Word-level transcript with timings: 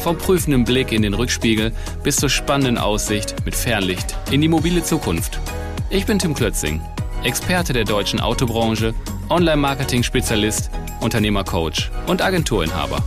Vom 0.00 0.16
prüfenden 0.16 0.64
Blick 0.64 0.92
in 0.92 1.02
den 1.02 1.12
Rückspiegel 1.12 1.72
bis 2.02 2.16
zur 2.16 2.30
spannenden 2.30 2.78
Aussicht 2.78 3.34
mit 3.44 3.54
Fernlicht 3.54 4.16
in 4.30 4.40
die 4.40 4.48
mobile 4.48 4.82
Zukunft. 4.82 5.38
Ich 5.90 6.06
bin 6.06 6.18
Tim 6.18 6.32
Klötzing, 6.32 6.80
Experte 7.22 7.74
der 7.74 7.84
deutschen 7.84 8.18
Autobranche, 8.18 8.94
Online-Marketing-Spezialist, 9.28 10.70
Unternehmercoach 11.00 11.90
und 12.06 12.22
Agenturinhaber. 12.22 13.04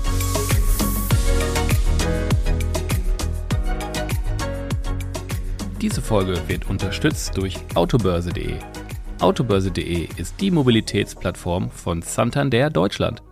Diese 5.81 6.01
Folge 6.01 6.39
wird 6.47 6.69
unterstützt 6.69 7.35
durch 7.35 7.57
autobörse.de. 7.73 8.53
Autobörse.de 9.19 10.09
ist 10.17 10.39
die 10.39 10.51
Mobilitätsplattform 10.51 11.71
von 11.71 12.03
Santander 12.03 12.69
Deutschland. 12.69 13.23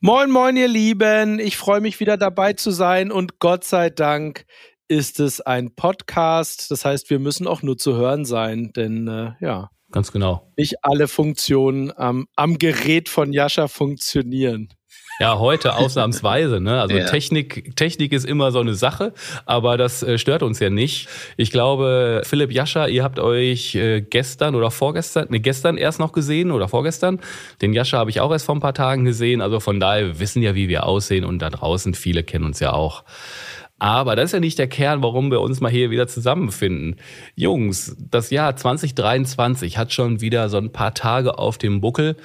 Moin, 0.00 0.30
moin, 0.30 0.56
ihr 0.56 0.66
Lieben. 0.66 1.40
Ich 1.40 1.58
freue 1.58 1.82
mich 1.82 2.00
wieder 2.00 2.16
dabei 2.16 2.54
zu 2.54 2.70
sein 2.70 3.12
und 3.12 3.38
Gott 3.38 3.64
sei 3.64 3.90
Dank 3.90 4.46
ist 4.88 5.20
es 5.20 5.42
ein 5.42 5.74
Podcast. 5.74 6.70
Das 6.70 6.86
heißt, 6.86 7.10
wir 7.10 7.18
müssen 7.18 7.46
auch 7.46 7.60
nur 7.60 7.76
zu 7.76 7.96
hören 7.96 8.24
sein, 8.24 8.72
denn 8.74 9.06
äh, 9.06 9.32
ja. 9.40 9.68
Ganz 9.92 10.10
genau. 10.10 10.50
Nicht 10.56 10.76
alle 10.82 11.06
Funktionen 11.06 11.92
am, 11.94 12.28
am 12.34 12.56
Gerät 12.56 13.10
von 13.10 13.34
Jascha 13.34 13.68
funktionieren. 13.68 14.70
Ja, 15.20 15.38
heute 15.38 15.76
ausnahmsweise. 15.76 16.60
Ne? 16.60 16.80
Also 16.80 16.96
ja. 16.96 17.06
Technik, 17.06 17.76
Technik 17.76 18.12
ist 18.12 18.24
immer 18.24 18.50
so 18.50 18.60
eine 18.60 18.74
Sache, 18.74 19.12
aber 19.46 19.76
das 19.76 20.02
äh, 20.02 20.18
stört 20.18 20.42
uns 20.42 20.58
ja 20.58 20.70
nicht. 20.70 21.08
Ich 21.36 21.50
glaube, 21.50 22.22
Philipp 22.24 22.50
Jascha, 22.50 22.86
ihr 22.86 23.04
habt 23.04 23.18
euch 23.18 23.76
äh, 23.76 24.00
gestern 24.00 24.54
oder 24.54 24.70
vorgestern, 24.70 25.28
ne, 25.30 25.40
gestern 25.40 25.76
erst 25.76 26.00
noch 26.00 26.12
gesehen 26.12 26.50
oder 26.50 26.68
vorgestern. 26.68 27.20
Den 27.62 27.72
Jascha 27.72 27.98
habe 27.98 28.10
ich 28.10 28.20
auch 28.20 28.32
erst 28.32 28.46
vor 28.46 28.56
ein 28.56 28.60
paar 28.60 28.74
Tagen 28.74 29.04
gesehen. 29.04 29.40
Also 29.40 29.60
von 29.60 29.78
daher 29.78 30.06
wir 30.06 30.20
wissen 30.20 30.42
ja, 30.42 30.54
wie 30.54 30.68
wir 30.68 30.86
aussehen 30.86 31.24
und 31.24 31.40
da 31.40 31.50
draußen 31.50 31.94
viele 31.94 32.24
kennen 32.24 32.44
uns 32.44 32.60
ja 32.60 32.72
auch. 32.72 33.04
Aber 33.78 34.16
das 34.16 34.26
ist 34.26 34.32
ja 34.32 34.40
nicht 34.40 34.58
der 34.58 34.68
Kern, 34.68 35.02
warum 35.02 35.30
wir 35.30 35.40
uns 35.40 35.60
mal 35.60 35.70
hier 35.70 35.90
wieder 35.90 36.06
zusammenfinden. 36.06 36.96
Jungs, 37.34 37.96
das 37.98 38.30
Jahr 38.30 38.56
2023 38.56 39.78
hat 39.78 39.92
schon 39.92 40.20
wieder 40.20 40.48
so 40.48 40.58
ein 40.58 40.72
paar 40.72 40.94
Tage 40.94 41.38
auf 41.38 41.58
dem 41.58 41.80
Buckel. 41.80 42.16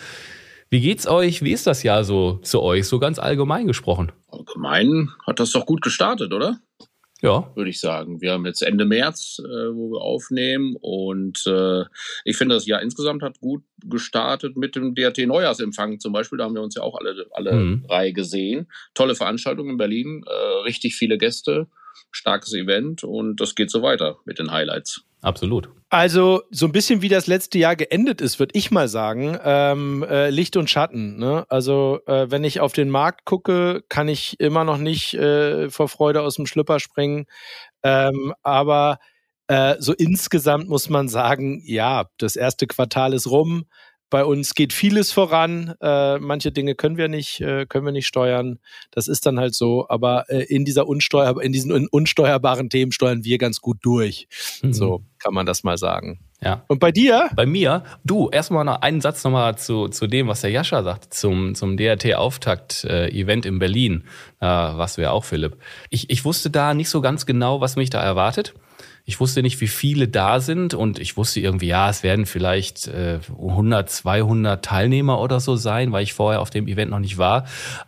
Wie 0.70 0.82
geht's 0.82 1.08
euch? 1.08 1.44
Wie 1.44 1.52
ist 1.52 1.66
das 1.66 1.84
Jahr 1.84 2.04
so 2.04 2.40
zu 2.44 2.62
euch, 2.62 2.88
so 2.88 3.00
ganz 3.00 3.18
allgemein 3.18 3.66
gesprochen? 3.66 4.12
Allgemein 4.28 5.10
hat 5.26 5.40
das 5.40 5.52
doch 5.52 5.66
gut 5.66 5.82
gestartet, 5.82 6.32
oder? 6.32 6.60
Ja. 7.22 7.52
Würde 7.56 7.70
ich 7.70 7.80
sagen. 7.80 8.22
Wir 8.22 8.34
haben 8.34 8.46
jetzt 8.46 8.62
Ende 8.62 8.86
März, 8.86 9.40
äh, 9.40 9.74
wo 9.74 9.92
wir 9.92 10.02
aufnehmen. 10.02 10.76
Und 10.80 11.46
äh, 11.48 11.84
ich 12.24 12.38
finde, 12.38 12.56
das 12.56 12.66
Jahr 12.66 12.82
insgesamt 12.82 13.24
hat 13.24 13.40
gut 13.40 13.64
gestartet 13.84 14.56
mit 14.56 14.76
dem 14.76 14.96
DRT-Neujahrsempfang 14.96 16.00
zum 16.00 16.14
Beispiel. 16.14 16.38
Da 16.38 16.46
haben 16.46 16.56
wir 16.56 16.62
uns 16.62 16.76
ja 16.76 16.84
auch 16.84 16.96
alle, 16.96 17.26
alle 17.32 17.54
mhm. 17.54 17.86
drei 17.88 18.12
gesehen. 18.12 18.68
Tolle 18.94 19.16
Veranstaltung 19.16 19.70
in 19.70 19.78
Berlin, 19.78 20.24
äh, 20.26 20.64
richtig 20.64 20.96
viele 20.96 21.18
Gäste, 21.18 21.68
starkes 22.12 22.54
Event 22.54 23.04
und 23.04 23.42
das 23.42 23.56
geht 23.56 23.70
so 23.70 23.82
weiter 23.82 24.20
mit 24.26 24.40
den 24.40 24.52
Highlights. 24.52 25.04
Absolut. 25.22 25.70
Also 25.92 26.44
so 26.52 26.68
ein 26.68 26.72
bisschen 26.72 27.02
wie 27.02 27.10
das 27.10 27.26
letzte 27.26 27.58
Jahr 27.58 27.76
geendet 27.76 28.22
ist, 28.22 28.38
würde 28.38 28.56
ich 28.56 28.70
mal 28.70 28.88
sagen. 28.88 29.38
Ähm, 29.44 30.06
äh, 30.08 30.30
Licht 30.30 30.56
und 30.56 30.70
Schatten. 30.70 31.18
Ne? 31.18 31.46
Also 31.50 32.00
äh, 32.06 32.30
wenn 32.30 32.44
ich 32.44 32.60
auf 32.60 32.74
den 32.74 32.92
Markt 32.92 33.26
gucke, 33.26 33.84
kann 33.90 34.08
ich 34.08 34.40
immer 34.40 34.64
noch 34.64 34.78
nicht 34.78 35.16
äh, 35.16 35.70
vor 35.72 35.90
Freude 35.90 36.22
aus 36.22 36.36
dem 36.36 36.46
Schlüpper 36.46 36.80
springen. 36.80 37.26
Ähm, 37.82 38.36
aber 38.44 39.00
äh, 39.48 39.78
so 39.80 39.94
insgesamt 39.94 40.70
muss 40.70 40.90
man 40.90 41.08
sagen, 41.10 41.64
ja, 41.66 42.06
das 42.20 42.36
erste 42.36 42.68
Quartal 42.68 43.14
ist 43.14 43.26
rum. 43.32 43.66
Bei 44.10 44.26
uns 44.26 44.56
geht 44.56 44.74
vieles 44.74 45.12
voran. 45.12 45.76
Äh, 45.82 46.18
manche 46.20 46.52
Dinge 46.52 46.76
können 46.76 46.98
wir 46.98 47.08
nicht, 47.08 47.42
äh, 47.42 47.66
können 47.66 47.86
wir 47.86 47.92
nicht 47.92 48.08
steuern. 48.08 48.60
Das 48.92 49.08
ist 49.08 49.26
dann 49.26 49.40
halt 49.40 49.54
so. 49.54 49.88
Aber 49.90 50.30
äh, 50.30 50.44
in 50.44 50.66
dieser 50.66 50.88
unsteuer, 50.88 51.42
in 51.42 51.52
diesen 51.52 51.88
unsteuerbaren 51.88 52.70
Themen 52.70 52.92
steuern 52.92 53.24
wir 53.24 53.38
ganz 53.38 53.62
gut 53.62 53.78
durch. 53.82 54.28
Mhm. 54.62 54.74
So 54.74 55.04
kann 55.20 55.34
man 55.34 55.46
das 55.46 55.64
mal 55.64 55.78
sagen. 55.78 56.20
Ja. 56.42 56.64
Und 56.68 56.80
bei 56.80 56.92
dir? 56.92 57.30
Bei 57.36 57.46
mir, 57.46 57.84
du, 58.06 58.30
erstmal 58.30 58.64
noch 58.64 58.82
einen 58.82 59.02
Satz 59.02 59.24
nochmal 59.24 59.58
zu, 59.58 59.90
zu 59.90 60.08
dem, 60.08 60.28
was 60.28 60.42
der 60.42 60.52
Jascha 60.52 60.84
sagt, 60.84 61.14
zum, 61.14 61.54
zum 61.54 61.76
DRT-Auftakt-Event 61.76 63.46
in 63.46 63.60
Berlin. 63.60 64.06
Warst 64.40 64.98
du 64.98 65.02
ja 65.02 65.12
auch, 65.12 65.26
Philipp. 65.26 65.58
Ich, 65.90 66.10
ich 66.10 66.24
wusste 66.24 66.50
da 66.50 66.74
nicht 66.74 66.90
so 66.90 67.02
ganz 67.02 67.26
genau, 67.26 67.60
was 67.60 67.76
mich 67.76 67.90
da 67.90 68.02
erwartet. 68.02 68.54
Ich 69.04 69.20
wusste 69.20 69.42
nicht, 69.42 69.60
wie 69.60 69.68
viele 69.68 70.08
da 70.08 70.40
sind 70.40 70.76
und 70.76 71.00
ich 71.00 71.18
wusste 71.18 71.40
irgendwie, 71.40 71.68
ja, 71.68 71.90
es 71.90 72.04
werden 72.04 72.26
vielleicht 72.28 72.88
äh, 72.88 73.20
100, 73.28 73.90
200 73.90 74.64
Teilnehmer 74.64 75.20
oder 75.20 75.40
so 75.40 75.56
sein, 75.56 75.92
weil 75.92 76.04
ich 76.04 76.14
vorher 76.14 76.42
auf 76.42 76.52
dem 76.52 76.68
Event 76.68 76.92
noch 76.92 77.00
nicht 77.00 77.18
war. 77.18 77.46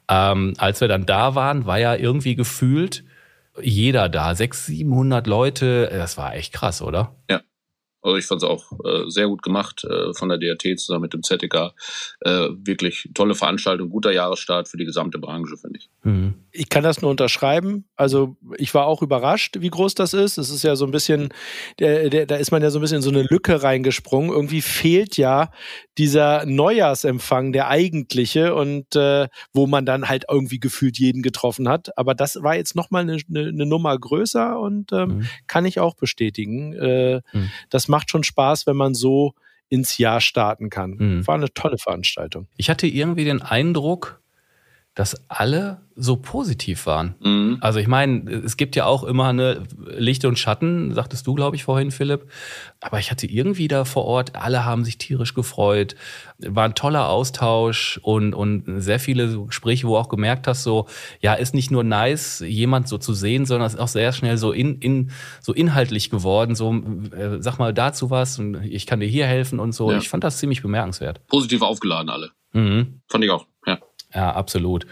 Ähm, 0.09 0.55
als 0.57 0.81
wir 0.81 0.87
dann 0.87 1.05
da 1.05 1.35
waren, 1.35 1.67
war 1.67 1.77
ja 1.77 1.95
irgendwie 1.95 2.35
gefühlt 2.35 3.03
jeder 3.61 4.09
da, 4.09 4.33
600, 4.33 4.77
700 4.77 5.27
Leute. 5.27 5.89
Das 5.93 6.17
war 6.17 6.33
echt 6.35 6.53
krass, 6.53 6.81
oder? 6.81 7.15
Ja, 7.29 7.41
also 8.01 8.17
ich 8.17 8.25
fand 8.25 8.41
es 8.41 8.47
auch 8.47 8.71
äh, 8.83 9.09
sehr 9.09 9.27
gut 9.27 9.43
gemacht 9.43 9.83
äh, 9.83 10.13
von 10.13 10.29
der 10.29 10.37
DRT 10.37 10.79
zusammen 10.79 11.03
mit 11.03 11.13
dem 11.13 11.23
ZDK. 11.23 11.73
Äh, 12.21 12.49
wirklich 12.63 13.09
tolle 13.13 13.35
Veranstaltung, 13.35 13.89
guter 13.89 14.11
Jahresstart 14.11 14.67
für 14.67 14.77
die 14.77 14.85
gesamte 14.85 15.19
Branche, 15.19 15.55
finde 15.57 15.79
ich. 15.79 15.89
Mhm. 16.03 16.33
Ich 16.51 16.69
kann 16.69 16.83
das 16.83 17.01
nur 17.01 17.11
unterschreiben. 17.11 17.85
Also 17.95 18.35
ich 18.57 18.73
war 18.73 18.87
auch 18.87 19.01
überrascht, 19.01 19.57
wie 19.59 19.69
groß 19.69 19.95
das 19.95 20.13
ist. 20.13 20.37
Es 20.37 20.49
ist 20.49 20.63
ja 20.63 20.75
so 20.75 20.85
ein 20.85 20.91
bisschen, 20.91 21.29
der, 21.79 22.09
der, 22.09 22.25
da 22.25 22.35
ist 22.37 22.51
man 22.51 22.61
ja 22.61 22.71
so 22.71 22.79
ein 22.79 22.81
bisschen 22.81 22.97
in 22.97 23.03
so 23.03 23.09
eine 23.09 23.23
Lücke 23.23 23.61
reingesprungen. 23.61 24.31
Irgendwie 24.31 24.61
fehlt 24.61 25.17
ja 25.17 25.51
dieser 25.97 26.45
Neujahrsempfang, 26.45 27.53
der 27.53 27.67
eigentliche 27.67 28.55
und 28.55 28.95
äh, 28.95 29.27
wo 29.53 29.67
man 29.67 29.85
dann 29.85 30.09
halt 30.09 30.25
irgendwie 30.29 30.59
gefühlt 30.59 30.97
jeden 30.97 31.21
getroffen 31.21 31.69
hat. 31.69 31.97
Aber 31.97 32.15
das 32.15 32.41
war 32.41 32.55
jetzt 32.55 32.75
nochmal 32.75 33.03
eine, 33.03 33.19
eine, 33.29 33.49
eine 33.49 33.65
Nummer 33.65 33.97
größer 33.97 34.59
und 34.59 34.91
ähm, 34.91 35.09
mhm. 35.09 35.27
kann 35.47 35.65
ich 35.65 35.79
auch 35.79 35.95
bestätigen. 35.95 36.73
Äh, 36.73 37.21
mhm. 37.33 37.51
Das 37.69 37.90
macht 37.91 38.09
schon 38.09 38.23
Spaß, 38.23 38.65
wenn 38.65 38.75
man 38.75 38.95
so 38.95 39.33
ins 39.69 39.97
Jahr 39.97 40.19
starten 40.19 40.69
kann. 40.69 40.91
Mhm. 40.91 41.27
War 41.27 41.35
eine 41.35 41.53
tolle 41.53 41.77
Veranstaltung. 41.77 42.47
Ich 42.57 42.69
hatte 42.69 42.87
irgendwie 42.87 43.23
den 43.23 43.41
Eindruck, 43.41 44.20
dass 44.93 45.29
alle 45.29 45.81
so 45.95 46.17
positiv 46.17 46.85
waren. 46.85 47.15
Mhm. 47.21 47.57
Also 47.61 47.79
ich 47.79 47.87
meine, 47.87 48.29
es 48.29 48.57
gibt 48.57 48.75
ja 48.75 48.85
auch 48.85 49.03
immer 49.03 49.27
eine 49.27 49.63
Licht 49.85 50.25
und 50.25 50.37
Schatten, 50.37 50.93
sagtest 50.93 51.27
du, 51.27 51.33
glaube 51.33 51.55
ich, 51.55 51.63
vorhin, 51.63 51.91
Philipp. 51.91 52.27
Aber 52.81 52.99
ich 52.99 53.09
hatte 53.11 53.25
irgendwie 53.27 53.67
da 53.67 53.85
vor 53.85 54.05
Ort, 54.05 54.35
alle 54.35 54.65
haben 54.65 54.83
sich 54.83 54.97
tierisch 54.97 55.33
gefreut, 55.33 55.95
war 56.39 56.65
ein 56.65 56.75
toller 56.75 57.07
Austausch 57.07 57.99
und, 58.03 58.33
und 58.33 58.81
sehr 58.81 58.99
viele 58.99 59.45
Gespräche, 59.45 59.87
wo 59.87 59.95
auch 59.95 60.09
gemerkt 60.09 60.47
hast, 60.47 60.63
so, 60.63 60.87
ja, 61.21 61.35
ist 61.35 61.53
nicht 61.53 61.71
nur 61.71 61.83
nice, 61.83 62.43
jemand 62.45 62.89
so 62.89 62.97
zu 62.97 63.13
sehen, 63.13 63.45
sondern 63.45 63.67
es 63.67 63.75
ist 63.75 63.79
auch 63.79 63.87
sehr 63.87 64.11
schnell 64.11 64.37
so 64.37 64.51
in, 64.51 64.79
in 64.79 65.11
so 65.39 65.53
inhaltlich 65.53 66.09
geworden, 66.09 66.55
so, 66.55 66.73
äh, 66.73 67.41
sag 67.41 67.59
mal 67.59 67.73
dazu 67.73 68.09
was 68.09 68.39
und 68.39 68.55
ich 68.63 68.85
kann 68.87 68.99
dir 68.99 69.07
hier 69.07 69.27
helfen 69.27 69.59
und 69.59 69.73
so. 69.73 69.91
Ja. 69.91 69.97
Ich 69.99 70.09
fand 70.09 70.23
das 70.23 70.37
ziemlich 70.37 70.61
bemerkenswert. 70.61 71.25
Positiv 71.27 71.61
aufgeladen 71.61 72.09
alle. 72.09 72.31
Mhm. 72.53 73.01
Fand 73.07 73.23
ich 73.23 73.29
auch, 73.29 73.45
ja. 73.65 73.79
Ja, 74.13 74.31
absolut. 74.31 74.85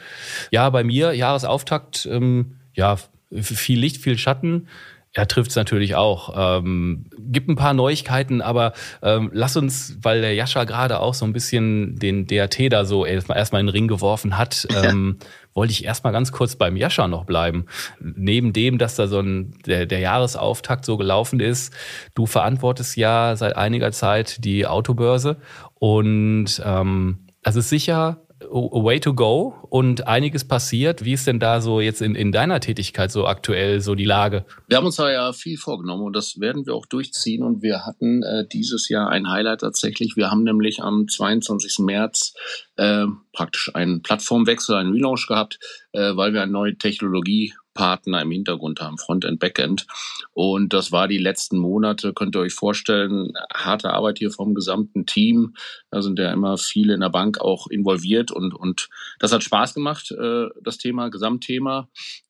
Ja, 0.51 0.69
bei 0.69 0.83
mir, 0.83 1.13
Jahresauftakt, 1.13 2.07
ähm, 2.12 2.57
ja, 2.74 2.98
viel 3.31 3.80
Licht, 3.80 3.98
viel 3.98 4.18
Schatten. 4.18 4.68
Ja, 5.16 5.25
trifft 5.25 5.50
es 5.50 5.56
natürlich 5.56 5.95
auch. 5.95 6.60
Ähm, 6.60 7.06
gibt 7.18 7.50
ein 7.50 7.56
paar 7.56 7.74
Neuigkeiten, 7.74 8.42
aber 8.42 8.74
ähm, 9.01 9.31
lass 9.33 9.57
uns, 9.57 9.98
weil 10.04 10.21
der 10.21 10.36
Jascha 10.36 10.66
gerade 10.66 11.00
auch 11.00 11.16
so 11.16 11.25
ein 11.25 11.33
bisschen 11.33 11.98
den 11.98 12.27
DAT 12.27 12.60
da 12.71 12.86
so 12.86 13.06
erstmal 13.06 13.39
erstmal 13.39 13.62
in 13.62 13.68
den 13.68 13.71
Ring 13.74 13.88
geworfen 13.88 14.38
hat, 14.38 14.68
ähm, 14.83 15.18
wollte 15.56 15.72
ich 15.72 15.83
erstmal 15.83 16.13
ganz 16.13 16.31
kurz 16.31 16.56
beim 16.56 16.77
Jascha 16.77 17.07
noch 17.07 17.25
bleiben. 17.25 17.65
Neben 18.00 18.54
dem, 18.54 18.77
dass 18.77 18.95
da 18.95 19.07
so 19.07 19.19
ein 19.19 19.56
der, 19.65 19.88
der 19.88 20.00
Jahresauftakt 20.00 20.86
so 20.86 20.95
gelaufen 20.95 21.39
ist, 21.39 21.74
du 22.13 22.27
verantwortest 22.27 22.95
ja 22.95 23.36
seit 23.36 23.57
einiger 23.57 23.92
Zeit 23.92 24.45
die 24.45 24.68
Autobörse 24.68 25.38
und 25.74 26.62
ähm, 26.63 27.25
das 27.42 27.56
ist 27.56 27.69
sicher 27.69 28.22
a 28.41 28.83
way 28.83 29.00
to 29.00 29.13
go 29.13 29.56
und 29.69 30.07
einiges 30.07 30.47
passiert. 30.47 31.03
Wie 31.03 31.13
ist 31.13 31.27
denn 31.27 31.39
da 31.39 31.62
so 31.62 31.81
jetzt 31.81 32.01
in, 32.01 32.15
in 32.15 32.31
deiner 32.31 32.59
Tätigkeit 32.59 33.12
so 33.12 33.27
aktuell 33.27 33.81
so 33.81 33.95
die 33.95 34.06
Lage? 34.06 34.45
Wir 34.68 34.77
haben 34.77 34.86
uns 34.86 34.95
da 34.95 35.12
ja 35.12 35.33
viel 35.33 35.57
vorgenommen 35.57 36.03
und 36.03 36.15
das 36.15 36.39
werden 36.39 36.65
wir 36.65 36.74
auch 36.74 36.86
durchziehen 36.86 37.44
und 37.44 37.62
wir 37.62 37.86
hatten 37.86 38.24
äh, 38.24 38.47
dieses 38.47 38.89
Jahr 38.89 39.09
ein 39.09 39.30
Highlight 39.30 39.62
tatsächlich. 39.62 40.15
Wir 40.15 40.31
haben 40.31 40.44
nämlich 40.44 40.81
am 40.81 41.07
22. 41.07 41.80
März 41.80 42.33
äh, 42.77 43.06
praktisch 43.33 43.71
einen 43.74 44.01
Plattformwechsel, 44.01 44.75
einen 44.75 44.94
Relaunch 44.94 45.27
gehabt, 45.27 45.59
äh, 45.91 46.15
weil 46.15 46.33
wir 46.33 46.41
eine 46.41 46.51
neue 46.51 46.77
Technologie 46.77 47.53
Partner 47.74 48.21
im 48.21 48.31
Hintergrund 48.31 48.81
haben, 48.81 48.98
Frontend, 48.98 49.39
Backend. 49.39 49.88
Und 50.33 50.74
das 50.74 50.92
war 50.92 51.07
die 51.07 51.18
letzten 51.18 51.57
Monate, 51.57 52.13
könnt 52.13 52.36
ihr 52.36 52.42
euch 52.42 52.54
vorstellen, 52.54 53.33
harte 53.54 53.92
Arbeit 53.92 54.19
hier 54.19 54.31
vom 54.31 54.54
gesamten 54.54 55.06
Team. 55.06 55.56
Da 55.92 56.01
sind 56.01 56.19
ja 56.19 56.31
immer 56.31 56.57
viele 56.57 56.94
in 56.94 57.01
der 57.01 57.10
Bank 57.10 57.39
auch 57.39 57.68
involviert 57.68 58.31
und, 58.31 58.54
und 58.54 58.89
das 59.19 59.31
hat 59.31 59.44
Spaß 59.44 59.74
gemacht, 59.74 60.12
äh, 60.12 60.48
das 60.62 60.77
Thema, 60.77 61.10
Gesamtthema. 61.10 61.89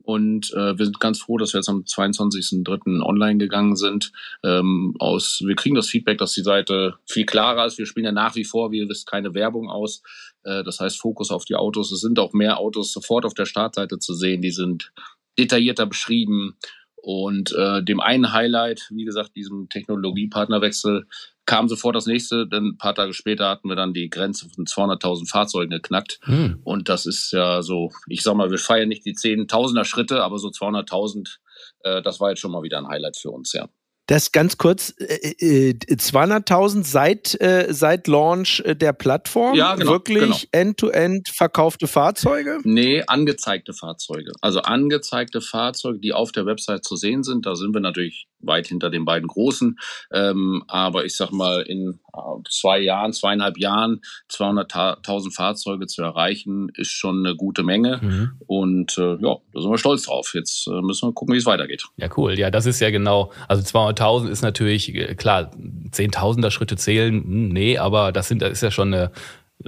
Und 0.09 0.51
äh, 0.53 0.75
wir 0.75 0.86
sind 0.86 1.00
ganz 1.00 1.21
froh, 1.21 1.38
dass 1.38 1.53
wir 1.53 1.59
jetzt 1.59 1.69
am 1.69 1.83
22.03. 1.83 3.01
online 3.03 3.38
gegangen 3.38 3.75
sind. 3.75 4.12
Ähm, 4.44 4.95
aus, 4.97 5.44
wir 5.45 5.56
kriegen 5.56 5.75
das 5.75 5.88
Feedback, 5.88 6.18
dass 6.18 6.31
die 6.31 6.42
Seite 6.42 6.95
viel 7.06 7.27
klarer 7.27 7.68
ist. 7.68 7.77
Wir 7.77 7.85
spielen 7.85 8.06
ja 8.06 8.12
nach 8.12 8.35
wie 8.35 8.44
vor, 8.44 8.71
wie 8.71 8.80
ihr 8.80 8.89
wisst, 8.89 9.06
keine 9.06 9.35
Werbung 9.35 9.69
aus. 9.69 10.01
Äh, 10.44 10.63
das 10.63 10.80
heißt, 10.80 11.00
Fokus 11.00 11.30
auf 11.30 11.45
die 11.45 11.56
Autos. 11.56 11.92
Es 11.92 12.01
sind 12.01 12.18
auch 12.18 12.33
mehr 12.33 12.57
Autos 12.57 12.92
sofort 12.92 13.24
auf 13.24 13.35
der 13.35 13.45
Startseite 13.45 14.00
zu 14.00 14.15
sehen. 14.15 14.42
Die 14.42 14.50
sind 14.50 14.92
detaillierter 15.39 15.86
beschrieben. 15.86 16.57
Und 17.01 17.53
äh, 17.53 17.81
dem 17.81 18.01
einen 18.01 18.33
Highlight, 18.33 18.89
wie 18.91 19.06
gesagt, 19.06 19.36
diesem 19.36 19.69
Technologiepartnerwechsel, 19.69 21.07
kam 21.45 21.69
sofort 21.69 21.95
das 21.95 22.06
nächste. 22.06 22.45
Denn 22.45 22.71
ein 22.71 22.77
paar 22.77 22.94
Tage 22.94 23.13
später 23.13 23.50
hatten 23.50 23.69
wir 23.69 23.75
dann 23.75 23.94
die 23.94 24.09
Grenze 24.09 24.50
von 24.50 24.65
200.000 24.65 25.30
Fahrzeugen 25.30 25.71
geknackt. 25.71 26.19
Hm. 26.24 26.59
Und 26.63 26.89
das 26.89 27.06
ist 27.06 27.31
ja 27.31 27.62
so, 27.62 27.91
ich 28.07 28.21
sag 28.21 28.36
mal, 28.36 28.51
wir 28.51 28.57
feiern 28.57 28.89
nicht 28.89 29.06
die 29.06 29.13
Zehntausender 29.13 29.86
Schritte, 29.86 30.24
aber 30.24 30.38
so 30.39 30.50
200.000, 30.50 31.38
äh, 31.83 32.01
das 32.01 32.19
war 32.19 32.30
jetzt 32.30 32.39
schon 32.39 32.51
mal 32.51 32.63
wieder 32.63 32.77
ein 32.77 32.88
Highlight 32.88 33.18
für 33.18 33.31
uns, 33.31 33.53
ja. 33.53 33.69
Das 34.09 34.31
ganz 34.31 34.57
kurz, 34.57 34.95
äh, 34.97 35.75
200.000 35.75 36.79
äh, 36.79 36.83
seit, 36.83 37.39
äh, 37.41 37.67
seit 37.69 38.07
Launch 38.07 38.59
äh, 38.65 38.75
der 38.75 38.91
Plattform? 38.91 39.56
Ja, 39.56 39.75
genau. 39.75 39.91
Wirklich 39.91 40.21
genau. 40.21 40.63
end-to-end 40.63 41.27
-end 41.27 41.35
verkaufte 41.35 41.85
Fahrzeuge? 41.85 42.57
Nee, 42.63 43.03
angezeigte 43.06 43.73
Fahrzeuge. 43.73 44.31
Also 44.41 44.61
angezeigte 44.61 45.41
Fahrzeuge, 45.41 46.00
die 46.00 46.13
auf 46.13 46.31
der 46.31 46.47
Website 46.47 46.85
zu 46.85 46.95
sehen 46.95 47.21
sind. 47.21 47.45
Da 47.45 47.56
sind 47.56 47.71
wir 47.71 47.81
natürlich 47.81 48.25
weit 48.41 48.68
hinter 48.68 48.89
den 48.89 49.06
beiden 49.06 49.27
großen. 49.27 49.80
Ähm, 50.12 50.63
aber 50.68 51.06
ich 51.06 51.15
sag 51.15 51.31
mal, 51.31 51.62
in 51.62 52.00
äh, 52.13 52.19
zwei 52.50 52.80
Jahren, 52.80 53.13
zweieinhalb 53.13 53.57
Jahren 53.57 54.01
200.000 54.31 55.33
Fahrzeuge 55.33 55.88
zu 55.88 56.01
erreichen, 56.01 56.71
ist 56.75 56.91
schon 56.91 57.25
eine 57.25 57.36
gute 57.36 57.63
Menge. 57.63 58.00
Mhm. 58.01 58.31
Und 58.47 58.97
äh, 58.97 59.15
ja, 59.21 59.38
da 59.53 59.62
sind 59.62 59.71
wir 59.71 59.77
stolz 59.77 60.03
drauf. 60.03 60.33
Jetzt 60.33 60.68
äh, 60.68 60.81
müssen 60.81 61.09
wir 61.09 61.13
gucken, 61.13 61.33
wie 61.33 61.39
es 61.39 61.45
weitergeht. 61.45 61.83
Ja, 61.97 62.09
cool. 62.18 62.38
Ja, 62.38 62.51
das 62.51 62.65
ist 62.65 62.80
ja 62.80 62.89
genau. 62.89 63.31
Also 63.47 63.63
200.000 63.63 64.30
ist 64.30 64.42
natürlich, 64.42 64.94
äh, 64.95 65.15
klar, 65.15 65.51
Zehntausender 65.92 66.51
Schritte 66.51 66.75
zählen, 66.75 67.24
hm, 67.24 67.50
nee, 67.50 67.77
aber 67.77 68.12
das, 68.12 68.27
sind, 68.27 68.42
das 68.42 68.51
ist 68.51 68.62
ja 68.62 68.71
schon 68.71 68.94
eine 68.94 69.12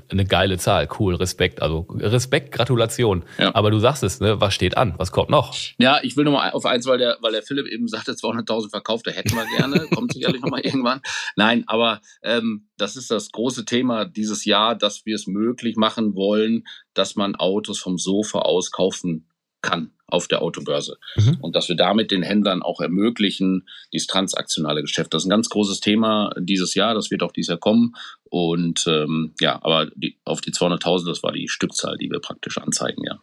eine 0.10 0.26
geile 0.26 0.58
Zahl, 0.58 0.88
cool, 1.00 1.16
Respekt. 1.16 1.62
Also 1.62 1.86
Respekt, 1.90 2.54
Gratulation. 2.54 3.24
Ja. 3.38 3.54
Aber 3.54 3.72
du 3.72 3.80
sagst 3.80 4.04
es, 4.04 4.22
ne? 4.22 4.40
Was 4.40 4.54
steht 4.54 4.78
an? 4.78 4.94
Was 4.98 5.12
kommt 5.12 5.30
noch? 5.30 5.54
Ja, 5.80 6.00
ich 6.02 6.16
will 6.16 6.24
nochmal 6.24 6.52
auf 6.52 6.66
eins, 6.66 6.86
weil 6.86 6.98
der, 6.98 7.18
weil 7.22 7.34
der 7.34 7.44
Philipp 7.44 7.68
eben 7.68 7.88
sagte, 7.88 8.14
200.000 8.14 8.70
verkauft, 8.70 9.08
da 9.08 9.12
hätten 9.12 9.36
wir 9.36 9.46
gerne. 9.58 9.88
Kommt 9.94 10.14
sicherlich 10.14 10.42
nochmal 10.42 10.62
irgendwann. 10.62 11.02
Nein, 11.36 11.66
aber 11.68 12.02
ähm, 12.24 12.70
das 12.78 12.96
ist 12.96 13.12
das 13.12 13.32
große 13.32 13.66
Thema 13.66 14.06
dieses 14.06 14.46
Jahr, 14.46 14.76
dass 14.76 15.06
wir 15.06 15.16
es 15.16 15.28
möglich 15.28 15.76
machen 15.76 16.16
wollen, 16.16 16.64
dass 16.94 17.16
man 17.16 17.36
Autos 17.36 17.80
vom 17.80 17.98
Sofa 17.98 18.40
aus 18.40 18.72
kaufen 18.72 19.28
kann 19.62 19.92
auf 20.08 20.28
der 20.28 20.42
Autobörse. 20.42 20.98
Mhm. 21.16 21.38
Und 21.42 21.56
dass 21.56 21.70
wir 21.70 21.76
damit 21.76 22.12
den 22.12 22.22
Händlern 22.22 22.62
auch 22.62 22.82
ermöglichen, 22.82 23.68
dieses 23.94 24.08
transaktionale 24.08 24.82
Geschäft. 24.82 25.14
Das 25.14 25.24
ist 25.24 25.28
ein 25.28 25.32
ganz 25.32 25.50
großes 25.50 25.80
Thema 25.80 26.32
dieses 26.38 26.76
Jahr, 26.76 26.94
das 26.94 27.12
wird 27.12 27.24
auch 27.24 27.32
dieses 27.32 27.50
Jahr 27.50 27.60
kommen. 27.60 27.96
Und 28.30 28.86
ähm, 28.88 29.34
ja, 29.40 29.60
aber 29.64 29.90
die, 29.96 30.18
auf 30.26 30.42
die 30.42 30.52
200.000, 30.52 31.08
das 31.08 31.24
war 31.24 31.32
die 31.32 31.48
Stückzahl, 31.48 31.98
die 31.98 32.10
wir 32.10 32.20
praktisch 32.20 32.58
anzeigen, 32.58 33.04
ja. 33.06 33.20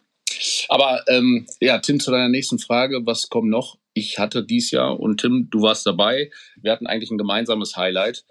Aber 0.69 1.03
ähm, 1.07 1.47
ja, 1.59 1.79
Tim, 1.79 1.99
zu 1.99 2.11
deiner 2.11 2.29
nächsten 2.29 2.59
Frage, 2.59 3.01
was 3.05 3.29
kommt 3.29 3.49
noch? 3.49 3.77
Ich 3.93 4.19
hatte 4.19 4.43
dies 4.43 4.71
Jahr 4.71 4.99
und 4.99 5.19
Tim, 5.19 5.49
du 5.49 5.61
warst 5.61 5.85
dabei. 5.85 6.31
Wir 6.61 6.71
hatten 6.71 6.87
eigentlich 6.87 7.11
ein 7.11 7.17
gemeinsames 7.17 7.75
Highlight. 7.75 8.23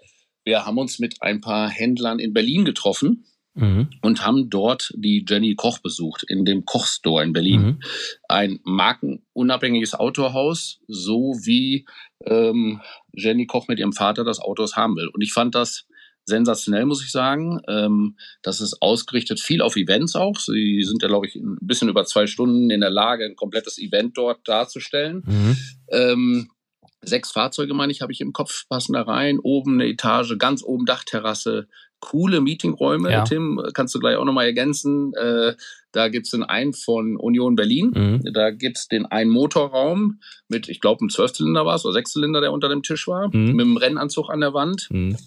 Wir 0.43 0.65
haben 0.65 0.77
uns 0.77 0.99
mit 0.99 1.21
ein 1.21 1.41
paar 1.41 1.69
Händlern 1.69 2.17
in 2.17 2.33
Berlin 2.33 2.65
getroffen 2.65 3.25
mhm. 3.59 3.89
und 4.01 4.25
haben 4.25 4.49
dort 4.49 4.93
die 4.95 5.25
Jenny 5.27 5.55
Koch 5.55 5.79
besucht, 5.79 6.23
in 6.27 6.45
dem 6.45 6.65
Kochstore 6.65 7.23
in 7.23 7.33
Berlin. 7.33 7.61
Mhm. 7.61 7.79
Ein 8.27 8.59
markenunabhängiges 8.63 9.93
Autohaus, 9.93 10.79
so 10.87 11.35
wie 11.43 11.85
ähm, 12.25 12.81
Jenny 13.13 13.45
Koch 13.45 13.67
mit 13.67 13.79
ihrem 13.79 13.93
Vater 13.93 14.23
das 14.23 14.39
Autos 14.39 14.75
haben 14.75 14.95
will. 14.95 15.09
Und 15.13 15.21
ich 15.21 15.33
fand 15.33 15.55
das 15.55 15.85
sensationell, 16.25 16.85
muss 16.85 17.03
ich 17.03 17.11
sagen. 17.11 17.59
Ähm, 17.67 18.15
das 18.41 18.61
ist 18.61 18.81
ausgerichtet 18.81 19.41
viel 19.41 19.61
auf 19.61 19.75
Events 19.75 20.15
auch. 20.15 20.39
Sie 20.39 20.83
sind 20.83 21.01
ja, 21.01 21.09
glaube 21.09 21.27
ich, 21.27 21.35
ein 21.35 21.57
bisschen 21.61 21.89
über 21.89 22.05
zwei 22.05 22.27
Stunden 22.27 22.69
in 22.69 22.79
der 22.79 22.89
Lage, 22.91 23.25
ein 23.25 23.35
komplettes 23.35 23.77
Event 23.77 24.17
dort 24.17 24.47
darzustellen. 24.47 25.23
Mhm. 25.25 25.57
Ähm, 25.91 26.51
sechs 27.01 27.31
Fahrzeuge, 27.31 27.73
meine 27.73 27.91
ich, 27.91 28.01
habe 28.01 28.13
ich 28.13 28.21
im 28.21 28.31
Kopf, 28.33 28.65
passen 28.69 28.93
da 28.93 29.01
rein. 29.01 29.39
Oben 29.39 29.73
eine 29.75 29.89
Etage, 29.89 30.37
ganz 30.37 30.63
oben 30.63 30.85
Dachterrasse, 30.85 31.67
coole 31.99 32.41
Meetingräume. 32.41 33.11
Ja. 33.11 33.23
Tim, 33.23 33.61
kannst 33.73 33.93
du 33.95 33.99
gleich 33.99 34.15
auch 34.15 34.25
nochmal 34.25 34.45
ergänzen. 34.45 35.13
Äh, 35.15 35.53
da 35.91 36.07
gibt's 36.09 36.31
den 36.31 36.43
einen 36.43 36.73
von 36.73 37.17
Union 37.17 37.55
Berlin. 37.55 37.91
Mhm. 37.95 38.33
Da 38.33 38.51
gibt's 38.51 38.87
den 38.87 39.05
einen 39.05 39.31
Motorraum 39.31 40.19
mit, 40.47 40.69
ich 40.69 40.79
glaube, 40.79 41.01
einem 41.01 41.09
Zwölfzylinder 41.09 41.65
war 41.65 41.75
es, 41.75 41.85
oder 41.85 41.93
Sechszylinder, 41.93 42.41
der 42.41 42.53
unter 42.53 42.69
dem 42.69 42.83
Tisch 42.83 43.07
war, 43.07 43.27
mhm. 43.33 43.53
mit 43.53 43.65
einem 43.65 43.77
Rennanzug 43.77 44.29
an 44.29 44.41
der 44.41 44.53
Wand. 44.53 44.87
Mhm. 44.91 45.17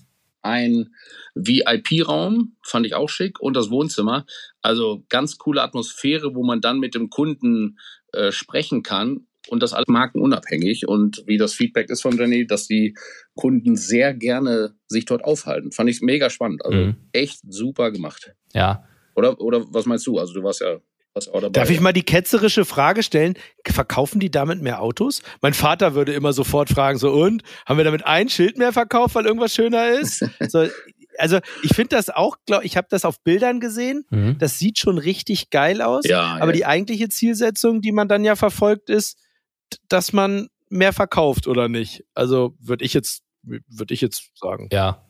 Ein 0.43 0.95
VIP-Raum, 1.35 2.57
fand 2.63 2.87
ich 2.87 2.95
auch 2.95 3.09
schick, 3.09 3.41
und 3.41 3.55
das 3.55 3.71
Wohnzimmer. 3.71 4.27
Also 4.61 5.05
ganz 5.09 5.39
coole 5.39 5.63
Atmosphäre, 5.63 6.35
wo 6.35 6.43
man 6.43 6.61
dann 6.61 6.79
mit 6.79 6.95
dem 6.95 7.11
Kunden 7.11 7.79
äh, 8.13 8.33
sprechen 8.33 8.83
kann 8.83 9.27
und 9.49 9.63
das 9.63 9.73
alles 9.73 9.89
markenunabhängig. 9.89 10.87
Und 10.87 11.23
wie 11.27 11.39
das 11.39 11.55
Feedback 11.55 11.91
ist 11.91 12.03
von 12.03 12.17
Jenny, 12.17 12.47
dass 12.47 12.67
die 12.67 12.95
Kunden 13.35 13.77
sehr 13.77 14.15
gerne 14.15 14.75
sich 14.89 15.05
dort 15.05 15.25
aufhalten. 15.25 15.73
Fand 15.73 15.91
ich 15.91 16.01
mega 16.01 16.31
spannend. 16.31 16.65
Also 16.65 16.79
mhm. 16.79 16.97
echt 17.13 17.41
super 17.49 17.91
gemacht. 17.91 18.35
Ja. 18.53 18.85
Oder, 19.15 19.41
oder 19.41 19.65
was 19.73 19.87
meinst 19.87 20.07
du? 20.07 20.19
Also 20.19 20.33
du 20.35 20.43
warst 20.43 20.61
ja 20.61 20.79
Darf 21.53 21.69
ich 21.69 21.81
mal 21.81 21.93
die 21.93 22.05
ketzerische 22.05 22.65
Frage 22.65 23.03
stellen? 23.03 23.35
Verkaufen 23.67 24.19
die 24.19 24.31
damit 24.31 24.63
mehr 24.63 24.81
Autos? 24.81 25.23
Mein 25.43 25.53
Vater 25.53 25.95
würde 25.95 26.15
immer 26.15 26.33
sofort 26.33 26.71
fragen, 26.71 26.99
so 26.99 27.11
und? 27.11 27.43
Haben 27.67 27.77
wir 27.77 27.85
damit 27.85 28.07
ein 28.07 28.31
Schild 28.31 28.57
mehr 28.57 28.73
verkauft, 28.73 29.15
weil 29.15 29.27
irgendwas 29.27 29.55
schöner 29.55 29.91
ist? 29.91 30.25
so, 30.49 30.67
also 31.19 31.39
ich 31.63 31.75
finde 31.75 31.97
das 31.97 32.09
auch, 32.09 32.37
glaub, 32.47 32.65
ich 32.65 32.79
habe 32.79 32.87
das 32.91 33.05
auf 33.05 33.23
Bildern 33.23 33.61
gesehen. 33.61 34.07
Mhm. 34.09 34.39
Das 34.39 34.59
sieht 34.59 34.79
schon 34.79 34.97
richtig 34.97 35.51
geil 35.51 35.83
aus. 35.83 36.07
Ja, 36.07 36.37
aber 36.41 36.47
ja. 36.47 36.53
die 36.53 36.67
eigentliche 36.67 37.11
Zielsetzung, 37.11 37.83
die 37.83 37.93
man 37.93 38.09
dann 38.09 38.25
ja 38.25 38.35
verfolgt, 38.35 38.89
ist, 38.89 39.19
dass 39.89 40.13
man 40.13 40.49
mehr 40.69 40.93
verkauft 40.93 41.47
oder 41.47 41.69
nicht. 41.69 42.05
Also 42.15 42.55
würde 42.59 42.85
ich 42.85 42.95
jetzt, 42.95 43.23
würde 43.43 43.95
ich 43.95 44.01
jetzt 44.01 44.31
sagen. 44.35 44.69
Ja. 44.73 45.05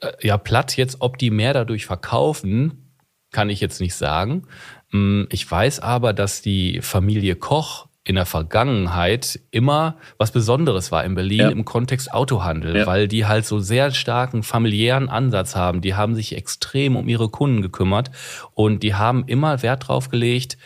Äh, 0.00 0.12
ja, 0.20 0.38
platt 0.38 0.76
jetzt, 0.76 0.96
ob 1.00 1.18
die 1.18 1.30
mehr 1.30 1.54
dadurch 1.54 1.86
verkaufen, 1.86 2.96
kann 3.30 3.50
ich 3.50 3.60
jetzt 3.60 3.80
nicht 3.80 3.94
sagen. 3.94 4.46
Mm, 4.90 5.24
ich 5.30 5.48
weiß 5.50 5.80
aber, 5.80 6.12
dass 6.12 6.42
die 6.42 6.80
Familie 6.82 7.36
Koch 7.36 7.88
in 8.06 8.16
der 8.16 8.26
Vergangenheit 8.26 9.40
immer 9.50 9.96
was 10.18 10.30
Besonderes 10.30 10.92
war 10.92 11.04
in 11.04 11.14
Berlin 11.14 11.38
ja. 11.38 11.48
im 11.48 11.64
Kontext 11.64 12.12
Autohandel, 12.12 12.76
ja. 12.76 12.86
weil 12.86 13.08
die 13.08 13.24
halt 13.24 13.46
so 13.46 13.60
sehr 13.60 13.92
starken 13.92 14.42
familiären 14.42 15.08
Ansatz 15.08 15.56
haben. 15.56 15.80
Die 15.80 15.94
haben 15.94 16.14
sich 16.14 16.36
extrem 16.36 16.96
um 16.96 17.08
ihre 17.08 17.30
Kunden 17.30 17.62
gekümmert 17.62 18.10
und 18.52 18.82
die 18.82 18.94
haben 18.94 19.24
immer 19.26 19.62
Wert 19.62 19.88
drauf 19.88 20.10
gelegt, 20.10 20.58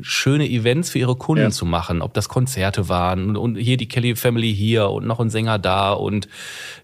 schöne 0.00 0.48
Events 0.48 0.90
für 0.90 0.98
ihre 0.98 1.16
Kunden 1.16 1.44
ja. 1.44 1.50
zu 1.50 1.66
machen, 1.66 2.02
ob 2.02 2.14
das 2.14 2.28
Konzerte 2.28 2.88
waren 2.88 3.36
und 3.36 3.56
hier 3.56 3.76
die 3.76 3.88
Kelly 3.88 4.16
Family 4.16 4.54
hier 4.54 4.88
und 4.88 5.06
noch 5.06 5.20
ein 5.20 5.30
Sänger 5.30 5.58
da 5.58 5.92
und 5.92 6.28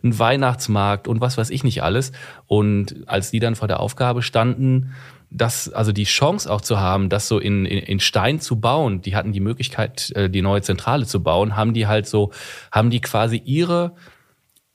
ein 0.02 0.18
Weihnachtsmarkt 0.18 1.08
und 1.08 1.20
was 1.20 1.38
weiß 1.38 1.50
ich 1.50 1.64
nicht 1.64 1.82
alles. 1.82 2.12
Und 2.46 2.96
als 3.06 3.30
die 3.30 3.40
dann 3.40 3.56
vor 3.56 3.68
der 3.68 3.80
Aufgabe 3.80 4.22
standen, 4.22 4.94
das, 5.30 5.70
also 5.70 5.92
die 5.92 6.04
Chance 6.04 6.50
auch 6.50 6.60
zu 6.60 6.80
haben, 6.80 7.08
das 7.08 7.28
so 7.28 7.38
in, 7.38 7.66
in, 7.66 7.78
in 7.78 8.00
Stein 8.00 8.40
zu 8.40 8.60
bauen, 8.60 9.02
die 9.02 9.14
hatten 9.14 9.32
die 9.32 9.40
Möglichkeit, 9.40 10.10
äh, 10.14 10.30
die 10.30 10.42
neue 10.42 10.62
Zentrale 10.62 11.06
zu 11.06 11.22
bauen, 11.22 11.56
haben 11.56 11.74
die 11.74 11.86
halt 11.86 12.06
so, 12.06 12.32
haben 12.72 12.90
die 12.90 13.00
quasi 13.00 13.40
ihre 13.44 13.94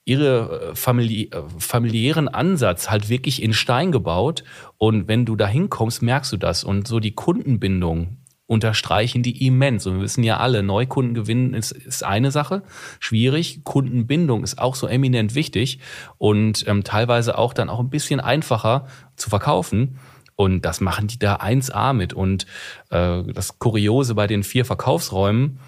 ihre 0.06 0.72
äh, 0.72 0.76
famili 0.76 1.30
äh, 1.32 1.42
familiären 1.58 2.28
Ansatz 2.28 2.90
halt 2.90 3.10
wirklich 3.10 3.42
in 3.42 3.54
Stein 3.54 3.92
gebaut. 3.92 4.44
Und 4.78 5.08
wenn 5.08 5.26
du 5.26 5.36
da 5.36 5.48
hinkommst, 5.48 6.02
merkst 6.02 6.34
du 6.34 6.38
das. 6.38 6.64
Und 6.64 6.88
so 6.88 7.00
die 7.00 7.16
Kundenbindung 7.16 8.18
unterstreichen 8.46 9.24
die 9.24 9.46
immens. 9.46 9.86
Und 9.86 9.96
wir 9.96 10.02
wissen 10.02 10.24
ja 10.24 10.38
alle, 10.38 10.64
Neukunden 10.64 11.14
gewinnen 11.14 11.54
ist, 11.54 11.72
ist 11.72 12.04
eine 12.04 12.32
Sache, 12.32 12.64
schwierig. 13.00 13.64
Kundenbindung 13.64 14.44
ist 14.44 14.60
auch 14.60 14.76
so 14.76 14.88
eminent 14.88 15.36
wichtig 15.36 15.80
und 16.18 16.68
ähm, 16.68 16.84
teilweise 16.84 17.38
auch 17.38 17.54
dann 17.54 17.70
auch 17.70 17.80
ein 17.80 17.90
bisschen 17.90 18.20
einfacher 18.20 18.88
zu 19.16 19.30
verkaufen. 19.30 20.00
Und 20.36 20.66
das 20.66 20.82
machen 20.82 21.08
die 21.08 21.20
da 21.20 21.38
1A 21.38 21.94
mit. 21.94 22.14
Und 22.14 22.46
äh, 22.90 23.24
das 23.24 23.60
Kuriose 23.60 24.16
bei 24.16 24.28
den 24.28 24.44
vier 24.44 24.66
Verkaufsräumen, 24.66 25.60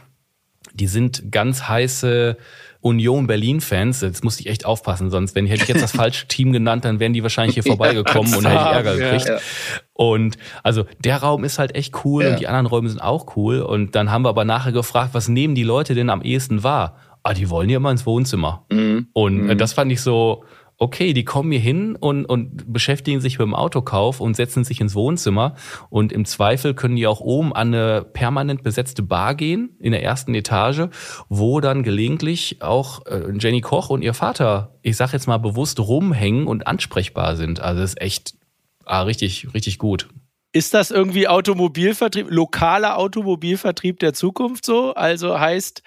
die 0.73 0.87
sind 0.87 1.31
ganz 1.31 1.67
heiße 1.67 2.37
Union 2.85 3.25
Berlin-Fans. 3.25 4.01
Jetzt 4.01 4.23
muss 4.23 4.39
ich 4.39 4.47
echt 4.47 4.63
aufpassen, 4.63 5.09
sonst, 5.09 5.33
wenn 5.33 5.47
hätte 5.47 5.63
ich 5.63 5.69
jetzt 5.69 5.81
das 5.81 5.91
falsche 5.95 6.27
Team 6.27 6.53
genannt, 6.53 6.85
dann 6.85 6.99
wären 6.99 7.13
die 7.13 7.23
wahrscheinlich 7.23 7.55
hier 7.55 7.63
vorbeigekommen 7.63 8.31
ja, 8.31 8.37
und 8.37 8.45
hätte 8.45 8.55
ich 8.55 8.75
Ärger 8.75 8.95
gekriegt. 8.95 9.27
Ja, 9.27 9.35
ja. 9.35 9.41
Und 9.93 10.37
also 10.61 10.85
der 10.99 11.17
Raum 11.17 11.43
ist 11.43 11.57
halt 11.57 11.73
echt 11.73 12.05
cool 12.05 12.25
und 12.25 12.39
die 12.39 12.47
anderen 12.47 12.67
Räume 12.67 12.87
sind 12.87 13.01
auch 13.01 13.35
cool. 13.35 13.61
Und 13.61 13.95
dann 13.95 14.11
haben 14.11 14.23
wir 14.23 14.29
aber 14.29 14.45
nachher 14.45 14.71
gefragt, 14.71 15.09
was 15.13 15.27
nehmen 15.27 15.55
die 15.55 15.63
Leute 15.63 15.95
denn 15.95 16.11
am 16.11 16.21
ehesten 16.21 16.63
wahr? 16.63 16.97
Ah, 17.23 17.33
die 17.33 17.49
wollen 17.49 17.71
ja 17.71 17.77
immer 17.77 17.89
ins 17.89 18.05
Wohnzimmer. 18.05 18.65
Mhm. 18.71 19.07
Und 19.13 19.45
mhm. 19.45 19.57
das 19.57 19.73
fand 19.73 19.91
ich 19.91 20.01
so, 20.01 20.43
okay, 20.77 21.13
die 21.13 21.23
kommen 21.23 21.51
hier 21.51 21.61
hin 21.61 21.95
und, 21.95 22.25
und 22.25 22.71
beschäftigen 22.71 23.21
sich 23.21 23.39
mit 23.39 23.45
dem 23.45 23.55
Autokauf 23.55 24.19
und 24.19 24.35
setzen 24.35 24.63
sich 24.63 24.81
ins 24.81 24.95
Wohnzimmer. 24.95 25.55
Und 25.89 26.11
im 26.11 26.25
Zweifel 26.25 26.73
können 26.73 26.95
die 26.95 27.07
auch 27.07 27.21
oben 27.21 27.53
an 27.53 27.73
eine 27.73 28.03
permanent 28.03 28.63
besetzte 28.63 29.03
Bar 29.03 29.35
gehen, 29.35 29.75
in 29.79 29.91
der 29.91 30.03
ersten 30.03 30.33
Etage, 30.35 30.89
wo 31.29 31.61
dann 31.61 31.83
gelegentlich 31.83 32.61
auch 32.61 33.05
äh, 33.05 33.31
Jenny 33.39 33.61
Koch 33.61 33.89
und 33.89 34.01
ihr 34.01 34.13
Vater, 34.13 34.77
ich 34.81 34.97
sag 34.97 35.13
jetzt 35.13 35.27
mal 35.27 35.37
bewusst, 35.37 35.79
rumhängen 35.79 36.47
und 36.47 36.67
ansprechbar 36.67 37.35
sind. 37.35 37.59
Also 37.59 37.81
das 37.81 37.91
ist 37.91 38.01
echt 38.01 38.35
ah, 38.85 39.01
richtig, 39.03 39.53
richtig 39.53 39.79
gut. 39.79 40.07
Ist 40.51 40.73
das 40.73 40.89
irgendwie 40.89 41.27
Automobilvertrieb, 41.27 42.27
lokaler 42.29 42.97
Automobilvertrieb 42.97 43.99
der 43.99 44.13
Zukunft 44.13 44.65
so? 44.65 44.93
Also 44.93 45.37
heißt, 45.37 45.83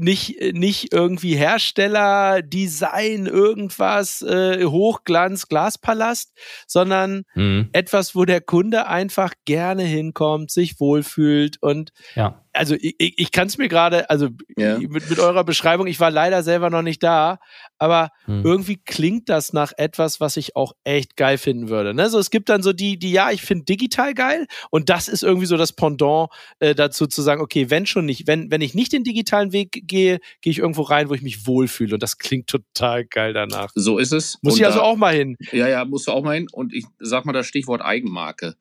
nicht, 0.00 0.54
nicht 0.54 0.92
irgendwie 0.92 1.36
Hersteller, 1.36 2.42
Design, 2.42 3.26
irgendwas, 3.26 4.22
äh, 4.22 4.64
Hochglanz, 4.64 5.48
Glaspalast, 5.48 6.32
sondern 6.66 7.22
mhm. 7.34 7.68
etwas, 7.72 8.14
wo 8.14 8.24
der 8.24 8.40
Kunde 8.40 8.86
einfach 8.86 9.34
gerne 9.44 9.82
hinkommt, 9.82 10.50
sich 10.50 10.80
wohlfühlt 10.80 11.62
und 11.62 11.92
ja 12.14 12.40
also 12.52 12.74
ich, 12.74 12.94
ich 12.98 13.32
kann 13.32 13.46
es 13.46 13.58
mir 13.58 13.68
gerade, 13.68 14.10
also 14.10 14.28
ja. 14.56 14.78
mit, 14.78 15.08
mit 15.08 15.18
eurer 15.18 15.44
Beschreibung, 15.44 15.86
ich 15.86 16.00
war 16.00 16.10
leider 16.10 16.42
selber 16.42 16.70
noch 16.70 16.82
nicht 16.82 17.02
da, 17.02 17.38
aber 17.78 18.10
hm. 18.24 18.42
irgendwie 18.44 18.76
klingt 18.76 19.28
das 19.28 19.52
nach 19.52 19.72
etwas, 19.76 20.20
was 20.20 20.36
ich 20.36 20.56
auch 20.56 20.72
echt 20.84 21.16
geil 21.16 21.38
finden 21.38 21.68
würde. 21.68 21.94
Ne? 21.94 22.08
So, 22.10 22.18
es 22.18 22.30
gibt 22.30 22.48
dann 22.48 22.62
so 22.62 22.72
die, 22.72 22.98
die, 22.98 23.12
ja, 23.12 23.30
ich 23.30 23.42
finde 23.42 23.64
digital 23.64 24.14
geil 24.14 24.46
und 24.70 24.88
das 24.88 25.08
ist 25.08 25.22
irgendwie 25.22 25.46
so 25.46 25.56
das 25.56 25.72
Pendant 25.72 26.30
äh, 26.58 26.74
dazu 26.74 27.06
zu 27.06 27.22
sagen, 27.22 27.40
okay, 27.40 27.70
wenn 27.70 27.86
schon 27.86 28.04
nicht, 28.04 28.26
wenn, 28.26 28.50
wenn 28.50 28.60
ich 28.60 28.74
nicht 28.74 28.92
den 28.92 29.04
digitalen 29.04 29.52
Weg 29.52 29.82
gehe, 29.86 30.18
gehe 30.40 30.50
ich 30.50 30.58
irgendwo 30.58 30.82
rein, 30.82 31.08
wo 31.08 31.14
ich 31.14 31.22
mich 31.22 31.46
wohlfühle 31.46 31.94
und 31.94 32.02
das 32.02 32.18
klingt 32.18 32.48
total 32.48 33.04
geil 33.04 33.32
danach. 33.32 33.70
So 33.74 33.98
ist 33.98 34.12
es. 34.12 34.38
Muss 34.42 34.54
und 34.54 34.60
ich 34.60 34.66
also 34.66 34.80
auch 34.80 34.96
mal 34.96 35.14
hin. 35.14 35.36
Ja, 35.52 35.68
ja, 35.68 35.84
musst 35.84 36.08
du 36.08 36.12
auch 36.12 36.22
mal 36.22 36.34
hin 36.34 36.48
und 36.50 36.74
ich 36.74 36.84
sag 36.98 37.24
mal 37.24 37.32
das 37.32 37.46
Stichwort 37.46 37.82
Eigenmarke. 37.82 38.56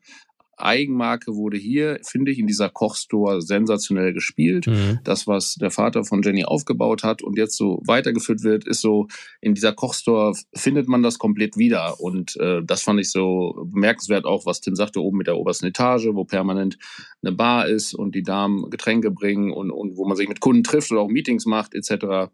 Eigenmarke 0.61 1.35
wurde 1.35 1.57
hier, 1.57 1.99
finde 2.03 2.31
ich, 2.31 2.39
in 2.39 2.47
dieser 2.47 2.69
Kochstore 2.69 3.41
sensationell 3.41 4.13
gespielt. 4.13 4.67
Mhm. 4.67 4.99
Das, 5.03 5.27
was 5.27 5.55
der 5.55 5.71
Vater 5.71 6.03
von 6.03 6.21
Jenny 6.21 6.43
aufgebaut 6.43 7.03
hat 7.03 7.21
und 7.21 7.37
jetzt 7.37 7.57
so 7.57 7.81
weitergeführt 7.85 8.43
wird, 8.43 8.67
ist 8.67 8.81
so, 8.81 9.07
in 9.41 9.53
dieser 9.53 9.73
Kochstore 9.73 10.33
findet 10.55 10.87
man 10.87 11.03
das 11.03 11.19
komplett 11.19 11.57
wieder. 11.57 11.99
Und 11.99 12.35
äh, 12.37 12.61
das 12.63 12.83
fand 12.83 12.99
ich 12.99 13.11
so 13.11 13.67
bemerkenswert 13.71 14.25
auch, 14.25 14.45
was 14.45 14.61
Tim 14.61 14.75
sagte, 14.75 15.01
oben 15.01 15.17
mit 15.17 15.27
der 15.27 15.37
obersten 15.37 15.67
Etage, 15.67 16.07
wo 16.13 16.25
permanent 16.25 16.77
eine 17.21 17.33
Bar 17.33 17.67
ist 17.67 17.93
und 17.93 18.15
die 18.15 18.23
Damen 18.23 18.69
Getränke 18.69 19.11
bringen 19.11 19.51
und, 19.51 19.71
und 19.71 19.97
wo 19.97 20.07
man 20.07 20.17
sich 20.17 20.27
mit 20.27 20.39
Kunden 20.39 20.63
trifft 20.63 20.91
oder 20.91 21.01
auch 21.01 21.09
Meetings 21.09 21.45
macht, 21.45 21.73
etc. 21.73 22.31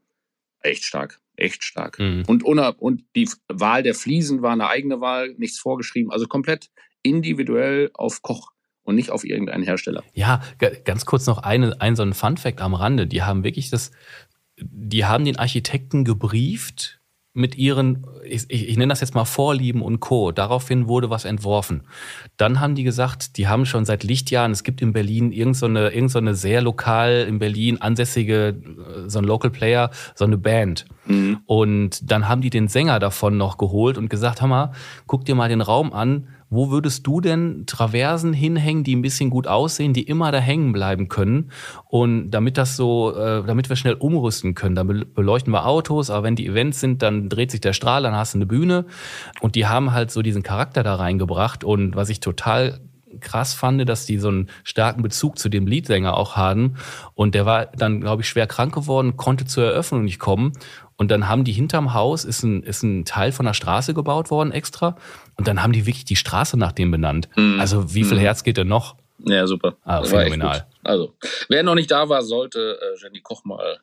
Echt 0.62 0.84
stark, 0.84 1.20
echt 1.36 1.63
stark. 1.63 2.00
Mhm. 2.00 2.24
Und, 2.27 2.44
und 2.44 3.03
die 3.15 3.29
Wahl 3.48 3.84
der 3.84 3.94
Fliesen 3.94 4.41
war 4.41 4.53
eine 4.53 4.67
eigene 4.67 5.01
Wahl, 5.01 5.36
nichts 5.38 5.60
vorgeschrieben, 5.60 6.12
also 6.12 6.27
komplett 6.27 6.70
individuell 7.06 7.92
auf 7.94 8.22
Koch 8.22 8.52
und 8.84 8.96
nicht 8.96 9.12
auf 9.12 9.24
irgendeinen 9.24 9.64
Hersteller. 9.64 10.04
Ja, 10.14 10.42
ganz 10.84 11.06
kurz 11.06 11.26
noch 11.28 11.40
eine, 11.40 11.82
ein 11.82 11.96
so 11.96 12.04
ein 12.04 12.14
Fun 12.14 12.38
Fact 12.38 12.62
am 12.62 12.74
Rande. 12.74 13.08
Die 13.08 13.24
haben 13.24 13.44
wirklich 13.44 13.70
das, 13.70 13.92
die 14.58 15.06
haben 15.06 15.26
den 15.26 15.38
Architekten 15.38 16.06
gebrieft 16.06 17.00
mit 17.36 17.58
ihren, 17.58 18.08
ich, 18.24 18.46
ich, 18.48 18.70
ich 18.70 18.78
nenne 18.78 18.94
das 18.94 19.02
jetzt 19.02 19.14
mal 19.14 19.26
Vorlieben 19.26 19.82
und 19.82 20.00
Co. 20.00 20.32
Daraufhin 20.32 20.88
wurde 20.88 21.10
was 21.10 21.26
entworfen. 21.26 21.84
Dann 22.38 22.62
haben 22.62 22.76
die 22.76 22.86
gesagt, 22.86 23.36
die 23.36 23.50
haben 23.50 23.66
schon 23.66 23.84
seit 23.84 24.06
Lichtjahren, 24.06 24.54
es 24.54 24.64
gibt 24.64 24.82
in 24.82 24.94
Berlin 24.94 25.34
irgendeine 25.34 25.90
so 25.90 25.96
irgend 25.96 26.12
so 26.12 26.34
sehr 26.34 26.62
lokal 26.62 27.26
in 27.28 27.40
Berlin 27.40 27.82
ansässige, 27.82 28.56
äh, 28.56 29.10
so 29.10 29.20
ein 29.20 29.26
Local 29.26 29.52
Player, 29.52 29.92
so 30.16 30.24
eine 30.24 30.38
Band. 30.38 30.86
Mhm. 31.08 31.40
Und 31.46 32.10
dann 32.10 32.30
haben 32.30 32.40
die 32.40 32.50
den 32.50 32.70
Sänger 32.70 33.00
davon 33.00 33.36
noch 33.36 33.58
geholt 33.58 33.98
und 33.98 34.10
gesagt, 34.10 34.40
hör 34.40 34.48
mal, 34.48 34.72
guck 35.06 35.26
dir 35.26 35.36
mal 35.36 35.50
den 35.50 35.62
Raum 35.62 35.92
an, 35.92 36.30
wo 36.50 36.70
würdest 36.70 37.06
du 37.08 37.22
denn 37.22 37.66
Traversen 37.66 38.34
hinhängen, 38.34 38.84
die 38.84 38.96
ein 38.96 39.02
bisschen 39.02 39.30
gut 39.30 39.48
aussehen, 39.48 39.94
die 39.94 40.04
immer 40.04 40.32
da 40.32 40.40
hängen 40.40 40.74
bleiben 40.74 41.08
können? 41.10 41.52
Und 41.88 42.32
damit 42.32 42.58
das 42.58 42.75
so, 42.75 43.16
äh, 43.16 43.44
damit 43.46 43.70
wir 43.70 43.75
schnell 43.75 43.96
umrüsten 43.96 44.56
können, 44.56 44.75
dann 44.75 44.88
beleuchten 44.88 45.52
wir 45.52 45.66
Autos, 45.66 46.10
aber 46.10 46.24
wenn 46.24 46.36
die 46.36 46.48
Events 46.48 46.80
sind, 46.80 47.02
dann 47.02 47.30
dreht 47.30 47.52
sich 47.52 47.62
der 47.62 47.74
Strahl, 47.74 48.04
dann 48.04 48.16
hast 48.16 48.34
du 48.34 48.38
eine 48.38 48.46
Bühne. 48.46 48.86
Und 49.42 49.56
die 49.56 49.66
haben 49.66 49.92
halt 49.92 50.12
so 50.12 50.22
diesen 50.22 50.44
Charakter 50.44 50.84
da 50.84 50.96
reingebracht. 50.96 51.64
Und 51.64 51.96
was 51.96 52.10
ich 52.10 52.20
total 52.20 52.80
krass 53.20 53.54
fand, 53.54 53.88
dass 53.88 54.06
die 54.06 54.18
so 54.18 54.28
einen 54.30 54.50
starken 54.64 55.02
Bezug 55.02 55.38
zu 55.38 55.50
dem 55.50 55.68
Leadsänger 55.68 56.16
auch 56.16 56.36
haben. 56.36 56.75
Und 57.14 57.36
der 57.36 57.46
war 57.46 57.68
dann, 57.68 58.02
glaube 58.02 58.22
ich, 58.22 58.30
schwer 58.30 58.48
krank 58.48 58.74
geworden, 58.74 59.18
konnte 59.18 59.46
zur 59.46 59.66
Eröffnung 59.66 60.04
nicht 60.04 60.20
kommen. 60.20 60.54
Und 60.98 61.12
dann 61.12 61.28
haben 61.28 61.44
die 61.44 61.52
hinterm 61.52 61.94
Haus, 61.94 62.24
ist 62.24 62.44
ein, 62.44 62.64
ist 62.64 62.84
ein 62.84 63.06
Teil 63.06 63.32
von 63.32 63.46
der 63.46 63.54
Straße 63.54 63.94
gebaut 63.94 64.32
worden 64.32 64.52
extra. 64.52 64.98
Und 65.36 65.48
dann 65.48 65.62
haben 65.62 65.74
die 65.74 65.86
wirklich 65.86 66.06
die 66.06 66.16
Straße 66.16 66.58
nach 66.58 66.72
dem 66.72 66.92
benannt. 66.92 67.30
Mhm. 67.36 67.60
Also 67.60 67.94
wie 67.94 68.04
viel 68.04 68.18
mhm. 68.18 68.22
Herz 68.22 68.44
geht 68.44 68.58
denn 68.58 68.68
noch? 68.68 68.96
Ja, 69.20 69.48
super. 69.48 69.78
Ah, 69.84 70.04
phänomenal. 70.04 70.68
Also, 70.84 71.16
wer 71.50 71.64
noch 71.64 71.75
nicht 71.75 71.90
da 71.90 72.10
war, 72.10 72.22
sollte 72.22 72.78
äh, 72.82 73.02
Jenny 73.02 73.22
Koch 73.22 73.44
mal 73.46 73.80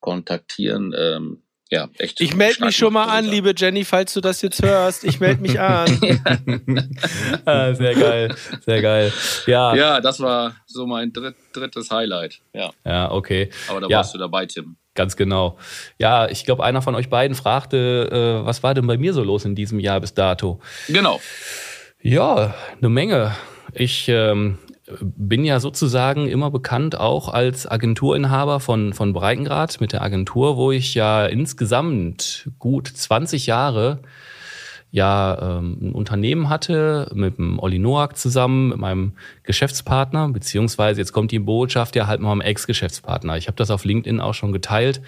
kontaktieren. 0.00 0.94
Ähm, 0.96 1.42
ja, 1.70 1.88
echt. 1.96 2.20
Ich 2.20 2.36
melde 2.36 2.66
mich 2.66 2.76
schon 2.76 2.92
mal 2.92 3.06
an, 3.06 3.24
liebe 3.24 3.54
Jenny, 3.56 3.84
falls 3.84 4.12
du 4.12 4.20
das 4.20 4.42
jetzt 4.42 4.62
hörst. 4.62 5.04
Ich 5.04 5.20
melde 5.20 5.40
mich 5.40 5.58
an. 5.58 5.88
ah, 7.46 7.72
sehr 7.72 7.94
geil, 7.94 8.34
sehr 8.60 8.82
geil. 8.82 9.12
Ja, 9.46 9.74
ja 9.74 10.00
das 10.02 10.20
war 10.20 10.54
so 10.66 10.86
mein 10.86 11.12
dritt, 11.12 11.36
drittes 11.54 11.90
Highlight. 11.90 12.42
Ja, 12.52 12.72
ja 12.84 13.10
okay. 13.10 13.50
Aber 13.68 13.80
da 13.80 13.86
ja. 13.88 13.98
warst 13.98 14.12
du 14.14 14.18
dabei, 14.18 14.44
Tim. 14.44 14.76
Ganz 14.94 15.16
genau. 15.16 15.56
Ja, 15.98 16.28
ich 16.28 16.44
glaube, 16.44 16.64
einer 16.64 16.82
von 16.82 16.94
euch 16.94 17.08
beiden 17.08 17.34
fragte, 17.34 18.42
äh, 18.42 18.46
was 18.46 18.62
war 18.62 18.74
denn 18.74 18.86
bei 18.86 18.98
mir 18.98 19.14
so 19.14 19.22
los 19.22 19.44
in 19.44 19.54
diesem 19.54 19.80
Jahr 19.80 20.00
bis 20.00 20.12
dato? 20.12 20.60
Genau. 20.88 21.20
Ja, 22.02 22.54
eine 22.78 22.88
Menge. 22.90 23.34
Ich 23.72 24.08
ähm, 24.08 24.58
bin 25.00 25.44
ja 25.44 25.60
sozusagen 25.60 26.28
immer 26.28 26.50
bekannt 26.50 26.98
auch 26.98 27.28
als 27.28 27.70
Agenturinhaber 27.70 28.60
von, 28.60 28.92
von 28.92 29.12
Breitengrad 29.12 29.80
mit 29.80 29.92
der 29.92 30.02
Agentur, 30.02 30.56
wo 30.56 30.72
ich 30.72 30.94
ja 30.94 31.24
insgesamt 31.24 32.50
gut 32.58 32.88
20 32.88 33.46
Jahre 33.46 34.00
ja 34.92 35.58
ähm, 35.58 35.78
ein 35.80 35.92
Unternehmen 35.92 36.50
hatte 36.50 37.10
mit 37.14 37.38
dem 37.38 37.58
Olli 37.58 37.78
Noack 37.78 38.16
zusammen, 38.18 38.68
mit 38.68 38.78
meinem 38.78 39.14
Geschäftspartner, 39.42 40.28
beziehungsweise 40.28 41.00
jetzt 41.00 41.12
kommt 41.12 41.32
die 41.32 41.38
Botschaft 41.38 41.96
ja 41.96 42.06
halt 42.06 42.20
mit 42.20 42.28
meinem 42.28 42.42
Ex-Geschäftspartner. 42.42 43.38
Ich 43.38 43.46
habe 43.48 43.56
das 43.56 43.70
auf 43.70 43.86
LinkedIn 43.86 44.20
auch 44.20 44.34
schon 44.34 44.52
geteilt. 44.52 45.00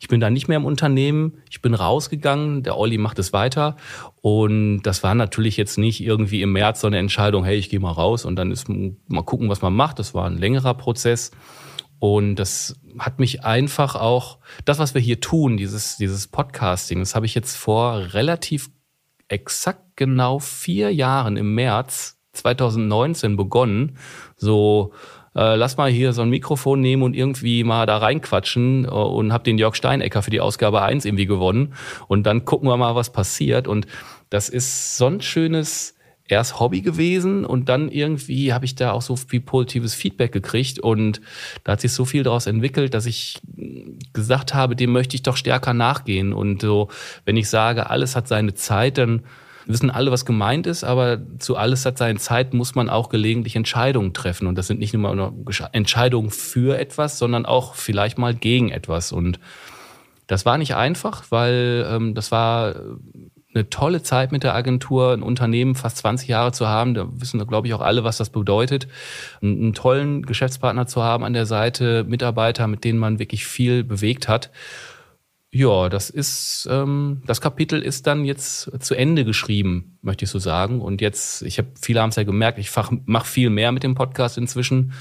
Ich 0.00 0.08
bin 0.08 0.20
da 0.20 0.30
nicht 0.30 0.48
mehr 0.48 0.56
im 0.56 0.64
Unternehmen, 0.64 1.34
ich 1.50 1.60
bin 1.60 1.74
rausgegangen, 1.74 2.62
der 2.62 2.78
Olli 2.78 2.96
macht 2.96 3.18
es 3.18 3.34
weiter 3.34 3.76
und 4.22 4.82
das 4.82 5.02
war 5.02 5.14
natürlich 5.14 5.58
jetzt 5.58 5.76
nicht 5.76 6.02
irgendwie 6.02 6.40
im 6.40 6.52
März 6.52 6.80
so 6.80 6.86
eine 6.86 6.98
Entscheidung, 6.98 7.44
hey, 7.44 7.58
ich 7.58 7.68
gehe 7.68 7.78
mal 7.78 7.92
raus 7.92 8.24
und 8.24 8.36
dann 8.36 8.50
ist 8.50 8.70
mal 8.70 9.22
gucken, 9.22 9.50
was 9.50 9.60
man 9.60 9.74
macht. 9.74 9.98
Das 9.98 10.14
war 10.14 10.26
ein 10.26 10.38
längerer 10.38 10.74
Prozess. 10.74 11.30
Und 11.98 12.36
das 12.36 12.80
hat 12.98 13.18
mich 13.18 13.44
einfach 13.44 13.94
auch, 13.94 14.38
das, 14.64 14.78
was 14.78 14.94
wir 14.94 15.02
hier 15.02 15.20
tun, 15.20 15.58
dieses, 15.58 15.98
dieses 15.98 16.28
Podcasting, 16.28 17.00
das 17.00 17.14
habe 17.14 17.26
ich 17.26 17.34
jetzt 17.34 17.56
vor 17.56 18.14
relativ 18.14 18.70
exakt 19.30 19.96
genau 19.96 20.38
vier 20.38 20.92
Jahren 20.92 21.36
im 21.36 21.54
März 21.54 22.18
2019 22.32 23.36
begonnen. 23.36 23.96
So, 24.36 24.92
äh, 25.34 25.54
lass 25.54 25.76
mal 25.76 25.90
hier 25.90 26.12
so 26.12 26.22
ein 26.22 26.30
Mikrofon 26.30 26.80
nehmen 26.80 27.02
und 27.02 27.14
irgendwie 27.14 27.64
mal 27.64 27.86
da 27.86 27.98
reinquatschen 27.98 28.84
äh, 28.84 28.88
und 28.88 29.32
habe 29.32 29.44
den 29.44 29.58
Jörg 29.58 29.74
Steinecker 29.74 30.22
für 30.22 30.30
die 30.30 30.40
Ausgabe 30.40 30.82
1 30.82 31.04
irgendwie 31.04 31.26
gewonnen. 31.26 31.74
Und 32.08 32.24
dann 32.24 32.44
gucken 32.44 32.68
wir 32.68 32.76
mal, 32.76 32.94
was 32.94 33.12
passiert. 33.12 33.68
Und 33.68 33.86
das 34.28 34.48
ist 34.48 34.96
so 34.96 35.06
ein 35.06 35.20
schönes 35.20 35.94
erst 36.30 36.60
Hobby 36.60 36.80
gewesen 36.80 37.44
und 37.44 37.68
dann 37.68 37.90
irgendwie 37.90 38.52
habe 38.52 38.64
ich 38.64 38.74
da 38.74 38.92
auch 38.92 39.02
so 39.02 39.16
viel 39.16 39.40
positives 39.40 39.94
Feedback 39.94 40.32
gekriegt 40.32 40.78
und 40.78 41.20
da 41.64 41.72
hat 41.72 41.80
sich 41.80 41.92
so 41.92 42.04
viel 42.04 42.22
daraus 42.22 42.46
entwickelt, 42.46 42.94
dass 42.94 43.06
ich 43.06 43.40
gesagt 44.12 44.54
habe, 44.54 44.76
dem 44.76 44.92
möchte 44.92 45.16
ich 45.16 45.22
doch 45.22 45.36
stärker 45.36 45.74
nachgehen. 45.74 46.32
Und 46.32 46.62
so, 46.62 46.88
wenn 47.24 47.36
ich 47.36 47.48
sage, 47.48 47.90
alles 47.90 48.16
hat 48.16 48.28
seine 48.28 48.54
Zeit, 48.54 48.98
dann 48.98 49.22
wissen 49.66 49.90
alle, 49.90 50.10
was 50.10 50.24
gemeint 50.24 50.66
ist, 50.66 50.84
aber 50.84 51.20
zu 51.38 51.56
alles 51.56 51.84
hat 51.84 51.98
seine 51.98 52.18
Zeit, 52.18 52.54
muss 52.54 52.74
man 52.74 52.88
auch 52.88 53.08
gelegentlich 53.08 53.56
Entscheidungen 53.56 54.12
treffen. 54.12 54.46
Und 54.46 54.56
das 54.56 54.66
sind 54.66 54.80
nicht 54.80 54.94
nur 54.94 55.34
Entscheidungen 55.72 56.30
für 56.30 56.78
etwas, 56.78 57.18
sondern 57.18 57.46
auch 57.46 57.74
vielleicht 57.74 58.18
mal 58.18 58.34
gegen 58.34 58.70
etwas. 58.70 59.12
Und 59.12 59.38
das 60.26 60.46
war 60.46 60.58
nicht 60.58 60.76
einfach, 60.76 61.24
weil 61.30 61.86
ähm, 61.90 62.14
das 62.14 62.30
war 62.30 62.74
eine 63.52 63.68
tolle 63.68 64.02
Zeit 64.02 64.30
mit 64.32 64.44
der 64.44 64.54
Agentur, 64.54 65.12
ein 65.12 65.22
Unternehmen 65.22 65.74
fast 65.74 65.98
20 65.98 66.28
Jahre 66.28 66.52
zu 66.52 66.68
haben. 66.68 66.94
Da 66.94 67.08
wissen, 67.10 67.44
glaube 67.46 67.66
ich, 67.66 67.74
auch 67.74 67.80
alle, 67.80 68.04
was 68.04 68.16
das 68.16 68.30
bedeutet. 68.30 68.86
Einen 69.42 69.74
tollen 69.74 70.22
Geschäftspartner 70.22 70.86
zu 70.86 71.02
haben 71.02 71.24
an 71.24 71.32
der 71.32 71.46
Seite, 71.46 72.04
Mitarbeiter, 72.04 72.66
mit 72.68 72.84
denen 72.84 72.98
man 72.98 73.18
wirklich 73.18 73.46
viel 73.46 73.82
bewegt 73.82 74.28
hat. 74.28 74.50
Ja, 75.52 75.88
das 75.88 76.10
ist, 76.10 76.68
ähm, 76.70 77.22
das 77.26 77.40
Kapitel 77.40 77.82
ist 77.82 78.06
dann 78.06 78.24
jetzt 78.24 78.70
zu 78.84 78.94
Ende 78.94 79.24
geschrieben, 79.24 79.98
möchte 80.00 80.24
ich 80.24 80.30
so 80.30 80.38
sagen. 80.38 80.80
Und 80.80 81.00
jetzt, 81.00 81.42
ich 81.42 81.58
habe, 81.58 81.68
viele 81.80 82.00
haben 82.00 82.10
es 82.10 82.16
ja 82.16 82.22
gemerkt, 82.22 82.58
ich 82.60 82.70
mache 83.06 83.26
viel 83.26 83.50
mehr 83.50 83.72
mit 83.72 83.82
dem 83.82 83.96
Podcast 83.96 84.38
inzwischen 84.38 84.92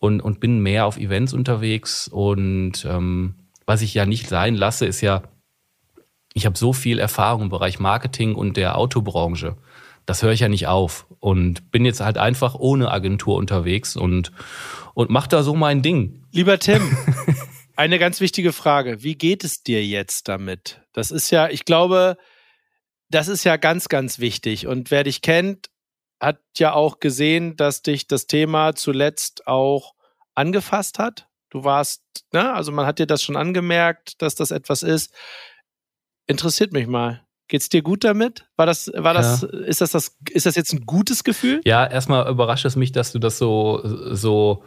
und, 0.00 0.20
und 0.20 0.40
bin 0.40 0.58
mehr 0.58 0.86
auf 0.86 0.98
Events 0.98 1.32
unterwegs. 1.32 2.08
Und 2.08 2.84
ähm, 2.84 3.36
was 3.64 3.80
ich 3.80 3.94
ja 3.94 4.06
nicht 4.06 4.28
sein 4.28 4.56
lasse, 4.56 4.86
ist 4.86 5.02
ja 5.02 5.22
ich 6.36 6.44
habe 6.44 6.58
so 6.58 6.74
viel 6.74 6.98
Erfahrung 6.98 7.44
im 7.44 7.48
Bereich 7.48 7.78
Marketing 7.78 8.34
und 8.34 8.58
der 8.58 8.76
Autobranche. 8.76 9.56
Das 10.04 10.22
höre 10.22 10.32
ich 10.32 10.40
ja 10.40 10.50
nicht 10.50 10.66
auf 10.66 11.06
und 11.18 11.70
bin 11.70 11.86
jetzt 11.86 12.00
halt 12.00 12.18
einfach 12.18 12.54
ohne 12.54 12.90
Agentur 12.90 13.36
unterwegs 13.36 13.96
und, 13.96 14.32
und 14.92 15.08
mach 15.08 15.28
da 15.28 15.42
so 15.42 15.54
mein 15.56 15.80
Ding. 15.80 16.22
Lieber 16.32 16.58
Tim, 16.58 16.94
eine 17.76 17.98
ganz 17.98 18.20
wichtige 18.20 18.52
Frage. 18.52 19.02
Wie 19.02 19.14
geht 19.14 19.44
es 19.44 19.62
dir 19.62 19.82
jetzt 19.82 20.28
damit? 20.28 20.82
Das 20.92 21.10
ist 21.10 21.30
ja, 21.30 21.48
ich 21.48 21.64
glaube, 21.64 22.18
das 23.08 23.28
ist 23.28 23.44
ja 23.44 23.56
ganz, 23.56 23.88
ganz 23.88 24.18
wichtig. 24.18 24.66
Und 24.66 24.90
wer 24.90 25.04
dich 25.04 25.22
kennt, 25.22 25.70
hat 26.20 26.40
ja 26.58 26.74
auch 26.74 27.00
gesehen, 27.00 27.56
dass 27.56 27.80
dich 27.80 28.08
das 28.08 28.26
Thema 28.26 28.74
zuletzt 28.74 29.46
auch 29.46 29.94
angefasst 30.34 30.98
hat. 30.98 31.28
Du 31.48 31.64
warst, 31.64 32.02
ne, 32.32 32.52
also 32.52 32.72
man 32.72 32.84
hat 32.84 32.98
dir 32.98 33.06
das 33.06 33.22
schon 33.22 33.36
angemerkt, 33.36 34.20
dass 34.20 34.34
das 34.34 34.50
etwas 34.50 34.82
ist, 34.82 35.14
interessiert 36.26 36.72
mich 36.72 36.86
mal. 36.86 37.22
Geht's 37.48 37.68
dir 37.68 37.82
gut 37.82 38.02
damit? 38.02 38.44
War 38.56 38.66
das, 38.66 38.90
war 38.94 39.14
das, 39.14 39.42
ja. 39.42 39.48
ist 39.60 39.80
das, 39.80 39.92
das, 39.92 40.16
ist 40.30 40.46
das 40.46 40.56
jetzt 40.56 40.72
ein 40.72 40.84
gutes 40.84 41.22
Gefühl? 41.22 41.60
Ja, 41.64 41.86
erstmal 41.86 42.28
überrascht 42.28 42.64
es 42.64 42.74
mich, 42.74 42.90
dass 42.90 43.12
du 43.12 43.20
das 43.20 43.38
so, 43.38 43.82
so 43.84 44.64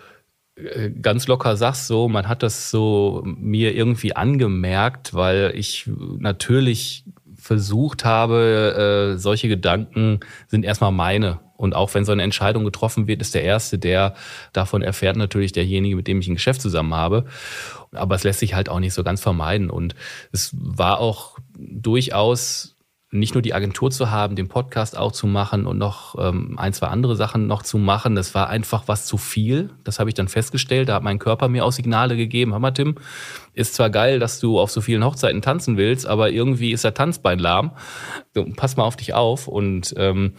äh, 0.56 0.90
ganz 0.90 1.28
locker 1.28 1.58
sagst, 1.58 1.88
so, 1.88 2.08
man 2.08 2.30
hat 2.30 2.42
das 2.42 2.72
so 2.72 3.22
mir 3.26 3.76
irgendwie 3.76 4.16
angemerkt, 4.16 5.14
weil 5.14 5.52
ich 5.56 5.90
natürlich 6.20 7.04
versucht 7.36 8.06
habe, 8.06 9.14
äh, 9.16 9.18
solche 9.18 9.48
Gedanken 9.48 10.20
sind 10.48 10.64
erstmal 10.64 10.92
meine. 10.92 11.40
Und 11.58 11.76
auch 11.76 11.94
wenn 11.94 12.06
so 12.06 12.14
eine 12.14 12.24
Entscheidung 12.24 12.64
getroffen 12.64 13.08
wird, 13.08 13.22
ist 13.22 13.36
der 13.36 13.44
Erste, 13.44 13.78
der 13.78 14.14
davon 14.54 14.82
erfährt, 14.82 15.18
natürlich 15.18 15.52
derjenige, 15.52 15.98
mit 15.98 16.08
dem 16.08 16.22
ich 16.22 16.28
ein 16.30 16.36
Geschäft 16.36 16.62
zusammen 16.62 16.94
habe. 16.94 17.26
Aber 17.92 18.16
es 18.16 18.24
lässt 18.24 18.40
sich 18.40 18.54
halt 18.54 18.70
auch 18.70 18.80
nicht 18.80 18.94
so 18.94 19.04
ganz 19.04 19.22
vermeiden. 19.22 19.70
Und 19.70 19.94
es 20.32 20.52
war 20.54 21.00
auch 21.00 21.38
durchaus 21.60 22.76
nicht 23.12 23.34
nur 23.34 23.42
die 23.42 23.56
Agentur 23.56 23.90
zu 23.90 24.12
haben, 24.12 24.36
den 24.36 24.50
Podcast 24.50 24.96
auch 24.96 25.12
zu 25.12 25.26
machen 25.26 25.66
und 25.66 25.80
noch 25.80 26.16
ähm, 26.20 26.60
ein, 26.60 26.74
zwei 26.74 26.88
andere 26.88 27.16
Sachen 27.16 27.48
noch 27.48 27.64
zu 27.64 27.80
machen. 27.80 28.14
Das 28.14 28.36
war 28.36 28.50
einfach 28.50 28.84
was 28.88 29.08
zu 29.08 29.18
viel. 29.18 29.72
Das 29.84 30.00
habe 30.00 30.12
ich 30.12 30.14
dann 30.14 30.28
festgestellt. 30.28 30.90
Da 30.90 30.96
hat 30.96 31.04
mein 31.04 31.18
Körper 31.18 31.48
mir 31.48 31.66
auch 31.66 31.72
Signale 31.72 32.16
gegeben. 32.16 32.54
Hammer, 32.54 32.72
Tim, 32.72 32.96
ist 33.54 33.74
zwar 33.74 33.90
geil, 33.90 34.20
dass 34.20 34.40
du 34.40 34.60
auf 34.60 34.70
so 34.70 34.80
vielen 34.82 35.04
Hochzeiten 35.04 35.42
tanzen 35.42 35.76
willst, 35.76 36.06
aber 36.06 36.30
irgendwie 36.30 36.72
ist 36.72 36.84
der 36.84 36.94
Tanzbein 36.94 37.40
lahm. 37.40 37.72
Pass 38.56 38.78
mal 38.78 38.84
auf 38.84 38.96
dich 38.96 39.16
auf. 39.16 39.48
Und 39.48 39.96
ähm, 39.98 40.34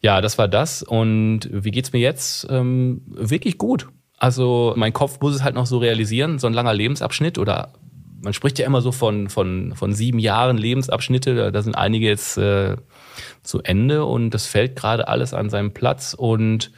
ja, 0.00 0.20
das 0.20 0.38
war 0.38 0.46
das. 0.46 0.84
Und 0.84 1.48
wie 1.50 1.72
geht's 1.72 1.92
mir 1.92 2.00
jetzt? 2.00 2.46
Ähm, 2.48 3.02
wirklich 3.06 3.58
gut. 3.58 3.88
Also 4.18 4.72
mein 4.76 4.92
Kopf 4.92 5.20
muss 5.20 5.34
es 5.34 5.42
halt 5.42 5.56
noch 5.56 5.66
so 5.66 5.78
realisieren, 5.78 6.38
so 6.38 6.46
ein 6.46 6.52
langer 6.52 6.74
Lebensabschnitt 6.74 7.38
oder 7.38 7.72
man 8.20 8.32
spricht 8.32 8.58
ja 8.58 8.66
immer 8.66 8.80
so 8.80 8.92
von, 8.92 9.28
von, 9.28 9.74
von 9.74 9.92
sieben 9.92 10.18
Jahren 10.18 10.56
Lebensabschnitte, 10.56 11.34
da, 11.34 11.50
da 11.50 11.62
sind 11.62 11.74
einige 11.74 12.06
jetzt 12.06 12.36
äh, 12.36 12.76
zu 13.42 13.62
Ende 13.62 14.04
und 14.04 14.30
das 14.30 14.46
fällt 14.46 14.76
gerade 14.76 15.08
alles 15.08 15.34
an 15.34 15.50
seinem 15.50 15.72
Platz 15.72 16.14
und 16.16 16.72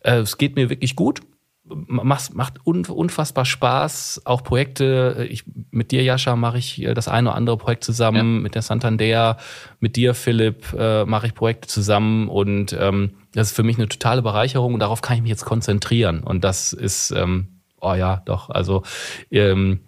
äh, 0.00 0.18
es 0.18 0.38
geht 0.38 0.56
mir 0.56 0.70
wirklich 0.70 0.96
gut. 0.96 1.20
Macht, 1.64 2.34
macht 2.34 2.66
unfassbar 2.66 3.44
Spaß. 3.46 4.22
Auch 4.24 4.42
Projekte, 4.42 5.26
ich, 5.30 5.44
mit 5.70 5.90
dir, 5.90 6.02
Jascha, 6.02 6.36
mache 6.36 6.58
ich 6.58 6.86
das 6.94 7.08
eine 7.08 7.30
oder 7.30 7.36
andere 7.36 7.56
Projekt 7.56 7.84
zusammen, 7.84 8.16
ja. 8.36 8.42
mit 8.42 8.54
der 8.54 8.62
Santander, 8.62 9.38
mit 9.80 9.96
dir, 9.96 10.12
Philipp, 10.12 10.74
äh, 10.76 11.06
mache 11.06 11.28
ich 11.28 11.34
Projekte 11.34 11.68
zusammen 11.68 12.28
und 12.28 12.76
ähm, 12.78 13.12
das 13.32 13.48
ist 13.48 13.56
für 13.56 13.62
mich 13.62 13.78
eine 13.78 13.88
totale 13.88 14.20
Bereicherung 14.20 14.74
und 14.74 14.80
darauf 14.80 15.00
kann 15.00 15.16
ich 15.16 15.22
mich 15.22 15.30
jetzt 15.30 15.46
konzentrieren. 15.46 16.22
Und 16.24 16.44
das 16.44 16.74
ist, 16.74 17.10
ähm, 17.12 17.62
oh 17.80 17.94
ja, 17.94 18.22
doch, 18.26 18.50
also 18.50 18.82
ähm, 19.30 19.80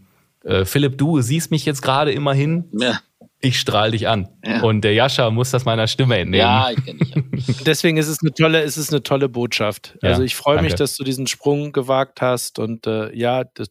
äh, 0.44 0.64
Philipp, 0.64 0.98
du 0.98 1.20
siehst 1.20 1.50
mich 1.50 1.64
jetzt 1.64 1.82
gerade 1.82 2.12
immerhin. 2.12 2.70
Ja. 2.78 3.00
Ich 3.40 3.60
strahle 3.60 3.92
dich 3.92 4.08
an. 4.08 4.28
Ja. 4.42 4.62
Und 4.62 4.82
der 4.82 4.94
Jascha 4.94 5.28
muss 5.28 5.50
das 5.50 5.66
meiner 5.66 5.86
Stimme 5.86 6.16
entnehmen. 6.16 6.40
Ja, 6.40 6.70
ich 6.70 6.82
kenne 6.82 6.98
dich. 6.98 7.62
Deswegen 7.66 7.98
ist 7.98 8.08
es 8.08 8.22
eine 8.22 8.32
tolle, 8.32 8.62
ist 8.62 8.78
es 8.78 8.90
eine 8.90 9.02
tolle 9.02 9.28
Botschaft. 9.28 9.98
Ja, 10.00 10.10
also 10.10 10.22
ich 10.22 10.34
freue 10.34 10.62
mich, 10.62 10.74
dass 10.74 10.96
du 10.96 11.04
diesen 11.04 11.26
Sprung 11.26 11.72
gewagt 11.72 12.22
hast. 12.22 12.58
Und 12.58 12.86
äh, 12.86 13.14
ja, 13.14 13.44
das, 13.44 13.68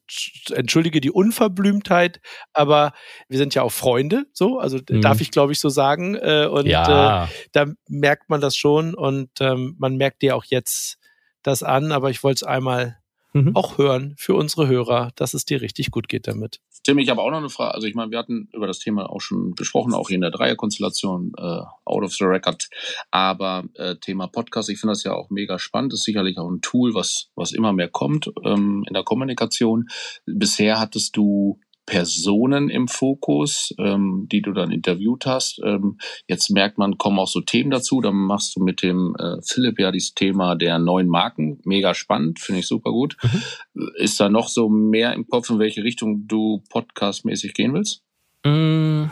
entschuldige 0.51 1.01
die 1.01 1.09
Unverblümtheit, 1.09 2.21
aber 2.53 2.93
wir 3.29 3.39
sind 3.39 3.55
ja 3.55 3.63
auch 3.63 3.71
Freunde, 3.71 4.25
so, 4.31 4.59
also 4.59 4.77
mhm. 4.77 5.01
darf 5.01 5.21
ich, 5.21 5.31
glaube 5.31 5.53
ich, 5.53 5.59
so 5.59 5.69
sagen. 5.69 6.15
Äh, 6.15 6.45
und 6.51 6.67
ja. 6.67 7.25
äh, 7.25 7.27
da 7.51 7.65
merkt 7.87 8.29
man 8.29 8.41
das 8.41 8.55
schon 8.55 8.93
und 8.93 9.29
ähm, 9.39 9.75
man 9.79 9.95
merkt 9.95 10.21
dir 10.21 10.35
auch 10.35 10.45
jetzt 10.45 10.99
das 11.41 11.63
an, 11.63 11.91
aber 11.91 12.11
ich 12.11 12.23
wollte 12.23 12.37
es 12.37 12.43
einmal 12.43 12.97
mhm. 13.33 13.55
auch 13.55 13.77
hören 13.77 14.15
für 14.17 14.35
unsere 14.35 14.67
Hörer, 14.67 15.11
dass 15.15 15.33
es 15.33 15.45
dir 15.45 15.61
richtig 15.61 15.91
gut 15.91 16.07
geht 16.07 16.27
damit. 16.27 16.59
Tim, 16.83 16.97
ich 16.97 17.09
habe 17.09 17.21
auch 17.21 17.31
noch 17.31 17.37
eine 17.37 17.49
Frage. 17.49 17.73
Also 17.73 17.87
ich 17.87 17.95
meine, 17.95 18.11
wir 18.11 18.17
hatten 18.17 18.49
über 18.53 18.67
das 18.67 18.79
Thema 18.79 19.09
auch 19.09 19.21
schon 19.21 19.55
besprochen, 19.55 19.93
auch 19.93 20.09
hier 20.09 20.15
in 20.15 20.21
der 20.21 20.31
Dreierkonstellation, 20.31 21.31
äh, 21.37 21.61
out 21.85 22.03
of 22.03 22.13
the 22.13 22.25
record. 22.25 22.69
Aber 23.11 23.63
äh, 23.75 23.95
Thema 23.95 24.27
Podcast, 24.27 24.69
ich 24.69 24.79
finde 24.79 24.91
das 24.91 25.03
ja 25.03 25.13
auch 25.13 25.29
mega 25.29 25.59
spannend. 25.59 25.93
Ist 25.93 26.03
sicherlich 26.03 26.37
auch 26.37 26.49
ein 26.49 26.61
Tool, 26.61 26.93
was 26.93 27.29
was 27.35 27.53
immer 27.53 27.73
mehr 27.73 27.89
kommt 27.89 28.31
ähm, 28.43 28.83
in 28.87 28.93
der 28.93 29.03
Kommunikation. 29.03 29.87
Bisher 30.25 30.79
hattest 30.79 31.15
du 31.17 31.59
Personen 31.85 32.69
im 32.69 32.87
Fokus, 32.87 33.73
ähm, 33.77 34.27
die 34.31 34.41
du 34.41 34.53
dann 34.53 34.71
interviewt 34.71 35.25
hast. 35.25 35.59
Ähm, 35.63 35.97
jetzt 36.27 36.49
merkt 36.49 36.77
man, 36.77 36.97
kommen 36.97 37.19
auch 37.19 37.27
so 37.27 37.41
Themen 37.41 37.71
dazu. 37.71 38.01
Dann 38.01 38.15
machst 38.15 38.55
du 38.55 38.63
mit 38.63 38.81
dem 38.83 39.15
äh, 39.19 39.41
Philipp 39.45 39.79
ja 39.79 39.91
dieses 39.91 40.13
Thema 40.13 40.55
der 40.55 40.79
neuen 40.79 41.07
Marken. 41.07 41.59
Mega 41.65 41.93
spannend, 41.93 42.39
finde 42.39 42.59
ich 42.59 42.67
super 42.67 42.91
gut. 42.91 43.17
Mhm. 43.21 43.89
Ist 43.95 44.19
da 44.19 44.29
noch 44.29 44.47
so 44.47 44.69
mehr 44.69 45.13
im 45.13 45.27
Kopf, 45.27 45.49
in 45.49 45.59
welche 45.59 45.83
Richtung 45.83 46.27
du 46.27 46.63
podcastmäßig 46.69 47.53
gehen 47.53 47.73
willst? 47.73 48.01
Mm, 48.45 49.05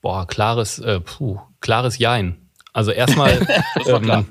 boah, 0.00 0.26
klares, 0.26 0.78
äh, 0.78 1.00
puh, 1.00 1.38
klares 1.60 1.98
Jein. 1.98 2.43
Also 2.74 2.90
erstmal, 2.90 3.30
ähm, 3.86 4.26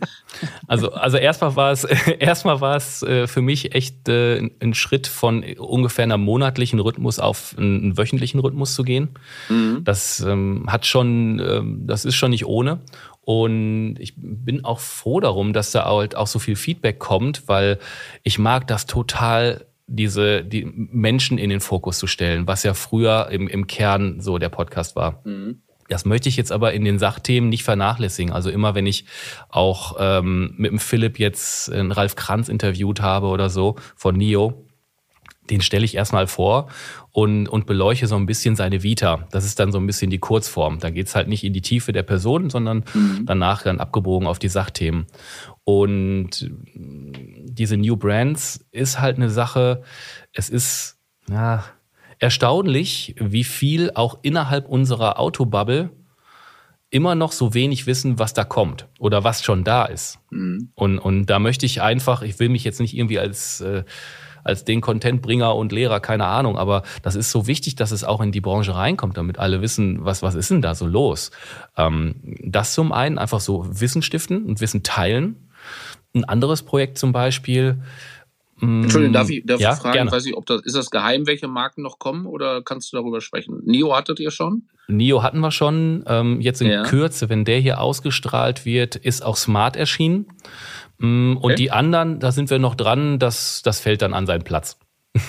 also 0.68 0.92
also 0.92 1.16
erstmal 1.16 1.56
war 1.56 1.72
es 1.72 1.86
erstmal 2.20 2.60
war 2.60 2.76
es 2.76 3.02
äh, 3.02 3.26
für 3.26 3.42
mich 3.42 3.74
echt 3.74 4.10
äh, 4.10 4.50
ein 4.62 4.74
Schritt 4.74 5.08
von 5.08 5.44
ungefähr 5.58 6.04
einer 6.04 6.18
monatlichen 6.18 6.80
Rhythmus 6.80 7.20
auf 7.20 7.56
einen, 7.58 7.98
wöchentlichen 7.98 8.42
Rhythmus 8.42 8.76
zu 8.76 8.84
gehen. 8.84 9.10
Mhm. 9.48 9.86
Das 9.86 10.20
ähm, 10.20 10.66
hat 10.68 10.86
schon, 10.86 11.40
ähm, 11.40 11.88
das 11.88 12.04
ist 12.04 12.16
schon 12.16 12.32
nicht 12.32 12.46
ohne. 12.46 12.82
Und 13.22 13.96
ich 14.00 14.14
bin 14.18 14.66
auch 14.66 14.82
froh 14.82 15.22
darum, 15.22 15.54
dass 15.54 15.72
da 15.72 15.86
halt 15.86 16.18
auch 16.18 16.28
so 16.28 16.38
viel 16.38 16.58
Feedback 16.58 17.00
kommt, 17.00 17.48
weil 17.48 17.80
ich 18.24 18.38
mag 18.40 18.68
das 18.68 18.86
total 18.86 19.66
diese 19.88 20.44
die 20.44 20.66
Menschen 20.66 21.38
in 21.38 21.50
den 21.50 21.62
Fokus 21.62 21.98
zu 21.98 22.08
stellen, 22.08 22.46
was 22.46 22.64
ja 22.64 22.74
früher 22.74 23.30
im, 23.32 23.48
im 23.48 23.68
Kern 23.68 24.20
so 24.20 24.38
der 24.38 24.50
Podcast 24.50 24.98
war. 24.98 25.22
Mhm. 25.24 25.62
Das 25.90 26.06
möchte 26.06 26.30
ich 26.30 26.38
jetzt 26.38 26.52
aber 26.52 26.74
in 26.74 26.86
den 26.86 27.00
Sachthemen 27.00 27.50
nicht 27.50 27.64
vernachlässigen. 27.64 28.34
Also 28.34 28.50
immer, 28.50 28.76
wenn 28.76 28.86
ich 28.86 29.06
auch 29.50 29.96
ähm, 30.00 30.54
mit 30.58 30.72
dem 30.72 30.80
Philipp 30.80 31.20
jetzt 31.20 31.72
einen 31.72 31.92
Ralf 31.92 32.16
Kranz 32.16 32.50
interviewt 32.50 33.02
habe 33.02 33.28
oder 33.28 33.50
so 33.50 33.76
von 33.96 34.16
NIO, 34.16 34.66
den 35.50 35.62
stelle 35.62 35.84
ich 35.84 35.96
erstmal 35.96 36.28
vor 36.28 36.70
und, 37.12 37.48
und 37.48 37.66
beleuchte 37.66 38.08
so 38.08 38.16
ein 38.16 38.26
bisschen 38.26 38.56
seine 38.56 38.82
Vita. 38.82 39.28
Das 39.32 39.46
ist 39.46 39.60
dann 39.60 39.72
so 39.72 39.78
ein 39.78 39.86
bisschen 39.86 40.10
die 40.10 40.20
Kurzform. 40.20 40.80
Da 40.80 40.90
geht's 40.90 41.16
halt 41.16 41.28
nicht 41.28 41.44
in 41.44 41.54
die 41.54 41.62
Tiefe 41.62 41.92
der 41.92 42.04
Person, 42.04 42.50
sondern 42.50 42.86
mhm. 42.94 43.26
danach 43.26 43.64
dann 43.64 43.80
abgebogen 43.80 44.28
auf 44.28 44.40
die 44.40 44.48
Sachthemen. 44.48 45.06
Und 45.66 46.50
diese 46.74 47.78
New 47.78 47.98
Brands 47.98 48.66
ist 48.72 49.00
halt 49.00 49.18
eine 49.18 49.30
Sache, 49.30 49.84
es 50.32 50.50
ist, 50.50 50.98
ja, 51.30 51.64
erstaunlich, 52.24 53.16
wie 53.20 53.44
viel 53.44 53.92
auch 53.96 54.20
innerhalb 54.22 54.70
unserer 54.70 55.20
Autobubble 55.20 55.90
immer 56.90 57.16
noch 57.16 57.34
so 57.34 57.54
wenig 57.54 57.86
wissen, 57.86 58.18
was 58.18 58.34
da 58.34 58.46
kommt 58.46 58.88
oder 58.98 59.26
was 59.26 59.44
schon 59.44 59.66
da 59.66 59.84
ist. 59.84 60.20
Mhm. 60.30 60.70
Und, 60.74 61.00
und 61.00 61.26
da 61.26 61.40
möchte 61.40 61.66
ich 61.66 61.82
einfach, 61.82 62.22
ich 62.22 62.40
will 62.40 62.48
mich 62.48 62.64
jetzt 62.64 62.80
nicht 62.80 62.96
irgendwie 62.96 63.20
als, 63.20 63.60
äh, 63.60 63.84
als 64.42 64.64
den 64.64 64.80
Contentbringer 64.80 65.54
und 65.54 65.74
Lehrer, 65.74 66.00
keine 66.00 66.26
Ahnung, 66.26 66.58
aber 66.58 66.84
das 67.02 67.16
ist 67.16 67.30
so 67.30 67.46
wichtig, 67.46 67.76
dass 67.76 67.92
es 67.92 68.06
auch 68.06 68.22
in 68.22 68.32
die 68.32 68.42
Branche 68.42 68.74
reinkommt, 68.74 69.18
damit 69.18 69.38
alle 69.38 69.62
wissen, 69.62 70.06
was, 70.06 70.22
was 70.22 70.36
ist 70.36 70.50
denn 70.50 70.62
da 70.62 70.76
so 70.76 70.88
los. 70.88 71.32
Ähm, 71.76 72.16
das 72.42 72.74
zum 72.74 72.94
einen 72.94 73.18
einfach 73.18 73.42
so 73.42 73.66
Wissen 73.68 74.02
stiften 74.02 74.46
und 74.46 74.62
Wissen 74.62 74.82
teilen. 74.82 75.50
Ein 76.16 76.24
anderes 76.24 76.64
Projekt 76.64 76.98
zum 76.98 77.12
Beispiel, 77.12 77.82
Entschuldigung, 78.64 79.14
darf 79.14 79.30
ich, 79.30 79.46
darf 79.46 79.60
ja, 79.60 79.74
ich 79.74 79.80
fragen, 79.80 79.94
gerne. 79.94 80.12
weiß 80.12 80.26
ich, 80.26 80.36
ob 80.36 80.46
das, 80.46 80.62
ist 80.62 80.76
das 80.76 80.90
geheim, 80.90 81.28
welche 81.28 81.48
Marken 81.48 81.82
noch 81.82 82.00
kommen 82.00 82.26
oder 82.26 82.62
kannst 82.62 82.92
du 82.92 82.98
darüber 82.98 83.22
sprechen? 83.22 83.62
Nio 83.66 83.96
hattet 83.96 84.20
ihr 84.20 84.32
schon? 84.32 84.64
Nio 84.88 85.24
hatten 85.24 85.40
wir 85.40 85.52
schon. 85.52 86.04
Ähm, 86.08 86.42
jetzt 86.42 86.62
in 86.62 86.70
ja. 86.70 86.84
Kürze, 86.84 87.30
wenn 87.30 87.46
der 87.46 87.60
hier 87.60 87.80
ausgestrahlt 87.80 88.66
wird, 88.66 88.96
ist 88.96 89.24
auch 89.24 89.38
Smart 89.38 89.76
erschienen. 89.76 90.28
Mm, 91.00 91.38
und 91.38 91.44
okay. 91.44 91.56
die 91.56 91.72
anderen, 91.72 92.20
da 92.20 92.32
sind 92.32 92.50
wir 92.50 92.60
noch 92.60 92.76
dran, 92.76 93.20
das, 93.20 93.62
das 93.64 93.80
fällt 93.80 94.02
dann 94.02 94.14
an 94.14 94.26
seinen 94.26 94.44
Platz. 94.44 94.78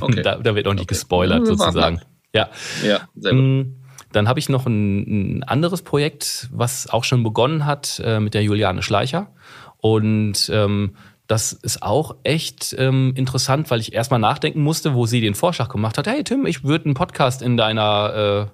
Okay. 0.00 0.22
da, 0.22 0.36
da, 0.36 0.54
wird 0.54 0.66
auch 0.66 0.72
nicht 0.72 0.84
okay. 0.84 0.94
gespoilert, 0.94 1.46
sozusagen. 1.46 2.00
Ja. 2.34 2.48
Ja, 2.82 3.08
sehr 3.14 3.32
gut. 3.32 3.42
Mm, 3.42 3.76
dann 4.12 4.28
habe 4.28 4.38
ich 4.38 4.48
noch 4.48 4.66
ein, 4.66 5.38
ein, 5.38 5.42
anderes 5.44 5.82
Projekt, 5.82 6.48
was 6.52 6.88
auch 6.88 7.04
schon 7.04 7.22
begonnen 7.22 7.66
hat 7.66 8.00
äh, 8.04 8.20
mit 8.20 8.34
der 8.34 8.42
Juliane 8.42 8.82
Schleicher. 8.82 9.32
Und 9.78 10.50
ähm, 10.52 10.94
das 11.32 11.54
ist 11.54 11.82
auch 11.82 12.16
echt 12.24 12.76
ähm, 12.78 13.14
interessant, 13.16 13.70
weil 13.70 13.80
ich 13.80 13.94
erstmal 13.94 14.20
nachdenken 14.20 14.60
musste, 14.60 14.92
wo 14.92 15.06
sie 15.06 15.22
den 15.22 15.34
Vorschlag 15.34 15.70
gemacht 15.70 15.96
hat. 15.96 16.06
Hey 16.06 16.22
Tim, 16.24 16.44
ich 16.44 16.62
würde 16.62 16.84
einen 16.84 16.92
Podcast 16.92 17.40
in 17.40 17.56
deiner, 17.56 18.50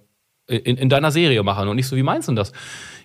äh, 0.47 0.59
in, 0.59 0.77
in 0.77 0.89
deiner 0.89 1.11
Serie 1.11 1.43
machen. 1.43 1.67
Und 1.67 1.75
nicht 1.75 1.89
so, 1.89 1.97
wie 1.97 2.05
meinst 2.05 2.29
du 2.29 2.35
das? 2.35 2.53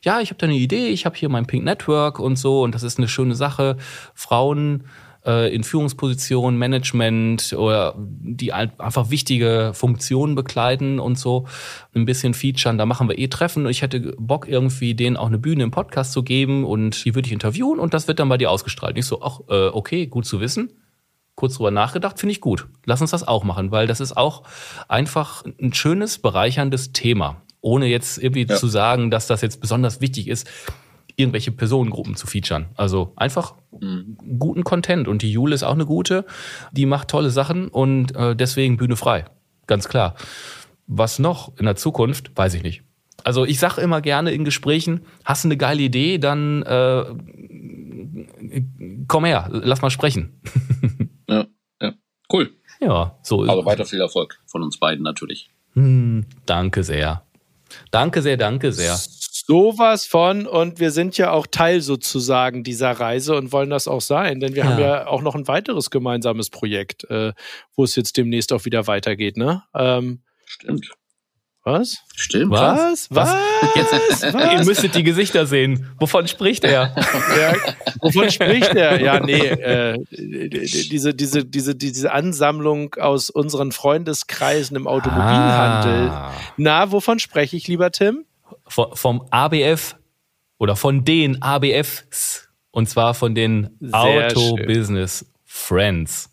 Ja, 0.03 0.21
ich 0.21 0.29
habe 0.29 0.38
da 0.38 0.45
eine 0.45 0.57
Idee, 0.57 0.89
ich 0.89 1.07
habe 1.07 1.15
hier 1.15 1.27
mein 1.27 1.47
Pink 1.47 1.63
Network 1.63 2.19
und 2.19 2.36
so 2.36 2.62
und 2.62 2.75
das 2.75 2.83
ist 2.83 2.99
eine 2.99 3.07
schöne 3.07 3.33
Sache. 3.33 3.77
Frauen 4.13 4.83
äh, 5.25 5.53
in 5.53 5.63
Führungspositionen, 5.63 6.57
Management 6.57 7.53
oder 7.53 7.95
die 7.97 8.53
einfach 8.53 9.09
wichtige 9.09 9.71
Funktionen 9.73 10.36
bekleiden 10.36 10.99
und 10.99 11.17
so 11.17 11.47
ein 11.93 12.05
bisschen 12.05 12.33
featuren. 12.33 12.77
Da 12.77 12.86
machen 12.86 13.07
wir 13.07 13.17
eh 13.17 13.27
Treffen. 13.27 13.67
Ich 13.67 13.81
hätte 13.81 14.15
Bock 14.17 14.47
irgendwie 14.47 14.95
denen 14.95 15.17
auch 15.17 15.27
eine 15.27 15.38
Bühne 15.39 15.63
im 15.63 15.71
Podcast 15.71 16.13
zu 16.13 16.23
geben 16.23 16.65
und 16.65 17.05
die 17.05 17.15
würde 17.15 17.27
ich 17.27 17.33
interviewen 17.33 17.79
und 17.79 17.93
das 17.93 18.07
wird 18.07 18.19
dann 18.19 18.29
bei 18.29 18.38
dir 18.38 18.51
ausgestrahlt. 18.51 18.97
Ich 18.97 19.05
so, 19.05 19.21
ach, 19.21 19.39
äh, 19.49 19.67
okay, 19.67 20.07
gut 20.07 20.25
zu 20.25 20.39
wissen. 20.39 20.71
Kurz 21.36 21.55
drüber 21.55 21.71
nachgedacht, 21.71 22.19
finde 22.19 22.31
ich 22.31 22.41
gut. 22.41 22.67
Lass 22.86 23.01
uns 23.01 23.09
das 23.09 23.27
auch 23.27 23.43
machen, 23.43 23.71
weil 23.71 23.88
das 23.88 23.99
ist 23.99 24.15
auch 24.15 24.43
einfach 24.88 25.43
ein 25.59 25.73
schönes, 25.73 26.19
bereicherndes 26.19 26.93
Thema 26.93 27.41
ohne 27.63 27.88
jetzt 27.88 28.17
irgendwie 28.17 28.45
ja. 28.45 28.57
zu 28.57 28.67
sagen, 28.67 29.09
dass 29.09 29.25
das 29.25 29.41
jetzt 29.41 29.62
besonders 29.62 30.01
wichtig 30.01 30.27
ist 30.27 30.49
irgendwelche 31.15 31.52
Personengruppen 31.52 32.15
zu 32.15 32.28
featuren. 32.28 32.67
Also 32.76 33.13
einfach 33.15 33.56
mhm. 33.80 34.17
guten 34.39 34.63
Content. 34.63 35.08
Und 35.08 35.21
die 35.21 35.32
Jule 35.32 35.56
ist 35.56 35.63
auch 35.63 35.73
eine 35.73 35.86
gute, 35.86 36.26
die 36.71 36.86
macht 36.86 37.10
tolle 37.10 37.30
Sachen 37.30 37.67
und 37.67 38.15
äh, 38.15 38.36
deswegen 38.36 38.78
Bühne 38.78 38.95
frei. 38.95 39.26
Ganz 39.67 39.88
klar. 39.88 40.15
Was 40.88 41.19
noch 41.19 41.58
in 41.58 41.65
der 41.65 41.76
Zukunft, 41.76 42.32
weiß 42.36 42.56
ich 42.56 42.63
nicht. 42.63 42.84
Also 43.23 43.45
ich 43.45 43.60
sage 43.60 43.82
immer 43.82 44.02
gerne 44.02 44.32
in 44.32 44.43
Gesprächen, 44.43 45.06
hast 45.23 45.43
du 45.43 45.47
eine 45.47 45.58
geile 45.58 45.82
Idee, 45.82 46.17
dann 46.17 46.63
äh, 46.63 47.06
komm 49.08 49.26
her, 49.26 49.47
lass 49.52 49.82
mal 49.82 49.89
sprechen. 49.89 50.41
ja, 51.30 51.45
ja, 51.82 51.93
cool. 52.34 52.52
Ja, 52.82 53.17
so. 53.23 53.41
Also 53.43 53.65
weiter 53.65 53.86
viel 53.86 54.02
Erfolg 54.02 54.41
von 54.45 54.62
uns 54.62 54.78
beiden 54.78 55.04
natürlich. 55.04 55.49
Hm, 55.73 56.26
danke 56.45 56.84
sehr. 56.84 57.23
Danke 57.91 58.21
sehr, 58.21 58.36
danke 58.36 58.73
sehr 58.73 58.97
sowas 59.45 60.06
von 60.06 60.47
und 60.47 60.79
wir 60.79 60.91
sind 60.91 61.17
ja 61.17 61.32
auch 61.32 61.47
Teil 61.47 61.82
sozusagen 61.82 62.63
dieser 62.63 62.91
Reise 62.91 63.36
und 63.36 63.51
wollen 63.51 63.69
das 63.69 63.88
auch 63.88 64.01
sein, 64.01 64.39
denn 64.39 64.56
wir 64.56 64.63
ja. 64.63 64.69
haben 64.69 64.79
ja 64.79 65.08
auch 65.08 65.21
noch 65.21 65.36
ein 65.36 65.47
weiteres 65.47 65.89
gemeinsames 65.89 66.49
Projekt, 66.49 67.03
äh, 67.10 67.34
wo 67.75 67.84
es 67.84 67.95
jetzt 67.95 68.15
demnächst 68.17 68.53
auch 68.53 68.65
wieder 68.65 68.88
weitergeht, 68.88 69.38
ne? 69.38 69.63
Ähm, 69.75 70.21
Stimmt. 70.45 70.91
Was? 71.65 71.99
Stimmt. 72.15 72.51
Was? 72.51 73.08
Was? 73.10 73.34
Was? 73.34 73.75
Jetzt, 73.75 74.34
was? 74.34 74.53
Ihr 74.53 74.65
müsstet 74.65 74.95
die 74.95 75.03
Gesichter 75.03 75.45
sehen. 75.45 75.89
Wovon 75.97 76.27
spricht 76.27 76.65
er? 76.65 76.93
ja, 77.39 77.56
wovon 78.01 78.29
spricht 78.29 78.75
er? 78.75 79.01
Ja, 79.01 79.21
nee, 79.21 79.47
äh, 79.47 79.97
diese, 80.12 81.13
diese, 81.13 81.45
diese, 81.45 81.75
diese 81.75 82.12
Ansammlung 82.12 82.95
aus 82.95 83.29
unseren 83.29 83.71
Freundeskreisen 83.71 84.75
im 84.75 84.88
Automobilhandel. 84.88 86.10
Ah. 86.10 86.34
Na, 86.58 86.91
wovon 86.91 87.19
spreche 87.19 87.56
ich, 87.56 87.69
lieber 87.69 87.91
Tim? 87.91 88.25
Vom 88.67 89.27
ABF 89.31 89.95
oder 90.57 90.75
von 90.75 91.03
den 91.05 91.41
ABFs 91.41 92.49
und 92.71 92.89
zwar 92.89 93.13
von 93.13 93.35
den 93.35 93.77
Auto 93.91 94.57
schön. 94.57 94.65
Business 94.67 95.25
Friends. 95.45 96.29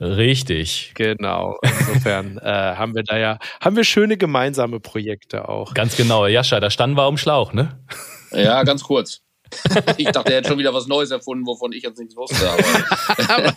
Richtig. 0.00 0.92
Genau. 0.94 1.58
Insofern 1.62 2.38
äh, 2.42 2.44
haben 2.44 2.94
wir 2.94 3.02
da 3.02 3.16
ja, 3.16 3.38
haben 3.60 3.74
wir 3.74 3.84
schöne 3.84 4.16
gemeinsame 4.16 4.78
Projekte 4.78 5.48
auch. 5.48 5.74
Ganz 5.74 5.96
genau. 5.96 6.26
Jascha, 6.26 6.60
da 6.60 6.70
standen 6.70 6.96
wir 6.96 7.08
um 7.08 7.16
Schlauch, 7.16 7.52
ne? 7.52 7.80
Ja, 8.30 8.62
ganz 8.62 8.84
kurz. 8.84 9.22
ich 9.96 10.08
dachte, 10.08 10.32
er 10.32 10.38
hätte 10.38 10.48
schon 10.48 10.58
wieder 10.58 10.74
was 10.74 10.86
Neues 10.86 11.10
erfunden, 11.10 11.46
wovon 11.46 11.72
ich 11.72 11.82
jetzt 11.82 11.98
nichts 11.98 12.16
wusste. 12.16 12.50
Aber, 13.28 13.56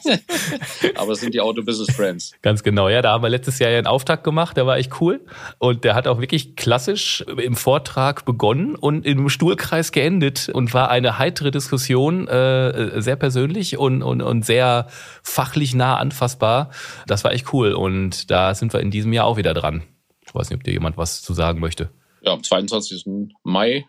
aber 1.01 1.11
es 1.11 1.19
sind 1.19 1.33
die 1.33 1.41
Auto 1.41 1.63
Business 1.63 1.93
Friends. 1.95 2.31
Ganz 2.41 2.63
genau, 2.63 2.89
ja. 2.89 3.01
Da 3.01 3.11
haben 3.11 3.23
wir 3.23 3.29
letztes 3.29 3.59
Jahr 3.59 3.71
ja 3.71 3.77
einen 3.77 3.87
Auftakt 3.87 4.23
gemacht, 4.23 4.57
der 4.57 4.65
war 4.65 4.77
echt 4.77 5.01
cool. 5.01 5.21
Und 5.57 5.83
der 5.83 5.95
hat 5.95 6.07
auch 6.07 6.19
wirklich 6.19 6.55
klassisch 6.55 7.21
im 7.21 7.55
Vortrag 7.55 8.25
begonnen 8.25 8.75
und 8.75 9.05
im 9.05 9.29
Stuhlkreis 9.29 9.91
geendet 9.91 10.49
und 10.49 10.73
war 10.73 10.89
eine 10.89 11.17
heitere 11.17 11.51
Diskussion, 11.51 12.27
äh, 12.27 13.01
sehr 13.01 13.15
persönlich 13.15 13.77
und, 13.77 14.03
und, 14.03 14.21
und 14.21 14.45
sehr 14.45 14.87
fachlich 15.23 15.73
nah 15.75 15.97
anfassbar. 15.97 16.71
Das 17.07 17.23
war 17.23 17.33
echt 17.33 17.53
cool. 17.53 17.73
Und 17.73 18.31
da 18.31 18.53
sind 18.55 18.73
wir 18.73 18.79
in 18.79 18.91
diesem 18.91 19.13
Jahr 19.13 19.25
auch 19.25 19.37
wieder 19.37 19.53
dran. 19.53 19.83
Ich 20.25 20.33
weiß 20.33 20.49
nicht, 20.49 20.57
ob 20.57 20.63
dir 20.63 20.73
jemand 20.73 20.97
was 20.97 21.21
zu 21.21 21.33
sagen 21.33 21.59
möchte. 21.59 21.89
Ja, 22.21 22.33
am 22.33 22.43
22. 22.43 23.05
Mai 23.43 23.85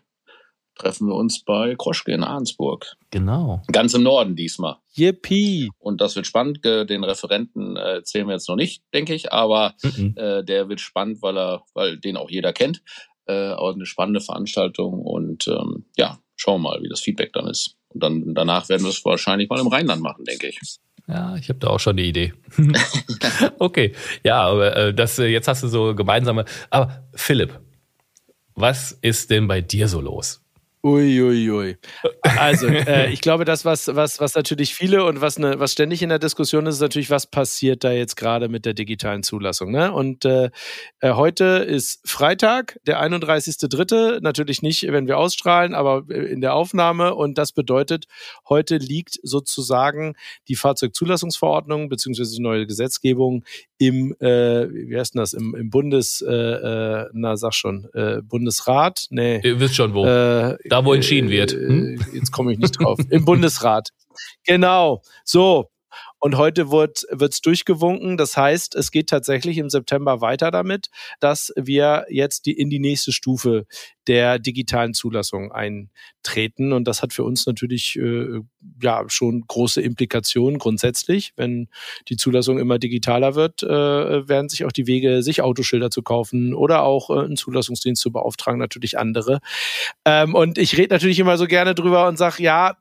treffen 0.77 1.09
wir 1.09 1.15
uns 1.15 1.45
bei 1.45 1.75
Kroschke 1.77 2.13
in 2.13 2.25
Arnsburg. 2.25 2.97
Genau. 3.11 3.63
Ganz 3.71 3.95
im 3.95 4.03
Norden 4.03 4.37
diesmal. 4.37 4.77
Yippie. 4.95 5.71
Und 5.79 6.01
das 6.01 6.17
wird 6.17 6.27
spannend. 6.27 6.65
Den 6.65 7.05
Referenten 7.05 7.77
äh, 7.77 7.95
erzählen 7.97 8.27
wir 8.27 8.35
jetzt 8.35 8.49
noch 8.49 8.57
nicht, 8.57 8.83
denke 8.93 9.15
ich, 9.15 9.33
aber 9.33 9.75
mhm. 9.83 10.15
äh, 10.17 10.43
der 10.45 10.69
wird 10.69 10.81
spannend, 10.81 11.23
weil 11.23 11.37
er, 11.39 11.63
weil 11.75 11.99
den 11.99 12.17
auch 12.17 12.31
jeder 12.31 12.53
kennt. 12.53 12.83
Äh, 13.27 13.53
auch 13.53 13.75
eine 13.75 13.87
spannende 13.87 14.21
Veranstaltung 14.21 15.01
und 15.01 15.47
ähm, 15.47 15.85
ja, 15.97 16.19
schauen 16.37 16.63
wir 16.63 16.71
mal, 16.71 16.83
wie 16.83 16.89
das 16.89 17.01
Feedback 17.01 17.33
dann 17.33 17.47
ist. 17.47 17.77
Und 17.89 18.03
dann 18.03 18.35
danach 18.35 18.69
werden 18.69 18.83
wir 18.83 18.91
es 18.91 19.05
wahrscheinlich 19.05 19.49
mal 19.49 19.61
im 19.61 19.69
Rheinland 19.69 20.03
machen, 20.03 20.25
denke 20.25 20.49
ich. 20.49 20.59
Ja, 21.09 21.37
ich 21.37 21.49
habe 21.49 21.59
da 21.59 21.69
auch 21.69 21.81
schon 21.81 21.93
eine 21.93 22.07
Idee. 22.07 22.33
okay, 23.59 23.93
ja, 24.25 24.43
aber 24.43 24.77
äh, 24.77 24.95
das 24.95 25.19
äh, 25.19 25.27
jetzt 25.27 25.49
hast 25.49 25.63
du 25.63 25.69
so 25.69 25.95
gemeinsame. 25.95 26.45
Aber 26.71 27.05
Philipp, 27.15 27.61
was 28.55 28.93
ist 29.03 29.31
denn 29.31 29.49
bei 29.49 29.61
dir 29.61 29.89
so 29.89 30.01
los? 30.01 30.42
Uiuiui. 30.85 31.49
Ui, 31.49 31.51
ui. 31.51 31.77
Also, 32.23 32.67
äh, 32.67 33.13
ich 33.13 33.21
glaube, 33.21 33.45
das, 33.45 33.65
was, 33.65 33.95
was, 33.95 34.19
was 34.19 34.35
natürlich 34.35 34.75
viele 34.75 35.05
und 35.05 35.21
was, 35.21 35.39
ne, 35.39 35.55
was 35.59 35.73
ständig 35.73 36.03
in 36.03 36.09
der 36.09 36.19
Diskussion 36.19 36.67
ist, 36.67 36.77
ist 36.77 36.81
natürlich, 36.81 37.09
was 37.11 37.29
passiert 37.29 37.85
da 37.85 37.93
jetzt 37.93 38.17
gerade 38.17 38.49
mit 38.49 38.67
der 38.67 38.75
digitalen 38.75 39.23
Zulassung. 39.23 39.71
Ne? 39.71 39.93
Und 39.93 40.25
äh, 40.25 40.51
äh 41.01 41.13
heute 41.13 41.45
ist 41.45 42.01
Freitag, 42.05 42.81
der 42.85 43.01
31.3. 43.01 44.21
Natürlich 44.23 44.63
nicht, 44.63 44.83
wenn 44.91 45.07
wir 45.07 45.19
ausstrahlen, 45.19 45.75
aber 45.75 46.05
in 46.11 46.41
der 46.41 46.55
Aufnahme. 46.55 47.15
Und 47.15 47.39
das 47.39 47.53
bedeutet, 47.53 48.07
heute 48.49 48.77
liegt 48.77 49.21
sozusagen 49.23 50.15
die 50.49 50.57
Fahrzeugzulassungsverordnung 50.57 51.91
beziehungsweise 51.91 52.35
die 52.35 52.43
neue 52.43 52.67
Gesetzgebung 52.67 53.45
im, 53.87 54.15
äh, 54.21 54.69
wie 54.71 54.97
heißt 54.97 55.15
denn 55.15 55.21
das, 55.21 55.33
im, 55.33 55.55
im 55.55 55.71
Bundes, 55.71 56.23
äh, 56.27 56.33
äh, 56.33 57.07
na 57.13 57.37
sag 57.37 57.55
schon, 57.55 57.89
äh, 57.95 58.23
Bundesrat? 58.23 59.07
Nee. 59.11 59.41
Ihr 59.43 59.59
wisst 59.59 59.75
schon 59.75 59.93
wo. 59.95 60.05
Äh, 60.05 60.57
da, 60.69 60.85
wo 60.85 60.95
entschieden 60.95 61.31
wird. 61.31 61.53
Hm? 61.53 61.99
Äh, 61.99 62.17
jetzt 62.17 62.31
komme 62.31 62.53
ich 62.53 62.59
nicht 62.59 62.79
drauf. 62.79 62.99
Im 63.11 63.25
Bundesrat. 63.25 63.89
Genau. 64.45 65.01
So, 65.25 65.71
und 66.25 66.37
heute 66.37 66.71
wird 66.71 67.05
es 67.11 67.41
durchgewunken. 67.41 68.17
Das 68.17 68.37
heißt, 68.37 68.77
es 68.77 68.93
geht 68.93 69.09
tatsächlich 69.09 69.59
im 69.59 69.69
September 69.69 70.21
weiter 70.21 70.53
damit, 70.53 70.89
dass 71.19 71.53
wir 71.57 72.07
jetzt 72.11 72.47
die, 72.47 72.53
in 72.53 72.71
die 72.71 72.79
nächste 72.79 73.11
Stufe 73.11 73.67
der 74.07 74.39
digitalen 74.39 74.95
Zulassung 74.95 75.51
eintreten. 75.51 76.73
Und 76.73 76.87
das 76.87 77.03
hat 77.03 77.13
für 77.13 77.25
uns 77.25 77.45
natürlich 77.47 77.97
äh, 77.97 78.39
ja 78.81 79.03
schon 79.09 79.43
große 79.49 79.83
Implikationen 79.83 80.61
grundsätzlich. 80.61 81.33
Wenn 81.35 81.69
die 82.09 82.17
Zulassung 82.17 82.61
immer 82.61 82.79
digitaler 82.79 83.35
wird, 83.35 83.65
äh, 83.65 83.69
werden 84.29 84.49
sich 84.49 84.65
auch 84.65 84.73
die 84.73 84.87
Wege, 84.87 85.25
sich 85.25 85.43
Autoschilder 85.43 85.91
zu 85.91 86.03
kaufen 86.03 86.55
oder 86.55 86.85
auch 86.85 87.11
äh, 87.11 87.25
einen 87.25 87.37
Zulassungsdienst 87.37 88.01
zu 88.01 88.13
beauftragen, 88.13 88.61
natürlich 88.61 88.97
andere. 88.97 89.41
Ähm, 90.05 90.37
und 90.37 90.57
ich 90.57 90.79
rede 90.79 90.95
natürlich 90.95 91.19
immer 91.19 91.37
so 91.37 91.47
gerne 91.47 91.75
drüber 91.75 92.07
und 92.07 92.17
sage, 92.17 92.45
ja, 92.45 92.77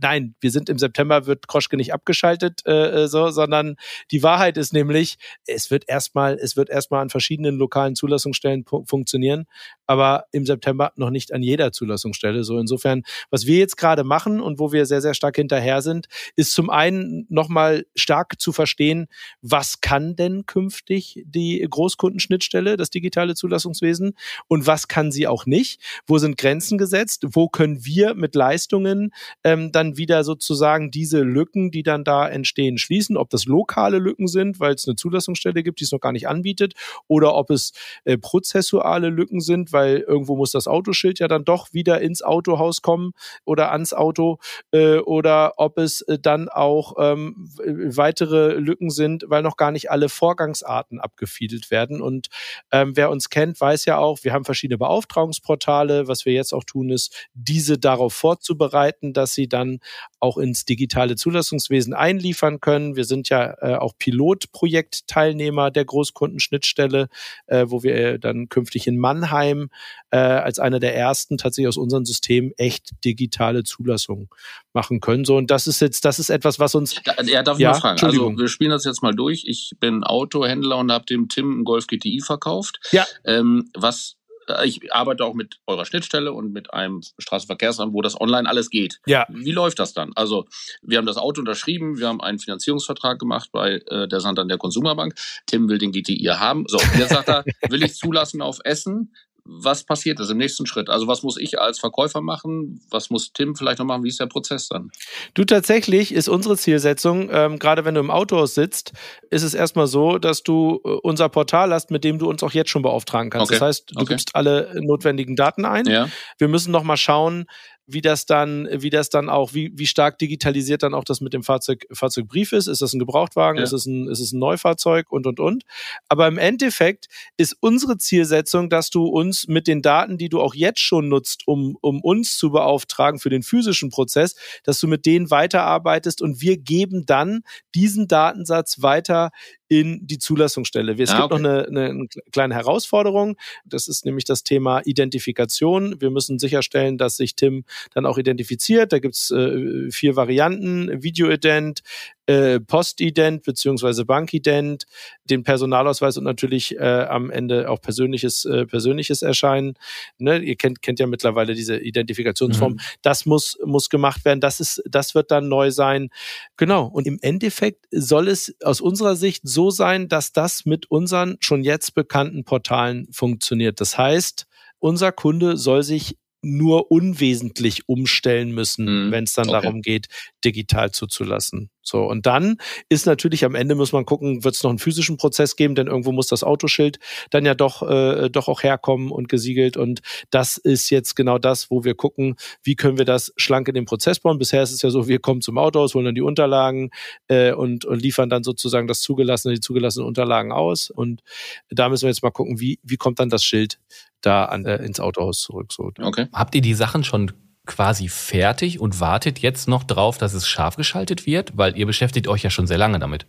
nein, 0.00 0.34
wir 0.40 0.50
sind 0.50 0.68
im 0.68 0.78
September, 0.78 1.26
wird 1.26 1.48
Kroschke 1.48 1.76
nicht 1.76 1.92
abgeschaltet, 1.92 2.60
äh, 2.66 3.04
äh 3.04 3.08
so, 3.08 3.30
sondern 3.30 3.76
die 4.10 4.22
Wahrheit 4.22 4.56
ist 4.56 4.72
nämlich, 4.72 5.18
es 5.46 5.70
wird 5.70 5.88
erstmal, 5.88 6.34
es 6.34 6.56
wird 6.56 6.70
erstmal 6.70 7.02
an 7.02 7.10
verschiedenen 7.10 7.56
lokalen 7.56 7.94
Zulassungsstellen 7.94 8.64
funktionieren, 8.64 9.46
aber 9.92 10.24
im 10.32 10.46
September 10.46 10.92
noch 10.96 11.10
nicht 11.10 11.34
an 11.34 11.42
jeder 11.42 11.70
Zulassungsstelle. 11.70 12.44
So 12.44 12.58
insofern, 12.58 13.02
was 13.28 13.46
wir 13.46 13.58
jetzt 13.58 13.76
gerade 13.76 14.04
machen 14.04 14.40
und 14.40 14.58
wo 14.58 14.72
wir 14.72 14.86
sehr, 14.86 15.02
sehr 15.02 15.12
stark 15.12 15.36
hinterher 15.36 15.82
sind, 15.82 16.06
ist 16.34 16.54
zum 16.54 16.70
einen 16.70 17.26
nochmal 17.28 17.84
stark 17.94 18.40
zu 18.40 18.52
verstehen, 18.52 19.06
was 19.42 19.82
kann 19.82 20.16
denn 20.16 20.46
künftig 20.46 21.22
die 21.26 21.66
Großkundenschnittstelle, 21.68 22.78
das 22.78 22.88
digitale 22.88 23.34
Zulassungswesen 23.34 24.14
und 24.48 24.66
was 24.66 24.88
kann 24.88 25.12
sie 25.12 25.26
auch 25.26 25.44
nicht? 25.44 25.82
Wo 26.06 26.16
sind 26.16 26.38
Grenzen 26.38 26.78
gesetzt? 26.78 27.26
Wo 27.28 27.48
können 27.48 27.84
wir 27.84 28.14
mit 28.14 28.34
Leistungen 28.34 29.12
ähm, 29.44 29.72
dann 29.72 29.98
wieder 29.98 30.24
sozusagen 30.24 30.90
diese 30.90 31.20
Lücken, 31.20 31.70
die 31.70 31.82
dann 31.82 32.02
da 32.02 32.26
entstehen, 32.26 32.78
schließen. 32.78 33.18
Ob 33.18 33.28
das 33.28 33.44
lokale 33.44 33.98
Lücken 33.98 34.26
sind, 34.26 34.58
weil 34.58 34.74
es 34.74 34.88
eine 34.88 34.96
Zulassungsstelle 34.96 35.62
gibt, 35.62 35.80
die 35.80 35.84
es 35.84 35.92
noch 35.92 36.00
gar 36.00 36.12
nicht 36.12 36.28
anbietet, 36.28 36.72
oder 37.08 37.34
ob 37.34 37.50
es 37.50 37.72
äh, 38.04 38.16
prozessuale 38.16 39.10
Lücken 39.10 39.40
sind, 39.40 39.72
weil 39.72 39.81
irgendwo 39.88 40.36
muss 40.36 40.52
das 40.52 40.66
Autoschild 40.66 41.18
ja 41.18 41.28
dann 41.28 41.44
doch 41.44 41.72
wieder 41.72 42.00
ins 42.00 42.22
Autohaus 42.22 42.82
kommen 42.82 43.12
oder 43.44 43.72
ans 43.72 43.92
Auto, 43.92 44.38
äh, 44.72 44.98
oder 44.98 45.54
ob 45.56 45.78
es 45.78 46.02
äh, 46.02 46.18
dann 46.18 46.48
auch 46.48 46.94
ähm, 46.98 47.48
weitere 47.64 48.54
Lücken 48.54 48.90
sind, 48.90 49.24
weil 49.28 49.42
noch 49.42 49.56
gar 49.56 49.70
nicht 49.70 49.90
alle 49.90 50.08
Vorgangsarten 50.08 51.00
abgefiedelt 51.00 51.70
werden. 51.70 52.00
Und 52.00 52.28
ähm, 52.70 52.96
wer 52.96 53.10
uns 53.10 53.28
kennt, 53.30 53.60
weiß 53.60 53.84
ja 53.84 53.98
auch, 53.98 54.20
wir 54.22 54.32
haben 54.32 54.44
verschiedene 54.44 54.78
Beauftragungsportale. 54.78 56.08
Was 56.08 56.24
wir 56.26 56.32
jetzt 56.32 56.52
auch 56.52 56.64
tun, 56.64 56.90
ist, 56.90 57.28
diese 57.34 57.78
darauf 57.78 58.14
vorzubereiten, 58.14 59.12
dass 59.12 59.34
sie 59.34 59.48
dann 59.48 59.80
auch 60.22 60.38
ins 60.38 60.64
digitale 60.64 61.16
Zulassungswesen 61.16 61.94
einliefern 61.94 62.60
können. 62.60 62.94
Wir 62.94 63.04
sind 63.04 63.28
ja 63.28 63.56
äh, 63.60 63.74
auch 63.74 63.92
Pilotprojektteilnehmer 63.98 65.72
der 65.72 65.84
Großkundenschnittstelle, 65.84 67.08
äh, 67.46 67.66
wo 67.68 67.82
wir 67.82 67.94
äh, 67.96 68.18
dann 68.20 68.48
künftig 68.48 68.86
in 68.86 68.98
Mannheim 68.98 69.68
äh, 70.10 70.18
als 70.18 70.60
einer 70.60 70.78
der 70.78 70.96
ersten 70.96 71.38
tatsächlich 71.38 71.68
aus 71.68 71.76
unserem 71.76 72.04
System 72.04 72.52
echt 72.56 72.90
digitale 73.04 73.64
Zulassung 73.64 74.32
machen 74.72 75.00
können. 75.00 75.24
So 75.24 75.36
und 75.36 75.50
das 75.50 75.66
ist 75.66 75.80
jetzt, 75.80 76.04
das 76.04 76.20
ist 76.20 76.30
etwas, 76.30 76.60
was 76.60 76.76
uns. 76.76 76.94
Ja, 77.24 77.42
darf 77.42 77.56
ich 77.56 77.62
ja, 77.62 77.72
mal 77.72 77.80
fragen? 77.80 78.00
Also 78.04 78.38
wir 78.38 78.48
spielen 78.48 78.70
das 78.70 78.84
jetzt 78.84 79.02
mal 79.02 79.14
durch. 79.14 79.42
Ich 79.46 79.72
bin 79.80 80.04
Autohändler 80.04 80.78
und 80.78 80.92
habe 80.92 81.04
dem 81.04 81.28
Tim 81.28 81.52
einen 81.52 81.64
Golf 81.64 81.88
GTI 81.88 82.20
verkauft. 82.20 82.78
Ja. 82.92 83.04
Ähm, 83.24 83.70
was 83.74 84.16
ich 84.64 84.92
arbeite 84.92 85.24
auch 85.24 85.34
mit 85.34 85.60
eurer 85.66 85.84
Schnittstelle 85.84 86.32
und 86.32 86.52
mit 86.52 86.72
einem 86.72 87.00
Straßenverkehrsamt, 87.18 87.92
wo 87.92 88.02
das 88.02 88.20
online 88.20 88.48
alles 88.48 88.70
geht. 88.70 89.00
Ja. 89.06 89.26
Wie 89.28 89.52
läuft 89.52 89.78
das 89.78 89.92
dann? 89.92 90.12
Also, 90.14 90.46
wir 90.82 90.98
haben 90.98 91.06
das 91.06 91.16
Auto 91.16 91.40
unterschrieben, 91.40 91.98
wir 91.98 92.08
haben 92.08 92.20
einen 92.20 92.38
Finanzierungsvertrag 92.38 93.18
gemacht 93.18 93.50
bei 93.52 93.80
äh, 93.86 94.08
der 94.08 94.20
Santander 94.20 94.58
Konsumerbank. 94.58 95.14
Tim 95.46 95.68
will 95.68 95.78
den 95.78 95.92
GTI 95.92 96.24
haben. 96.36 96.64
So, 96.68 96.78
jetzt 96.98 97.10
sagt 97.10 97.28
er, 97.28 97.44
will 97.68 97.82
ich 97.82 97.94
zulassen 97.94 98.42
auf 98.42 98.58
Essen? 98.64 99.12
Was 99.44 99.84
passiert 99.84 100.20
ist 100.20 100.30
im 100.30 100.38
nächsten 100.38 100.66
Schritt? 100.66 100.88
Also 100.88 101.08
was 101.08 101.22
muss 101.22 101.36
ich 101.36 101.58
als 101.58 101.80
Verkäufer 101.80 102.20
machen? 102.20 102.80
Was 102.90 103.10
muss 103.10 103.32
Tim 103.32 103.56
vielleicht 103.56 103.78
noch 103.78 103.86
machen? 103.86 104.04
Wie 104.04 104.08
ist 104.08 104.20
der 104.20 104.26
Prozess 104.26 104.68
dann? 104.68 104.90
Du 105.34 105.44
tatsächlich 105.44 106.12
ist 106.12 106.28
unsere 106.28 106.56
Zielsetzung, 106.56 107.28
ähm, 107.32 107.58
gerade 107.58 107.84
wenn 107.84 107.94
du 107.94 108.00
im 108.00 108.10
Autohaus 108.10 108.54
sitzt, 108.54 108.92
ist 109.30 109.42
es 109.42 109.54
erstmal 109.54 109.86
so, 109.88 110.18
dass 110.18 110.42
du 110.42 110.80
äh, 110.84 110.88
unser 111.02 111.28
Portal 111.28 111.72
hast, 111.72 111.90
mit 111.90 112.04
dem 112.04 112.18
du 112.18 112.28
uns 112.28 112.42
auch 112.42 112.52
jetzt 112.52 112.70
schon 112.70 112.82
beauftragen 112.82 113.30
kannst. 113.30 113.50
Okay. 113.50 113.58
Das 113.58 113.66
heißt, 113.66 113.90
du 113.90 114.00
okay. 114.00 114.14
gibst 114.14 114.34
alle 114.36 114.70
notwendigen 114.80 115.34
Daten 115.34 115.64
ein. 115.64 115.86
Ja. 115.86 116.08
Wir 116.38 116.48
müssen 116.48 116.70
noch 116.70 116.84
mal 116.84 116.96
schauen, 116.96 117.46
wie 117.92 118.00
das 118.00 118.26
dann, 118.26 118.68
wie 118.70 118.90
das 118.90 119.08
dann 119.08 119.28
auch, 119.28 119.54
wie, 119.54 119.72
wie 119.74 119.86
stark 119.86 120.18
digitalisiert 120.18 120.82
dann 120.82 120.94
auch 120.94 121.04
das 121.04 121.20
mit 121.20 121.32
dem 121.32 121.42
Fahrzeug, 121.42 121.86
Fahrzeugbrief 121.92 122.52
ist. 122.52 122.66
Ist 122.66 122.82
das 122.82 122.92
ein 122.92 122.98
Gebrauchtwagen? 122.98 123.58
Ja. 123.58 123.64
Ist, 123.64 123.72
es 123.72 123.86
ein, 123.86 124.08
ist 124.08 124.20
es 124.20 124.32
ein 124.32 124.38
Neufahrzeug? 124.38 125.10
Und, 125.10 125.26
und, 125.26 125.40
und. 125.40 125.64
Aber 126.08 126.26
im 126.28 126.38
Endeffekt 126.38 127.06
ist 127.36 127.56
unsere 127.60 127.98
Zielsetzung, 127.98 128.70
dass 128.70 128.90
du 128.90 129.04
uns 129.04 129.48
mit 129.48 129.66
den 129.66 129.82
Daten, 129.82 130.18
die 130.18 130.28
du 130.28 130.40
auch 130.40 130.54
jetzt 130.54 130.80
schon 130.80 131.08
nutzt, 131.08 131.42
um, 131.46 131.76
um 131.80 132.00
uns 132.00 132.36
zu 132.36 132.50
beauftragen 132.50 133.20
für 133.20 133.30
den 133.30 133.42
physischen 133.42 133.90
Prozess, 133.90 134.34
dass 134.64 134.80
du 134.80 134.88
mit 134.88 135.06
denen 135.06 135.30
weiterarbeitest 135.30 136.22
und 136.22 136.40
wir 136.40 136.56
geben 136.56 137.06
dann 137.06 137.42
diesen 137.74 138.08
Datensatz 138.08 138.82
weiter 138.82 139.30
in 139.72 140.06
die 140.06 140.18
Zulassungsstelle. 140.18 141.02
Es 141.02 141.10
ah, 141.10 141.22
gibt 141.22 141.32
okay. 141.32 141.42
noch 141.42 141.66
eine, 141.66 141.86
eine, 141.88 142.06
kleine 142.30 142.54
Herausforderung. 142.54 143.36
Das 143.64 143.88
ist 143.88 144.04
nämlich 144.04 144.26
das 144.26 144.42
Thema 144.42 144.82
Identifikation. 144.84 145.98
Wir 145.98 146.10
müssen 146.10 146.38
sicherstellen, 146.38 146.98
dass 146.98 147.16
sich 147.16 147.36
Tim 147.36 147.64
dann 147.94 148.06
auch 148.06 148.18
identifiziert. 148.18 148.92
Da 148.92 148.98
gibt's 148.98 149.30
äh, 149.30 149.90
vier 149.90 150.16
Varianten. 150.16 151.02
Videoident, 151.02 151.82
äh, 152.26 152.60
Postident 152.60 153.42
beziehungsweise 153.42 154.04
Bankident, 154.04 154.86
den 155.24 155.42
Personalausweis 155.42 156.16
und 156.16 156.24
natürlich 156.24 156.76
äh, 156.78 157.06
am 157.08 157.30
Ende 157.30 157.68
auch 157.68 157.80
persönliches, 157.80 158.44
äh, 158.44 158.66
persönliches 158.66 159.22
Erscheinen. 159.22 159.74
Ne? 160.18 160.38
Ihr 160.38 160.56
kennt, 160.56 160.82
kennt 160.82 161.00
ja 161.00 161.06
mittlerweile 161.06 161.54
diese 161.54 161.78
Identifikationsform. 161.78 162.74
Mhm. 162.74 162.80
Das 163.02 163.26
muss, 163.26 163.58
muss 163.64 163.88
gemacht 163.88 164.24
werden. 164.24 164.40
Das 164.40 164.60
ist, 164.60 164.82
das 164.88 165.14
wird 165.14 165.30
dann 165.30 165.48
neu 165.48 165.70
sein. 165.70 166.10
Genau. 166.56 166.86
Und 166.86 167.06
im 167.06 167.18
Endeffekt 167.22 167.86
soll 167.90 168.28
es 168.28 168.54
aus 168.62 168.80
unserer 168.80 169.16
Sicht 169.16 169.42
so 169.44 169.70
sein, 169.70 170.08
dass 170.08 170.32
das 170.32 170.64
mit 170.64 170.90
unseren 170.90 171.36
schon 171.40 171.64
jetzt 171.64 171.94
bekannten 171.94 172.44
Portalen 172.44 173.08
funktioniert. 173.12 173.80
Das 173.80 173.98
heißt, 173.98 174.46
unser 174.78 175.12
Kunde 175.12 175.56
soll 175.56 175.82
sich 175.82 176.16
nur 176.42 176.90
unwesentlich 176.90 177.88
umstellen 177.88 178.52
müssen, 178.52 179.06
mhm. 179.06 179.12
wenn 179.12 179.24
es 179.24 179.32
dann 179.32 179.48
okay. 179.48 179.62
darum 179.62 179.80
geht, 179.80 180.06
digital 180.44 180.90
zuzulassen. 180.90 181.70
So, 181.84 182.04
und 182.04 182.26
dann 182.26 182.58
ist 182.88 183.06
natürlich 183.06 183.44
am 183.44 183.56
Ende 183.56 183.74
muss 183.74 183.92
man 183.92 184.04
gucken, 184.04 184.44
wird 184.44 184.54
es 184.54 184.62
noch 184.62 184.70
einen 184.70 184.78
physischen 184.78 185.16
Prozess 185.16 185.56
geben, 185.56 185.74
denn 185.74 185.88
irgendwo 185.88 186.12
muss 186.12 186.28
das 186.28 186.44
Autoschild 186.44 186.98
dann 187.30 187.44
ja 187.44 187.54
doch, 187.54 187.82
äh, 187.82 188.30
doch 188.30 188.48
auch 188.48 188.62
herkommen 188.62 189.10
und 189.10 189.28
gesiegelt. 189.28 189.76
Und 189.76 190.00
das 190.30 190.56
ist 190.56 190.90
jetzt 190.90 191.16
genau 191.16 191.38
das, 191.38 191.70
wo 191.70 191.84
wir 191.84 191.94
gucken, 191.94 192.36
wie 192.62 192.76
können 192.76 192.98
wir 192.98 193.04
das 193.04 193.32
schlank 193.36 193.66
in 193.68 193.74
den 193.74 193.84
Prozess 193.84 194.20
bauen. 194.20 194.38
Bisher 194.38 194.62
ist 194.62 194.70
es 194.70 194.82
ja 194.82 194.90
so, 194.90 195.08
wir 195.08 195.18
kommen 195.18 195.42
zum 195.42 195.58
Autohaus, 195.58 195.94
holen 195.94 196.04
dann 196.04 196.14
die 196.14 196.22
Unterlagen 196.22 196.90
äh, 197.26 197.52
und, 197.52 197.84
und 197.84 198.00
liefern 198.00 198.30
dann 198.30 198.44
sozusagen 198.44 198.86
das 198.86 199.00
zugelassene, 199.00 199.54
die 199.54 199.60
zugelassenen 199.60 200.06
Unterlagen 200.06 200.52
aus. 200.52 200.88
Und 200.88 201.22
da 201.68 201.88
müssen 201.88 202.04
wir 202.04 202.10
jetzt 202.10 202.22
mal 202.22 202.30
gucken, 202.30 202.60
wie, 202.60 202.78
wie 202.84 202.96
kommt 202.96 203.18
dann 203.18 203.28
das 203.28 203.44
Schild 203.44 203.78
da 204.22 204.46
an, 204.46 204.64
äh, 204.64 204.76
ins 204.76 205.00
Autohaus 205.00 205.40
zurück. 205.40 205.72
So. 205.72 205.90
Okay. 206.00 206.26
Habt 206.32 206.54
ihr 206.54 206.62
die 206.62 206.74
Sachen 206.74 207.04
schon 207.04 207.32
quasi 207.66 208.08
fertig 208.08 208.80
und 208.80 209.00
wartet 209.00 209.38
jetzt 209.38 209.68
noch 209.68 209.84
drauf, 209.84 210.18
dass 210.18 210.34
es 210.34 210.48
scharf 210.48 210.76
geschaltet 210.76 211.26
wird? 211.26 211.56
Weil 211.56 211.76
ihr 211.76 211.86
beschäftigt 211.86 212.28
euch 212.28 212.42
ja 212.42 212.50
schon 212.50 212.66
sehr 212.66 212.78
lange 212.78 212.98
damit. 212.98 213.26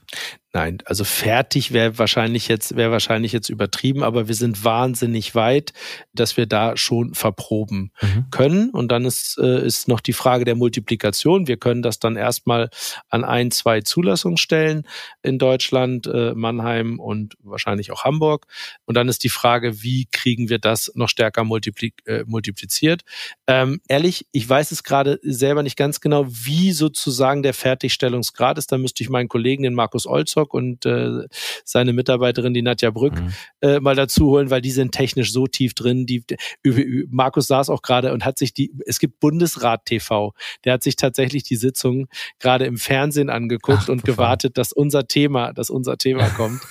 Nein, 0.55 0.77
also 0.85 1.03
fertig 1.03 1.73
wäre 1.73 1.97
wahrscheinlich 1.97 2.47
jetzt 2.47 2.75
wäre 2.75 2.91
wahrscheinlich 2.91 3.31
jetzt 3.31 3.49
übertrieben, 3.49 4.03
aber 4.03 4.27
wir 4.27 4.35
sind 4.35 4.63
wahnsinnig 4.63 5.33
weit, 5.33 5.73
dass 6.13 6.37
wir 6.37 6.45
da 6.45 6.77
schon 6.77 7.15
verproben 7.15 7.91
mhm. 7.99 8.25
können. 8.29 8.69
Und 8.69 8.91
dann 8.91 9.03
ist 9.03 9.39
äh, 9.41 9.65
ist 9.65 9.87
noch 9.87 9.99
die 9.99 10.13
Frage 10.13 10.45
der 10.45 10.53
Multiplikation. 10.53 11.47
Wir 11.47 11.57
können 11.57 11.81
das 11.81 11.97
dann 11.97 12.17
erstmal 12.17 12.69
an 13.09 13.23
ein, 13.23 13.49
zwei 13.49 13.81
Zulassungsstellen 13.81 14.87
in 15.23 15.39
Deutschland, 15.39 16.05
äh, 16.05 16.35
Mannheim 16.35 16.99
und 16.99 17.35
wahrscheinlich 17.41 17.91
auch 17.91 18.03
Hamburg. 18.03 18.45
Und 18.85 18.95
dann 18.95 19.09
ist 19.09 19.23
die 19.23 19.29
Frage, 19.29 19.81
wie 19.81 20.05
kriegen 20.11 20.49
wir 20.49 20.59
das 20.59 20.91
noch 20.93 21.09
stärker 21.09 21.43
multipli 21.43 21.93
äh, 22.05 22.25
multipliziert? 22.27 23.01
Ähm, 23.47 23.81
ehrlich, 23.87 24.27
ich 24.31 24.47
weiß 24.47 24.71
es 24.71 24.83
gerade 24.83 25.19
selber 25.23 25.63
nicht 25.63 25.77
ganz 25.77 25.99
genau, 25.99 26.27
wie 26.27 26.73
sozusagen 26.73 27.41
der 27.41 27.55
Fertigstellungsgrad 27.55 28.59
ist. 28.59 28.71
Da 28.71 28.77
müsste 28.77 29.01
ich 29.01 29.09
meinen 29.09 29.29
Kollegen, 29.29 29.63
den 29.63 29.73
Markus 29.73 30.05
Olzow, 30.05 30.42
Rostock 30.43 30.53
und 30.53 30.85
äh, 30.85 31.27
seine 31.63 31.93
Mitarbeiterin, 31.93 32.53
die 32.53 32.61
Nadja 32.61 32.91
Brück, 32.91 33.15
mhm. 33.15 33.33
äh, 33.61 33.79
mal 33.79 33.95
dazu 33.95 34.27
holen, 34.27 34.49
weil 34.49 34.61
die 34.61 34.71
sind 34.71 34.91
technisch 34.91 35.31
so 35.31 35.47
tief 35.47 35.73
drin. 35.73 36.05
Die, 36.05 36.23
Markus 37.09 37.47
saß 37.47 37.69
auch 37.69 37.81
gerade 37.81 38.13
und 38.13 38.25
hat 38.25 38.37
sich 38.37 38.53
die, 38.53 38.73
es 38.85 38.99
gibt 38.99 39.19
Bundesrat 39.19 39.85
TV, 39.85 40.33
der 40.65 40.73
hat 40.73 40.83
sich 40.83 40.95
tatsächlich 40.95 41.43
die 41.43 41.55
Sitzung 41.55 42.07
gerade 42.39 42.65
im 42.65 42.77
Fernsehen 42.77 43.29
angeguckt 43.29 43.83
Ach, 43.83 43.89
und 43.89 44.03
gewartet, 44.03 44.57
dass 44.57 44.73
unser 44.73 45.07
Thema, 45.07 45.53
dass 45.53 45.69
unser 45.69 45.97
Thema 45.97 46.27
kommt. 46.37 46.61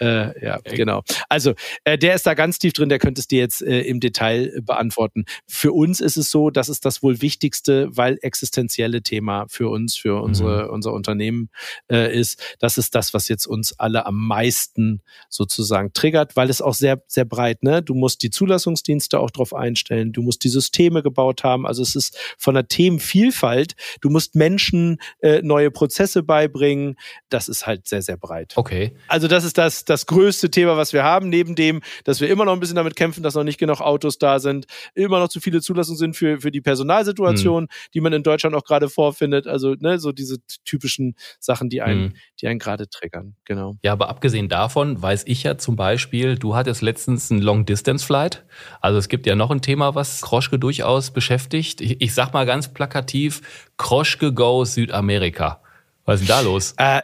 Äh, 0.00 0.44
ja, 0.44 0.58
genau. 0.64 1.02
Also 1.28 1.54
äh, 1.84 1.98
der 1.98 2.14
ist 2.14 2.26
da 2.26 2.34
ganz 2.34 2.58
tief 2.58 2.72
drin, 2.72 2.88
der 2.88 2.98
könnte 2.98 3.20
es 3.20 3.26
dir 3.26 3.40
jetzt 3.40 3.62
äh, 3.62 3.80
im 3.80 4.00
Detail 4.00 4.52
äh, 4.56 4.60
beantworten. 4.60 5.24
Für 5.46 5.72
uns 5.72 6.00
ist 6.00 6.16
es 6.16 6.30
so, 6.30 6.50
das 6.50 6.68
ist 6.68 6.84
das 6.84 7.02
wohl 7.02 7.20
wichtigste, 7.20 7.88
weil 7.90 8.18
existenzielle 8.22 9.02
Thema 9.02 9.46
für 9.48 9.68
uns, 9.68 9.96
für 9.96 10.22
unsere, 10.22 10.64
mhm. 10.64 10.70
unser 10.70 10.92
Unternehmen 10.92 11.50
äh, 11.90 12.14
ist. 12.16 12.40
Das 12.58 12.78
ist 12.78 12.94
das, 12.94 13.14
was 13.14 13.28
jetzt 13.28 13.46
uns 13.46 13.78
alle 13.78 14.06
am 14.06 14.26
meisten 14.26 15.02
sozusagen 15.28 15.92
triggert, 15.92 16.36
weil 16.36 16.50
es 16.50 16.62
auch 16.62 16.74
sehr, 16.74 17.02
sehr 17.06 17.24
breit, 17.24 17.62
ne? 17.62 17.82
Du 17.82 17.94
musst 17.94 18.22
die 18.22 18.30
Zulassungsdienste 18.30 19.18
auch 19.18 19.30
drauf 19.30 19.54
einstellen, 19.54 20.12
du 20.12 20.22
musst 20.22 20.44
die 20.44 20.48
Systeme 20.48 21.02
gebaut 21.02 21.44
haben. 21.44 21.66
Also 21.66 21.82
es 21.82 21.96
ist 21.96 22.18
von 22.38 22.54
der 22.54 22.68
Themenvielfalt, 22.68 23.74
du 24.00 24.10
musst 24.10 24.34
Menschen 24.34 24.98
äh, 25.20 25.42
neue 25.42 25.70
Prozesse 25.70 26.22
beibringen. 26.22 26.96
Das 27.28 27.48
ist 27.48 27.66
halt 27.66 27.86
sehr, 27.86 28.02
sehr 28.02 28.16
breit. 28.16 28.52
Okay. 28.56 28.94
Also 29.08 29.28
das 29.28 29.44
ist 29.44 29.58
das, 29.58 29.84
das 29.88 30.06
größte 30.06 30.50
Thema, 30.50 30.76
was 30.76 30.92
wir 30.92 31.04
haben, 31.04 31.28
neben 31.28 31.54
dem, 31.54 31.80
dass 32.04 32.20
wir 32.20 32.28
immer 32.28 32.44
noch 32.44 32.52
ein 32.52 32.60
bisschen 32.60 32.76
damit 32.76 32.96
kämpfen, 32.96 33.22
dass 33.22 33.34
noch 33.34 33.44
nicht 33.44 33.58
genug 33.58 33.80
Autos 33.80 34.18
da 34.18 34.38
sind, 34.38 34.66
immer 34.94 35.18
noch 35.18 35.28
zu 35.28 35.40
viele 35.40 35.60
Zulassungen 35.60 35.98
sind 35.98 36.16
für, 36.16 36.40
für 36.40 36.50
die 36.50 36.60
Personalsituation, 36.60 37.64
hm. 37.64 37.68
die 37.94 38.00
man 38.00 38.12
in 38.12 38.22
Deutschland 38.22 38.54
auch 38.54 38.64
gerade 38.64 38.88
vorfindet. 38.88 39.46
Also, 39.46 39.74
ne, 39.78 39.98
so 39.98 40.12
diese 40.12 40.36
typischen 40.64 41.14
Sachen, 41.40 41.68
die 41.68 41.82
einen, 41.82 42.10
hm. 42.10 42.16
die 42.40 42.48
einen 42.48 42.58
gerade 42.58 42.88
triggern. 42.88 43.34
Genau. 43.44 43.76
Ja, 43.82 43.92
aber 43.92 44.08
abgesehen 44.08 44.48
davon 44.48 45.00
weiß 45.00 45.24
ich 45.26 45.42
ja 45.42 45.58
zum 45.58 45.76
Beispiel, 45.76 46.36
du 46.36 46.54
hattest 46.54 46.82
letztens 46.82 47.30
einen 47.30 47.42
Long-Distance-Flight. 47.42 48.44
Also 48.80 48.98
es 48.98 49.08
gibt 49.08 49.26
ja 49.26 49.34
noch 49.34 49.50
ein 49.50 49.62
Thema, 49.62 49.94
was 49.94 50.20
Kroschke 50.22 50.58
durchaus 50.58 51.10
beschäftigt. 51.10 51.80
Ich, 51.80 52.00
ich 52.00 52.14
sag 52.14 52.32
mal 52.32 52.46
ganz 52.46 52.72
plakativ, 52.72 53.42
Kroschke 53.76 54.32
Go 54.32 54.64
Südamerika. 54.64 55.62
Was 56.04 56.20
ist 56.20 56.28
denn 56.28 56.36
da 56.36 56.40
los? 56.40 56.74
Äh, 56.78 57.02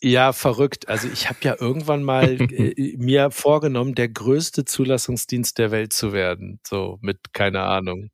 ja, 0.00 0.32
verrückt. 0.32 0.88
Also 0.88 1.08
ich 1.08 1.28
habe 1.28 1.38
ja 1.42 1.56
irgendwann 1.58 2.02
mal 2.02 2.24
äh, 2.52 2.96
mir 2.96 3.30
vorgenommen, 3.30 3.94
der 3.94 4.08
größte 4.08 4.64
Zulassungsdienst 4.64 5.58
der 5.58 5.70
Welt 5.70 5.92
zu 5.92 6.12
werden. 6.12 6.60
So 6.66 6.98
mit, 7.00 7.32
keine 7.32 7.62
Ahnung, 7.62 8.10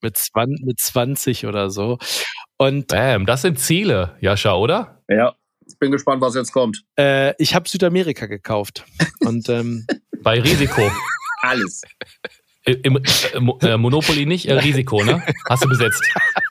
mit, 0.00 0.16
20, 0.16 0.64
mit 0.64 0.80
20 0.80 1.46
oder 1.46 1.70
so. 1.70 1.98
Und 2.56 2.88
Bam, 2.88 3.26
das 3.26 3.42
sind 3.42 3.58
Ziele, 3.58 4.16
Jascha, 4.20 4.54
oder? 4.54 5.02
Ja, 5.08 5.34
ich 5.66 5.78
bin 5.78 5.92
gespannt, 5.92 6.22
was 6.22 6.34
jetzt 6.34 6.52
kommt. 6.52 6.82
Äh, 6.98 7.34
ich 7.38 7.54
habe 7.54 7.68
Südamerika 7.68 8.26
gekauft. 8.26 8.84
Und 9.20 9.48
ähm, 9.48 9.86
bei 10.22 10.40
Risiko. 10.40 10.90
Alles. 11.42 11.82
Im, 12.64 12.96
äh, 12.96 13.66
äh, 13.66 13.76
Monopoly 13.76 14.26
nicht, 14.26 14.46
äh, 14.46 14.54
Risiko, 14.54 15.02
ne? 15.02 15.22
Hast 15.48 15.64
du 15.64 15.68
besetzt. 15.68 16.02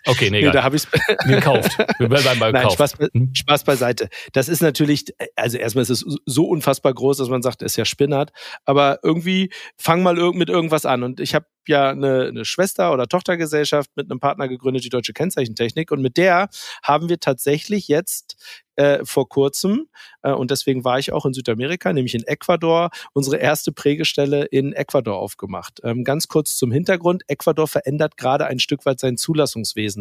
Okay, 0.08 0.30
nee. 0.30 0.38
Nee, 0.48 0.52
da 0.52 0.64
habe 0.64 0.76
ich 0.76 0.84
gekauft. 1.26 1.78
Wir 2.00 2.08
bleiben 2.08 2.40
beim 2.40 2.54
Nein. 2.54 2.70
Spaß, 2.70 2.94
hm? 3.12 3.34
Spaß 3.34 3.64
beiseite. 3.64 4.10
Das 4.34 4.48
ist 4.48 4.62
natürlich, 4.62 5.06
also 5.36 5.58
erstmal 5.58 5.82
ist 5.84 5.90
es 5.90 6.06
so 6.26 6.46
unfassbar 6.46 6.94
groß, 6.94 7.18
dass 7.18 7.30
man 7.30 7.42
sagt, 7.42 7.62
es 7.62 7.74
ist 7.74 7.78
ja 7.78 7.86
Spinnert. 7.86 8.32
Aber 8.66 9.00
irgendwie 9.04 9.52
fang 9.78 10.04
mal 10.04 10.16
mit 10.34 10.50
irgendwas 10.50 10.86
an. 10.86 11.04
Und 11.04 11.20
ich 11.20 11.34
habe 11.36 11.48
ja 11.68 11.90
eine, 11.90 12.28
eine 12.28 12.46
Schwester- 12.46 12.94
oder 12.94 13.08
Tochtergesellschaft 13.08 13.92
mit 13.96 14.10
einem 14.10 14.20
Partner 14.20 14.48
gegründet, 14.48 14.84
die 14.84 14.90
Deutsche 14.90 15.14
Kennzeichentechnik. 15.14 15.92
Und 15.92 16.02
mit 16.02 16.18
der 16.18 16.50
haben 16.84 17.10
wir 17.10 17.20
tatsächlich 17.20 17.88
jetzt 17.88 18.38
äh, 18.78 19.04
vor 19.04 19.28
kurzem, 19.28 19.88
äh, 20.22 20.32
und 20.32 20.52
deswegen 20.52 20.84
war 20.84 21.00
ich 21.00 21.12
auch 21.12 21.26
in 21.26 21.34
Südamerika, 21.34 21.92
nämlich 21.92 22.14
in 22.14 22.24
Ecuador, 22.24 22.92
unsere 23.14 23.38
erste 23.38 23.72
Prägestelle 23.72 24.46
in 24.46 24.72
Ecuador 24.74 25.18
aufgemacht. 25.18 25.82
Ähm, 25.84 26.04
ganz 26.04 26.28
kurz 26.28 26.56
zum 26.58 26.72
Hintergrund. 26.72 27.24
Ecuador 27.28 27.68
verändert 27.68 28.18
gerade 28.18 28.46
ein 28.46 28.60
Stück 28.60 28.86
weit 28.86 29.00
sein 29.00 29.18
Zulassungswesen. 29.18 29.97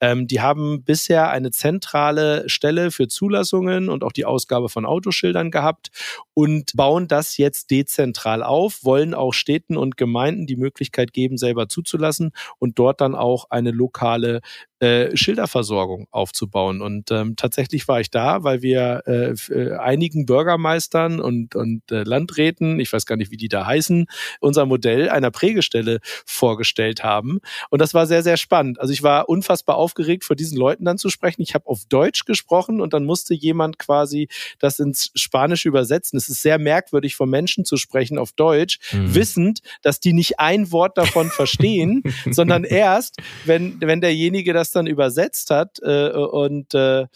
Ähm, 0.00 0.26
die 0.26 0.40
haben 0.40 0.84
bisher 0.84 1.30
eine 1.30 1.50
zentrale 1.50 2.48
Stelle 2.48 2.90
für 2.90 3.08
Zulassungen 3.08 3.88
und 3.88 4.04
auch 4.04 4.12
die 4.12 4.24
Ausgabe 4.24 4.68
von 4.68 4.84
Autoschildern 4.84 5.50
gehabt 5.50 5.90
und 6.34 6.72
bauen 6.74 7.08
das 7.08 7.36
jetzt 7.36 7.70
dezentral 7.70 8.42
auf, 8.42 8.84
wollen 8.84 9.14
auch 9.14 9.32
Städten 9.32 9.76
und 9.76 9.96
Gemeinden 9.96 10.46
die 10.46 10.56
Möglichkeit 10.56 11.12
geben, 11.12 11.38
selber 11.38 11.68
zuzulassen 11.68 12.32
und 12.58 12.78
dort 12.78 13.00
dann 13.00 13.14
auch 13.14 13.46
eine 13.50 13.70
lokale 13.70 14.40
äh, 14.80 15.16
Schilderversorgung 15.16 16.06
aufzubauen. 16.10 16.82
Und 16.82 17.10
ähm, 17.10 17.34
tatsächlich 17.36 17.88
war 17.88 18.00
ich 18.00 18.10
da, 18.10 18.42
weil 18.44 18.60
wir 18.60 19.02
äh, 19.06 19.30
äh, 19.52 19.76
einigen 19.76 20.26
Bürgermeistern 20.26 21.18
und, 21.18 21.54
und 21.54 21.90
äh, 21.90 22.02
Landräten, 22.02 22.78
ich 22.78 22.92
weiß 22.92 23.06
gar 23.06 23.16
nicht, 23.16 23.30
wie 23.30 23.38
die 23.38 23.48
da 23.48 23.64
heißen, 23.64 24.06
unser 24.40 24.66
Modell 24.66 25.08
einer 25.08 25.30
Prägestelle 25.30 26.00
vorgestellt 26.26 27.02
haben. 27.02 27.40
Und 27.70 27.80
das 27.80 27.94
war 27.94 28.06
sehr, 28.06 28.22
sehr 28.22 28.36
spannend. 28.36 28.78
Also 28.78 28.92
ich 28.92 29.02
war 29.02 29.30
unfassbar 29.30 29.76
aufgeregt, 29.76 30.24
vor 30.24 30.36
diesen 30.36 30.58
Leuten 30.58 30.84
dann 30.84 30.98
zu 30.98 31.08
sprechen. 31.08 31.40
Ich 31.40 31.54
habe 31.54 31.66
auf 31.66 31.86
Deutsch 31.88 32.26
gesprochen 32.26 32.82
und 32.82 32.92
dann 32.92 33.06
musste 33.06 33.32
jemand 33.32 33.78
quasi 33.78 34.28
das 34.58 34.78
ins 34.78 35.10
Spanische 35.14 35.68
übersetzen. 35.68 36.18
Es 36.18 36.28
ist 36.28 36.42
sehr 36.42 36.58
merkwürdig, 36.58 37.16
von 37.16 37.30
Menschen 37.30 37.64
zu 37.64 37.78
sprechen 37.78 38.18
auf 38.18 38.32
Deutsch, 38.32 38.78
mhm. 38.92 39.14
wissend, 39.14 39.60
dass 39.80 40.00
die 40.00 40.12
nicht 40.12 40.38
ein 40.38 40.70
Wort 40.70 40.98
davon 40.98 41.30
verstehen, 41.30 42.02
sondern 42.30 42.64
erst, 42.64 43.16
wenn, 43.46 43.80
wenn 43.80 44.02
derjenige 44.02 44.52
das 44.52 44.65
das 44.66 44.72
dann 44.72 44.86
übersetzt 44.86 45.50
hat 45.50 45.78
äh, 45.82 46.10
und 46.10 46.74
äh, 46.74 47.06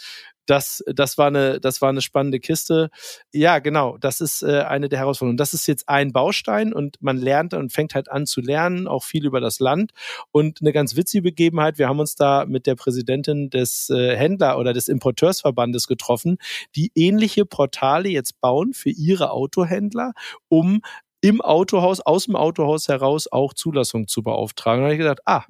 das, 0.50 0.82
das, 0.86 1.16
war 1.16 1.28
eine, 1.28 1.60
das 1.60 1.80
war 1.80 1.90
eine 1.90 2.00
spannende 2.00 2.40
Kiste. 2.40 2.90
Ja, 3.32 3.60
genau, 3.60 3.98
das 3.98 4.20
ist 4.20 4.42
äh, 4.42 4.62
eine 4.62 4.88
der 4.88 4.98
Herausforderungen. 4.98 5.36
Das 5.36 5.54
ist 5.54 5.68
jetzt 5.68 5.88
ein 5.88 6.12
Baustein 6.12 6.72
und 6.72 7.00
man 7.00 7.18
lernt 7.18 7.54
und 7.54 7.72
fängt 7.72 7.94
halt 7.94 8.10
an 8.10 8.26
zu 8.26 8.40
lernen, 8.40 8.88
auch 8.88 9.04
viel 9.04 9.26
über 9.26 9.40
das 9.40 9.60
Land. 9.60 9.92
Und 10.32 10.60
eine 10.60 10.72
ganz 10.72 10.96
witzige 10.96 11.22
Begebenheit, 11.22 11.78
wir 11.78 11.88
haben 11.88 12.00
uns 12.00 12.16
da 12.16 12.46
mit 12.46 12.66
der 12.66 12.74
Präsidentin 12.74 13.48
des 13.50 13.90
äh, 13.90 14.16
Händler- 14.16 14.58
oder 14.58 14.72
des 14.72 14.88
Importeursverbandes 14.88 15.86
getroffen, 15.86 16.38
die 16.74 16.90
ähnliche 16.96 17.46
Portale 17.46 18.08
jetzt 18.08 18.40
bauen 18.40 18.72
für 18.72 18.90
ihre 18.90 19.30
Autohändler, 19.30 20.14
um 20.48 20.80
im 21.20 21.40
Autohaus, 21.40 22.00
aus 22.00 22.24
dem 22.24 22.34
Autohaus 22.34 22.88
heraus 22.88 23.30
auch 23.30 23.54
Zulassung 23.54 24.08
zu 24.08 24.24
beauftragen. 24.24 24.80
Da 24.80 24.86
habe 24.86 24.94
ich 24.94 24.98
gesagt, 24.98 25.20
ah, 25.26 25.44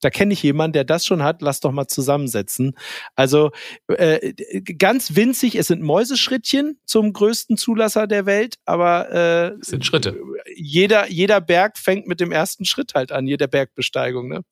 da 0.00 0.10
kenne 0.10 0.32
ich 0.32 0.42
jemanden, 0.42 0.72
der 0.72 0.84
das 0.84 1.06
schon 1.06 1.22
hat, 1.22 1.42
lass 1.42 1.60
doch 1.60 1.72
mal 1.72 1.86
zusammensetzen. 1.86 2.74
Also 3.14 3.50
äh, 3.88 4.32
ganz 4.78 5.16
winzig, 5.16 5.56
es 5.56 5.66
sind 5.66 5.82
Mäuseschrittchen 5.82 6.78
zum 6.84 7.12
größten 7.12 7.56
Zulasser 7.56 8.06
der 8.06 8.26
Welt, 8.26 8.56
aber 8.64 9.10
äh, 9.10 9.60
es 9.60 9.68
sind 9.68 9.84
Schritte. 9.84 10.16
Jeder, 10.54 11.10
jeder 11.10 11.40
Berg 11.40 11.78
fängt 11.78 12.06
mit 12.06 12.20
dem 12.20 12.32
ersten 12.32 12.64
Schritt 12.64 12.94
halt 12.94 13.12
an, 13.12 13.26
jeder 13.26 13.46
Bergbesteigung. 13.46 14.28
Ne? 14.28 14.42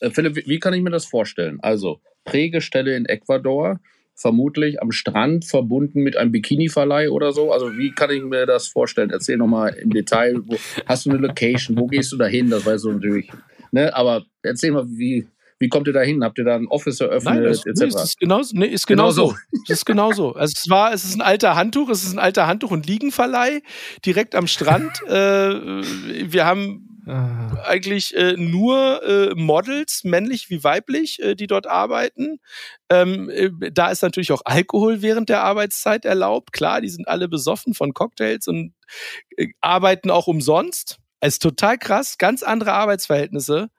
Äh, 0.00 0.10
Philipp, 0.10 0.46
wie 0.46 0.58
kann 0.58 0.74
ich 0.74 0.82
mir 0.82 0.90
das 0.90 1.06
vorstellen? 1.06 1.58
Also 1.60 2.00
Prägestelle 2.24 2.96
in 2.96 3.06
Ecuador, 3.06 3.80
vermutlich 4.14 4.80
am 4.80 4.92
Strand 4.92 5.44
verbunden 5.44 6.02
mit 6.02 6.16
einem 6.16 6.32
Bikini-Verleih 6.32 7.10
oder 7.10 7.32
so. 7.32 7.52
Also 7.52 7.76
wie 7.76 7.92
kann 7.92 8.10
ich 8.10 8.22
mir 8.22 8.46
das 8.46 8.66
vorstellen? 8.66 9.10
Erzähl 9.10 9.36
nochmal 9.36 9.74
im 9.74 9.90
Detail. 9.90 10.36
Wo, 10.46 10.56
hast 10.86 11.04
du 11.04 11.10
eine 11.10 11.18
Location? 11.18 11.78
Wo 11.78 11.86
gehst 11.86 12.12
du 12.12 12.16
da 12.16 12.26
hin? 12.26 12.48
Das 12.48 12.64
weißt 12.64 12.84
du 12.84 12.92
natürlich 12.92 13.30
Ne? 13.72 13.94
Aber 13.94 14.24
erzähl 14.42 14.72
mal, 14.72 14.86
wie, 14.88 15.28
wie 15.58 15.68
kommt 15.68 15.86
ihr 15.86 15.92
da 15.92 16.00
hin? 16.00 16.22
Habt 16.22 16.38
ihr 16.38 16.44
da 16.44 16.56
ein 16.56 16.66
Office 16.66 17.00
eröffnet? 17.00 17.34
Nein, 17.34 17.44
das, 17.44 17.64
etc.? 17.64 17.80
Nee, 17.80 17.86
ist 17.86 18.18
genau, 18.18 18.42
nee, 18.52 18.66
ist 18.66 18.86
genau, 18.86 19.04
genau 19.04 19.10
so. 19.10 19.36
Das 19.66 19.78
ist 19.78 19.86
genau 19.86 20.12
so. 20.12 20.34
Also 20.34 20.52
es 20.56 20.68
war, 20.68 20.92
es 20.92 21.04
ist 21.04 21.14
ein 21.14 21.22
alter 21.22 21.56
Handtuch, 21.56 21.88
es 21.88 22.04
ist 22.04 22.12
ein 22.12 22.18
alter 22.18 22.46
Handtuch- 22.46 22.70
und 22.70 22.86
Liegenverleih 22.86 23.62
direkt 24.04 24.34
am 24.34 24.46
Strand. 24.46 25.02
äh, 25.08 25.12
wir 25.12 26.44
haben 26.44 27.02
ah. 27.06 27.62
eigentlich 27.64 28.14
äh, 28.14 28.34
nur 28.36 29.02
äh, 29.02 29.34
Models, 29.34 30.04
männlich 30.04 30.50
wie 30.50 30.62
weiblich, 30.62 31.22
äh, 31.22 31.34
die 31.34 31.46
dort 31.46 31.66
arbeiten. 31.66 32.38
Ähm, 32.90 33.30
äh, 33.30 33.50
da 33.72 33.90
ist 33.90 34.02
natürlich 34.02 34.32
auch 34.32 34.42
Alkohol 34.44 35.00
während 35.00 35.30
der 35.30 35.42
Arbeitszeit 35.42 36.04
erlaubt. 36.04 36.52
Klar, 36.52 36.82
die 36.82 36.90
sind 36.90 37.08
alle 37.08 37.28
besoffen 37.28 37.72
von 37.72 37.94
Cocktails 37.94 38.46
und 38.46 38.74
äh, 39.36 39.48
arbeiten 39.62 40.10
auch 40.10 40.26
umsonst. 40.26 40.98
Es 41.20 41.34
ist 41.34 41.42
total 41.42 41.78
krass, 41.78 42.18
ganz 42.18 42.42
andere 42.42 42.72
Arbeitsverhältnisse. 42.74 43.70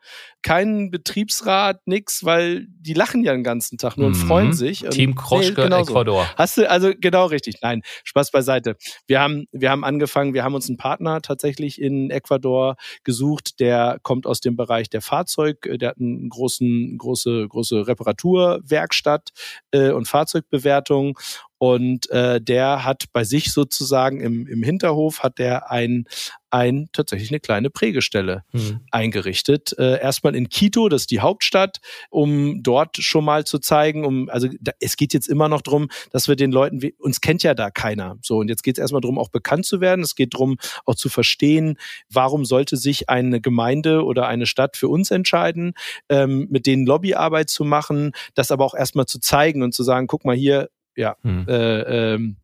keinen 0.43 0.91
Betriebsrat, 0.91 1.85
nix, 1.87 2.23
weil 2.23 2.67
die 2.69 2.93
lachen 2.93 3.23
ja 3.23 3.33
den 3.33 3.43
ganzen 3.43 3.77
Tag 3.77 3.97
nur 3.97 4.07
und 4.07 4.13
mhm. 4.13 4.27
freuen 4.27 4.53
sich. 4.53 4.79
Team 4.91 5.13
Kroschke, 5.13 5.49
nee, 5.49 5.63
genau 5.63 5.81
Ecuador. 5.81 6.23
So. 6.23 6.37
Hast 6.37 6.57
du, 6.57 6.69
also 6.69 6.93
genau 6.97 7.25
richtig. 7.25 7.57
Nein, 7.61 7.81
Spaß 8.05 8.31
beiseite. 8.31 8.77
Wir 9.07 9.19
haben, 9.19 9.47
wir 9.51 9.69
haben 9.69 9.83
angefangen, 9.83 10.33
wir 10.33 10.43
haben 10.43 10.55
uns 10.55 10.69
einen 10.69 10.77
Partner 10.77 11.21
tatsächlich 11.21 11.81
in 11.81 12.11
Ecuador 12.11 12.77
gesucht, 13.03 13.59
der 13.59 13.99
kommt 14.03 14.25
aus 14.25 14.39
dem 14.39 14.55
Bereich 14.55 14.89
der 14.89 15.01
Fahrzeug, 15.01 15.65
äh, 15.65 15.77
der 15.77 15.89
hat 15.89 15.97
einen 15.97 16.29
großen, 16.29 16.97
große, 16.97 17.47
große 17.49 17.87
Reparaturwerkstatt 17.87 19.31
äh, 19.71 19.91
und 19.91 20.07
Fahrzeugbewertung 20.07 21.19
und 21.57 22.09
äh, 22.11 22.39
der 22.39 22.83
hat 22.83 23.05
bei 23.13 23.23
sich 23.23 23.51
sozusagen 23.51 24.21
im, 24.21 24.47
im 24.47 24.63
Hinterhof 24.63 25.23
hat 25.23 25.39
der 25.39 25.71
ein, 25.71 26.05
ein 26.51 26.87
tatsächlich 26.93 27.31
eine 27.31 27.39
kleine 27.39 27.69
Prägestelle 27.69 28.43
mhm. 28.51 28.81
eingerichtet. 28.91 29.73
Äh, 29.77 29.99
erstmal 29.99 30.35
in 30.35 30.49
Quito, 30.49 30.87
das 30.87 31.03
ist 31.03 31.11
die 31.11 31.19
Hauptstadt, 31.19 31.79
um 32.09 32.61
dort 32.61 32.97
schon 32.97 33.25
mal 33.25 33.45
zu 33.45 33.59
zeigen, 33.59 34.05
um, 34.05 34.29
also 34.29 34.47
da, 34.59 34.71
es 34.79 34.97
geht 34.97 35.13
jetzt 35.13 35.27
immer 35.27 35.49
noch 35.49 35.61
drum, 35.61 35.89
dass 36.11 36.27
wir 36.27 36.35
den 36.35 36.51
Leuten, 36.51 36.79
uns 36.99 37.21
kennt 37.21 37.43
ja 37.43 37.53
da 37.53 37.71
keiner. 37.71 38.17
So, 38.21 38.37
und 38.37 38.49
jetzt 38.49 38.63
geht 38.63 38.77
es 38.77 38.81
erstmal 38.81 39.01
darum, 39.01 39.17
auch 39.17 39.29
bekannt 39.29 39.65
zu 39.65 39.81
werden. 39.81 40.01
Es 40.01 40.15
geht 40.15 40.35
darum, 40.35 40.57
auch 40.85 40.95
zu 40.95 41.09
verstehen, 41.09 41.77
warum 42.09 42.45
sollte 42.45 42.77
sich 42.77 43.09
eine 43.09 43.41
Gemeinde 43.41 44.05
oder 44.05 44.27
eine 44.27 44.45
Stadt 44.45 44.77
für 44.77 44.89
uns 44.89 45.09
entscheiden, 45.09 45.73
ähm, 46.09 46.47
mit 46.51 46.67
denen 46.67 46.85
Lobbyarbeit 46.85 47.49
zu 47.49 47.65
machen, 47.65 48.11
das 48.35 48.51
aber 48.51 48.63
auch 48.63 48.75
erstmal 48.75 49.07
zu 49.07 49.19
zeigen 49.19 49.63
und 49.63 49.73
zu 49.73 49.83
sagen, 49.83 50.07
guck 50.07 50.23
mal 50.23 50.35
hier, 50.35 50.69
ja. 50.97 51.15
Hm. 51.23 51.45
Äh, 51.47 52.13
ähm, 52.13 52.37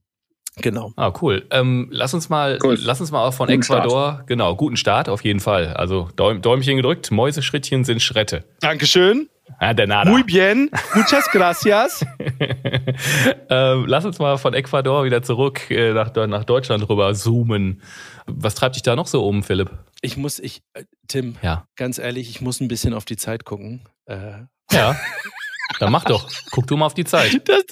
Genau. 0.57 0.93
Ah, 0.95 1.11
cool. 1.21 1.47
Ähm, 1.49 1.87
lass 1.91 2.13
uns 2.13 2.29
mal, 2.29 2.59
cool. 2.63 2.77
lass 2.79 3.01
uns 3.01 3.11
mal 3.11 3.25
auch 3.25 3.33
von 3.33 3.47
guten 3.47 3.61
Ecuador, 3.61 4.13
Start. 4.13 4.27
genau, 4.27 4.55
guten 4.55 4.77
Start 4.77 5.09
auf 5.09 5.23
jeden 5.23 5.39
Fall. 5.39 5.73
Also 5.73 6.09
Däumchen 6.15 6.77
gedrückt, 6.77 7.11
Mäuseschrittchen 7.11 7.83
sind 7.83 8.01
Schritte. 8.01 8.43
Dankeschön. 8.59 9.29
Ah, 9.59 9.73
de 9.73 9.87
nada. 9.87 10.09
Muy 10.09 10.23
bien. 10.23 10.69
Muchas 10.93 11.29
gracias. 11.31 12.05
ähm, 13.49 13.85
lass 13.87 14.05
uns 14.05 14.19
mal 14.19 14.37
von 14.37 14.53
Ecuador 14.53 15.03
wieder 15.03 15.21
zurück 15.21 15.69
äh, 15.69 15.93
nach, 15.93 16.13
nach 16.27 16.43
Deutschland 16.43 16.87
rüber 16.87 17.13
zoomen. 17.13 17.81
Was 18.25 18.55
treibt 18.55 18.75
dich 18.75 18.83
da 18.83 18.95
noch 18.95 19.07
so 19.07 19.25
um, 19.25 19.43
Philipp? 19.43 19.71
Ich 20.01 20.17
muss, 20.17 20.39
ich, 20.39 20.61
äh, 20.73 20.85
Tim, 21.07 21.35
ja. 21.41 21.67
ganz 21.75 21.97
ehrlich, 21.97 22.29
ich 22.29 22.41
muss 22.41 22.61
ein 22.61 22.67
bisschen 22.67 22.93
auf 22.93 23.05
die 23.05 23.17
Zeit 23.17 23.43
gucken. 23.43 23.81
Äh. 24.05 24.43
Ja. 24.71 24.95
Dann 25.79 25.91
mach 25.91 26.05
doch. 26.05 26.29
Guck 26.51 26.67
du 26.67 26.77
mal 26.77 26.85
auf 26.85 26.93
die 26.93 27.05
Zeit. 27.05 27.47
Das, 27.47 27.63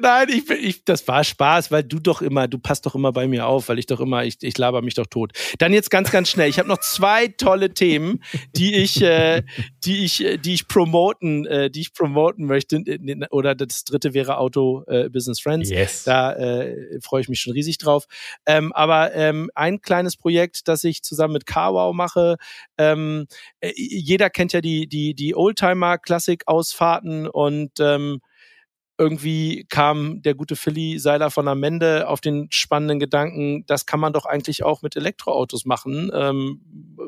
nein, 0.00 0.28
ich, 0.28 0.50
ich, 0.50 0.84
das 0.84 1.06
war 1.08 1.24
Spaß, 1.24 1.70
weil 1.70 1.82
du 1.84 1.98
doch 1.98 2.22
immer, 2.22 2.48
du 2.48 2.58
passt 2.58 2.86
doch 2.86 2.94
immer 2.94 3.12
bei 3.12 3.26
mir 3.28 3.46
auf, 3.46 3.68
weil 3.68 3.78
ich 3.78 3.86
doch 3.86 4.00
immer, 4.00 4.24
ich, 4.24 4.36
ich 4.42 4.56
laber 4.58 4.82
mich 4.82 4.94
doch 4.94 5.06
tot. 5.06 5.32
Dann 5.58 5.72
jetzt 5.72 5.90
ganz, 5.90 6.10
ganz 6.10 6.28
schnell. 6.30 6.48
Ich 6.48 6.58
habe 6.58 6.68
noch 6.68 6.80
zwei 6.80 7.28
tolle 7.28 7.72
Themen, 7.74 8.22
die 8.54 8.74
ich, 8.74 9.02
äh, 9.02 9.42
die 9.84 10.04
ich, 10.04 10.24
äh, 10.24 10.36
die 10.38 10.54
ich 10.54 10.68
promoten, 10.68 11.46
äh, 11.46 11.70
die 11.70 11.80
ich 11.80 11.94
promoten 11.94 12.46
möchte. 12.46 12.82
Oder 13.30 13.54
das 13.54 13.84
dritte 13.84 14.14
wäre 14.14 14.38
Auto 14.38 14.84
äh, 14.86 15.08
Business 15.08 15.40
Friends. 15.40 15.70
Yes. 15.70 16.04
Da 16.04 16.32
äh, 16.34 17.00
freue 17.00 17.22
ich 17.22 17.28
mich 17.28 17.40
schon 17.40 17.52
riesig 17.52 17.78
drauf. 17.78 18.06
Ähm, 18.46 18.72
aber 18.72 19.14
ähm, 19.14 19.50
ein 19.54 19.80
kleines 19.80 20.16
Projekt, 20.16 20.68
das 20.68 20.84
ich 20.84 21.02
zusammen 21.02 21.34
mit 21.34 21.46
Carwow 21.46 21.94
mache. 21.94 22.36
Ähm, 22.78 23.26
äh, 23.60 23.72
jeder 23.76 24.30
kennt 24.30 24.52
ja 24.52 24.60
die 24.60 24.86
die 24.88 25.14
die 25.14 25.34
Oldtimer 25.34 25.98
Klassik 25.98 26.42
Ausfahrten 26.46 27.26
und 27.26 27.72
ähm, 27.80 28.20
irgendwie 29.02 29.66
kam 29.68 30.22
der 30.22 30.34
gute 30.34 30.54
Philly 30.54 30.98
Seiler 31.00 31.30
von 31.30 31.48
Amende 31.48 32.08
auf 32.08 32.20
den 32.20 32.46
spannenden 32.50 33.00
Gedanken, 33.00 33.64
das 33.66 33.84
kann 33.84 33.98
man 33.98 34.12
doch 34.12 34.26
eigentlich 34.26 34.62
auch 34.62 34.82
mit 34.82 34.94
Elektroautos 34.94 35.64
machen 35.64 36.10
ähm, 36.14 36.60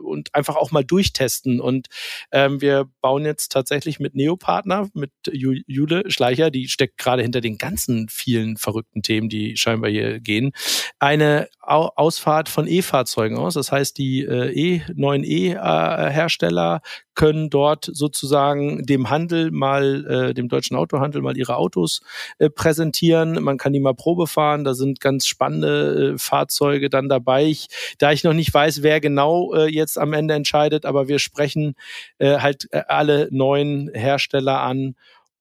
und 0.03 0.35
einfach 0.35 0.57
auch 0.57 0.73
mal 0.73 0.85
durchtesten. 0.85 1.61
Und 1.61 1.87
ähm, 2.33 2.61
wir 2.61 2.87
bauen 3.01 3.25
jetzt 3.25 3.53
tatsächlich 3.53 4.01
mit 4.01 4.17
Neopartner, 4.17 4.89
mit 4.93 5.13
Jule 5.33 6.11
Schleicher, 6.11 6.51
die 6.51 6.69
steckt 6.69 6.99
gerade 6.99 7.23
hinter 7.23 7.41
den 7.41 7.59
ganzen 7.59 8.09
vielen 8.09 8.57
verrückten 8.57 9.03
Themen, 9.03 9.29
die 9.29 9.57
scheinbar 9.57 9.91
hier 9.91 10.19
gehen, 10.19 10.51
eine 10.99 11.49
Ausfahrt 11.61 12.49
von 12.49 12.67
E-Fahrzeugen 12.67 13.39
aus. 13.39 13.55
Das 13.55 13.71
heißt, 13.71 13.97
die 13.99 14.25
äh, 14.25 14.51
E, 14.53 14.83
neuen 14.95 15.23
E-Hersteller 15.23 16.81
können 17.15 17.51
dort 17.51 17.89
sozusagen 17.93 18.85
dem 18.85 19.11
Handel 19.11 19.51
mal, 19.51 20.07
äh, 20.07 20.35
dem 20.35 20.49
deutschen 20.49 20.77
Autohandel 20.77 21.23
mal 21.23 21.37
ihre 21.37 21.57
Autos 21.57 22.01
äh, 22.39 22.51
präsentieren. 22.51 23.43
Man 23.43 23.59
kann 23.59 23.73
die 23.73 23.81
mal 23.81 23.95
Probe 23.95 24.27
fahren. 24.27 24.65
Da 24.65 24.75
sind 24.75 25.01
ganz 25.01 25.27
spannende 25.27 26.15
äh, 26.15 26.19
Fahrzeuge 26.19 26.91
dann 26.91 27.09
dabei. 27.09 27.45
Ich, 27.47 27.69
da 27.99 28.13
ich 28.13 28.25
noch 28.25 28.33
nicht 28.33 28.53
weiß, 28.53 28.83
wer 28.83 29.01
genau 29.01 29.55
äh, 29.55 29.67
jetzt 29.67 29.99
am 29.99 30.13
Ende 30.13 30.35
entscheidet, 30.35 30.85
aber 30.85 31.09
wir 31.09 31.19
sprechen 31.19 31.75
äh, 32.19 32.39
halt 32.39 32.69
äh, 32.73 32.83
alle 32.89 33.29
neuen 33.31 33.91
Hersteller 33.95 34.61
an 34.61 34.95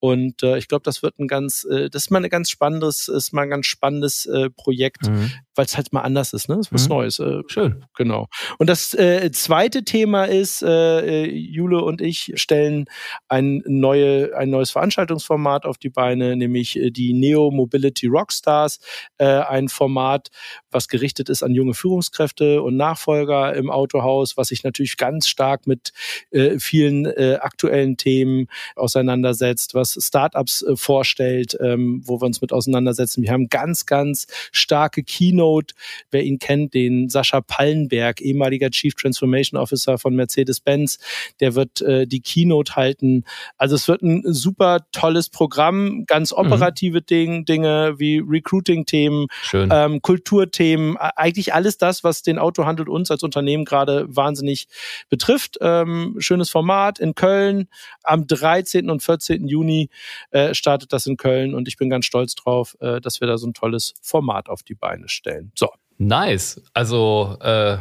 und 0.03 0.43
äh, 0.43 0.57
ich 0.57 0.67
glaube, 0.67 0.83
das 0.83 1.01
wird 1.01 1.17
ein 1.17 1.29
ganz, 1.29 1.63
äh, 1.63 1.89
das 1.89 2.03
ist 2.03 2.09
mal 2.09 2.21
ein 2.21 2.29
ganz 2.29 2.49
spannendes, 2.49 3.07
ist 3.07 3.31
mal 3.31 3.43
ein 3.43 3.49
ganz 3.49 3.67
spannendes 3.67 4.25
äh, 4.25 4.49
Projekt, 4.49 5.07
mhm. 5.07 5.31
Weil 5.55 5.65
es 5.65 5.77
halt 5.77 5.93
mal 5.93 6.01
anders 6.01 6.33
ist, 6.33 6.49
ne? 6.49 6.57
Das 6.57 6.67
ist 6.67 6.73
was 6.73 6.83
mhm. 6.83 6.95
Neues. 6.95 7.19
Äh, 7.19 7.41
Schön. 7.47 7.85
Genau. 7.95 8.27
Und 8.57 8.69
das 8.69 8.93
äh, 8.93 9.31
zweite 9.31 9.83
Thema 9.83 10.25
ist, 10.25 10.63
äh, 10.63 11.25
Jule 11.25 11.83
und 11.83 12.01
ich 12.01 12.31
stellen 12.35 12.85
ein 13.27 13.61
neue, 13.65 14.35
ein 14.35 14.49
neues 14.49 14.71
Veranstaltungsformat 14.71 15.65
auf 15.65 15.77
die 15.77 15.89
Beine, 15.89 16.35
nämlich 16.35 16.77
äh, 16.77 16.91
die 16.91 17.13
Neo 17.13 17.51
Mobility 17.51 18.07
Rockstars, 18.07 18.79
äh, 19.17 19.25
ein 19.25 19.69
Format, 19.69 20.29
was 20.71 20.87
gerichtet 20.87 21.29
ist 21.29 21.43
an 21.43 21.53
junge 21.53 21.73
Führungskräfte 21.73 22.61
und 22.61 22.75
Nachfolger 22.77 23.53
im 23.55 23.69
Autohaus, 23.69 24.37
was 24.37 24.47
sich 24.47 24.63
natürlich 24.63 24.97
ganz 24.97 25.27
stark 25.27 25.67
mit 25.67 25.93
äh, 26.31 26.59
vielen 26.59 27.05
äh, 27.05 27.37
aktuellen 27.41 27.97
Themen 27.97 28.47
auseinandersetzt, 28.75 29.73
was 29.73 29.97
Startups 29.99 30.63
äh, 30.63 30.75
vorstellt, 30.75 31.57
ähm, 31.59 32.01
wo 32.05 32.21
wir 32.21 32.25
uns 32.25 32.41
mit 32.41 32.51
auseinandersetzen. 32.51 33.23
Wir 33.23 33.31
haben 33.31 33.49
ganz, 33.49 33.85
ganz 33.85 34.27
starke 34.51 35.03
Keynote. 35.43 35.73
Wer 36.11 36.23
ihn 36.23 36.39
kennt, 36.39 36.73
den 36.73 37.09
Sascha 37.09 37.41
Pallenberg, 37.41 38.21
ehemaliger 38.21 38.69
Chief 38.69 38.93
Transformation 38.95 39.59
Officer 39.59 39.97
von 39.97 40.15
Mercedes-Benz, 40.15 40.99
der 41.39 41.55
wird 41.55 41.81
äh, 41.81 42.07
die 42.07 42.21
Keynote 42.21 42.75
halten. 42.75 43.23
Also 43.57 43.75
es 43.75 43.87
wird 43.87 44.01
ein 44.01 44.23
super 44.25 44.85
tolles 44.91 45.29
Programm, 45.29 46.05
ganz 46.07 46.31
mhm. 46.31 46.37
operative 46.37 46.99
mhm. 46.99 47.05
Ding, 47.05 47.45
Dinge 47.45 47.95
wie 47.97 48.19
Recruiting-Themen, 48.25 49.27
ähm, 49.53 50.01
Kulturthemen, 50.01 50.97
eigentlich 50.97 51.53
alles 51.53 51.77
das, 51.77 52.03
was 52.03 52.21
den 52.21 52.39
Autohandel 52.39 52.87
uns 52.89 53.11
als 53.11 53.23
Unternehmen 53.23 53.65
gerade 53.65 54.05
wahnsinnig 54.07 54.67
betrifft. 55.09 55.57
Ähm, 55.61 56.15
schönes 56.19 56.49
Format 56.49 56.99
in 56.99 57.15
Köln 57.15 57.67
am 58.03 58.27
13. 58.27 58.89
und 58.89 59.01
14. 59.01 59.47
Juni 59.47 59.89
äh, 60.31 60.53
startet 60.53 60.93
das 60.93 61.05
in 61.05 61.17
Köln 61.17 61.53
und 61.53 61.67
ich 61.67 61.77
bin 61.77 61.89
ganz 61.89 62.05
stolz 62.05 62.35
drauf, 62.35 62.77
äh, 62.79 63.01
dass 63.01 63.21
wir 63.21 63.27
da 63.27 63.37
so 63.37 63.47
ein 63.47 63.53
tolles 63.53 63.93
Format 64.01 64.49
auf 64.49 64.63
die 64.63 64.75
Beine 64.75 65.09
stellen. 65.09 65.32
So. 65.55 65.69
Nice. 65.97 66.61
Also 66.73 67.37
äh, 67.41 67.77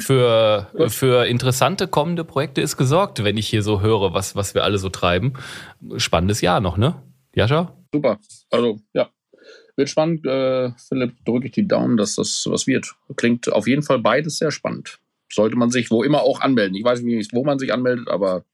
für, 0.00 0.68
für 0.88 1.26
interessante 1.26 1.88
kommende 1.88 2.24
Projekte 2.24 2.60
ist 2.60 2.76
gesorgt, 2.76 3.22
wenn 3.24 3.36
ich 3.36 3.48
hier 3.48 3.62
so 3.62 3.80
höre, 3.80 4.14
was, 4.14 4.36
was 4.36 4.54
wir 4.54 4.64
alle 4.64 4.78
so 4.78 4.88
treiben. 4.88 5.34
Spannendes 5.96 6.40
Jahr 6.40 6.60
noch, 6.60 6.76
ne? 6.76 7.02
Jascha? 7.34 7.76
Super. 7.92 8.18
Also, 8.50 8.78
ja. 8.94 9.10
Wird 9.76 9.90
spannend. 9.90 10.24
Äh, 10.26 10.70
Philipp, 10.88 11.24
drücke 11.24 11.46
ich 11.46 11.52
die 11.52 11.68
Daumen, 11.68 11.96
dass 11.96 12.14
das 12.14 12.46
was 12.48 12.66
wird. 12.66 12.94
Klingt 13.16 13.52
auf 13.52 13.66
jeden 13.66 13.82
Fall 13.82 13.98
beides 13.98 14.38
sehr 14.38 14.50
spannend. 14.50 14.98
Sollte 15.30 15.56
man 15.56 15.70
sich 15.70 15.90
wo 15.90 16.02
immer 16.02 16.22
auch 16.22 16.40
anmelden. 16.40 16.76
Ich 16.76 16.84
weiß 16.84 17.02
nicht, 17.02 17.34
wo 17.34 17.44
man 17.44 17.58
sich 17.58 17.74
anmeldet, 17.74 18.08
aber 18.08 18.44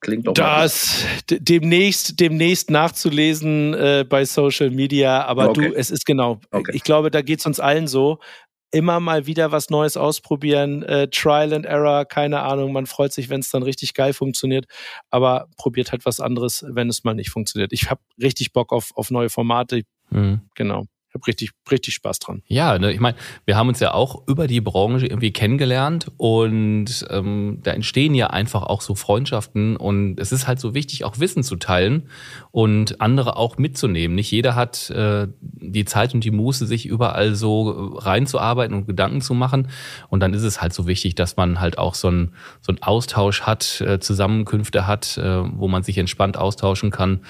Klingt 0.00 0.26
doch 0.26 0.34
Das 0.34 1.04
demnächst, 1.30 2.20
demnächst 2.20 2.70
nachzulesen 2.70 3.74
äh, 3.74 4.04
bei 4.08 4.24
Social 4.24 4.70
Media, 4.70 5.24
aber 5.24 5.50
okay. 5.50 5.70
du, 5.70 5.74
es 5.74 5.90
ist 5.90 6.04
genau. 6.04 6.40
Okay. 6.50 6.72
Ich 6.74 6.82
glaube, 6.82 7.10
da 7.10 7.22
geht 7.22 7.40
es 7.40 7.46
uns 7.46 7.60
allen 7.60 7.86
so. 7.88 8.18
Immer 8.72 9.00
mal 9.00 9.26
wieder 9.26 9.52
was 9.52 9.70
Neues 9.70 9.96
ausprobieren, 9.96 10.82
äh, 10.82 11.08
Trial 11.08 11.54
and 11.54 11.64
Error, 11.64 12.04
keine 12.04 12.42
Ahnung. 12.42 12.72
Man 12.72 12.86
freut 12.86 13.12
sich, 13.12 13.30
wenn 13.30 13.40
es 13.40 13.50
dann 13.50 13.62
richtig 13.62 13.94
geil 13.94 14.12
funktioniert, 14.12 14.66
aber 15.10 15.48
probiert 15.56 15.92
halt 15.92 16.04
was 16.04 16.20
anderes, 16.20 16.64
wenn 16.68 16.88
es 16.88 17.04
mal 17.04 17.14
nicht 17.14 17.30
funktioniert. 17.30 17.72
Ich 17.72 17.88
habe 17.90 18.00
richtig 18.20 18.52
Bock 18.52 18.72
auf, 18.72 18.90
auf 18.96 19.10
neue 19.10 19.30
Formate. 19.30 19.82
Mhm. 20.10 20.40
Genau 20.54 20.86
habe 21.16 21.26
richtig, 21.26 21.50
richtig 21.70 21.94
Spaß 21.94 22.18
dran. 22.20 22.42
Ja, 22.46 22.78
ne, 22.78 22.92
ich 22.92 23.00
meine, 23.00 23.16
wir 23.44 23.56
haben 23.56 23.68
uns 23.68 23.80
ja 23.80 23.92
auch 23.94 24.26
über 24.28 24.46
die 24.46 24.60
Branche 24.60 25.06
irgendwie 25.06 25.32
kennengelernt 25.32 26.12
und 26.16 27.06
ähm, 27.10 27.58
da 27.62 27.72
entstehen 27.72 28.14
ja 28.14 28.28
einfach 28.28 28.62
auch 28.62 28.80
so 28.80 28.94
Freundschaften 28.94 29.76
und 29.76 30.20
es 30.20 30.32
ist 30.32 30.46
halt 30.46 30.60
so 30.60 30.74
wichtig, 30.74 31.04
auch 31.04 31.18
Wissen 31.18 31.42
zu 31.42 31.56
teilen 31.56 32.08
und 32.50 33.00
andere 33.00 33.36
auch 33.36 33.58
mitzunehmen. 33.58 34.14
Nicht 34.14 34.30
jeder 34.30 34.54
hat 34.54 34.90
äh, 34.90 35.28
die 35.40 35.84
Zeit 35.84 36.14
und 36.14 36.24
die 36.24 36.30
Muße, 36.30 36.66
sich 36.66 36.86
überall 36.86 37.34
so 37.34 37.70
reinzuarbeiten 37.96 38.76
und 38.76 38.86
Gedanken 38.86 39.20
zu 39.20 39.34
machen. 39.34 39.68
Und 40.08 40.20
dann 40.20 40.34
ist 40.34 40.42
es 40.42 40.60
halt 40.60 40.72
so 40.72 40.86
wichtig, 40.86 41.14
dass 41.14 41.36
man 41.36 41.60
halt 41.60 41.78
auch 41.78 41.94
so 41.94 42.08
einen 42.08 42.32
so 42.60 42.72
einen 42.72 42.82
Austausch 42.82 43.42
hat, 43.42 43.80
äh, 43.80 43.98
Zusammenkünfte 44.00 44.86
hat, 44.86 45.18
äh, 45.18 45.42
wo 45.42 45.68
man 45.68 45.82
sich 45.82 45.98
entspannt 45.98 46.36
austauschen 46.36 46.90
kann. 46.90 47.20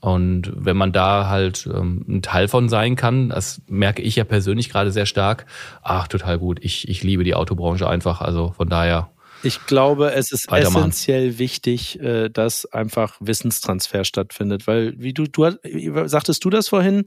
Und 0.00 0.52
wenn 0.56 0.76
man 0.76 0.92
da 0.92 1.28
halt 1.28 1.68
ähm, 1.72 2.04
ein 2.08 2.22
Teil 2.22 2.48
von 2.48 2.68
sein 2.68 2.96
kann, 2.96 3.28
das 3.28 3.60
merke 3.66 4.00
ich 4.00 4.16
ja 4.16 4.24
persönlich 4.24 4.70
gerade 4.70 4.92
sehr 4.92 5.06
stark, 5.06 5.46
ach, 5.82 6.08
total 6.08 6.38
gut. 6.38 6.58
Ich, 6.62 6.88
ich 6.88 7.02
liebe 7.02 7.22
die 7.22 7.34
Autobranche 7.34 7.88
einfach. 7.88 8.22
Also 8.22 8.52
von 8.56 8.68
daher 8.68 9.10
Ich 9.42 9.66
glaube, 9.66 10.12
es 10.12 10.32
ist 10.32 10.50
essentiell 10.50 11.38
wichtig, 11.38 12.00
äh, 12.00 12.30
dass 12.30 12.64
einfach 12.72 13.16
Wissenstransfer 13.20 14.04
stattfindet, 14.04 14.66
weil 14.66 14.94
wie 14.96 15.12
du, 15.12 15.24
du 15.24 15.50
sagtest 16.06 16.44
du 16.44 16.50
das 16.50 16.68
vorhin, 16.68 17.04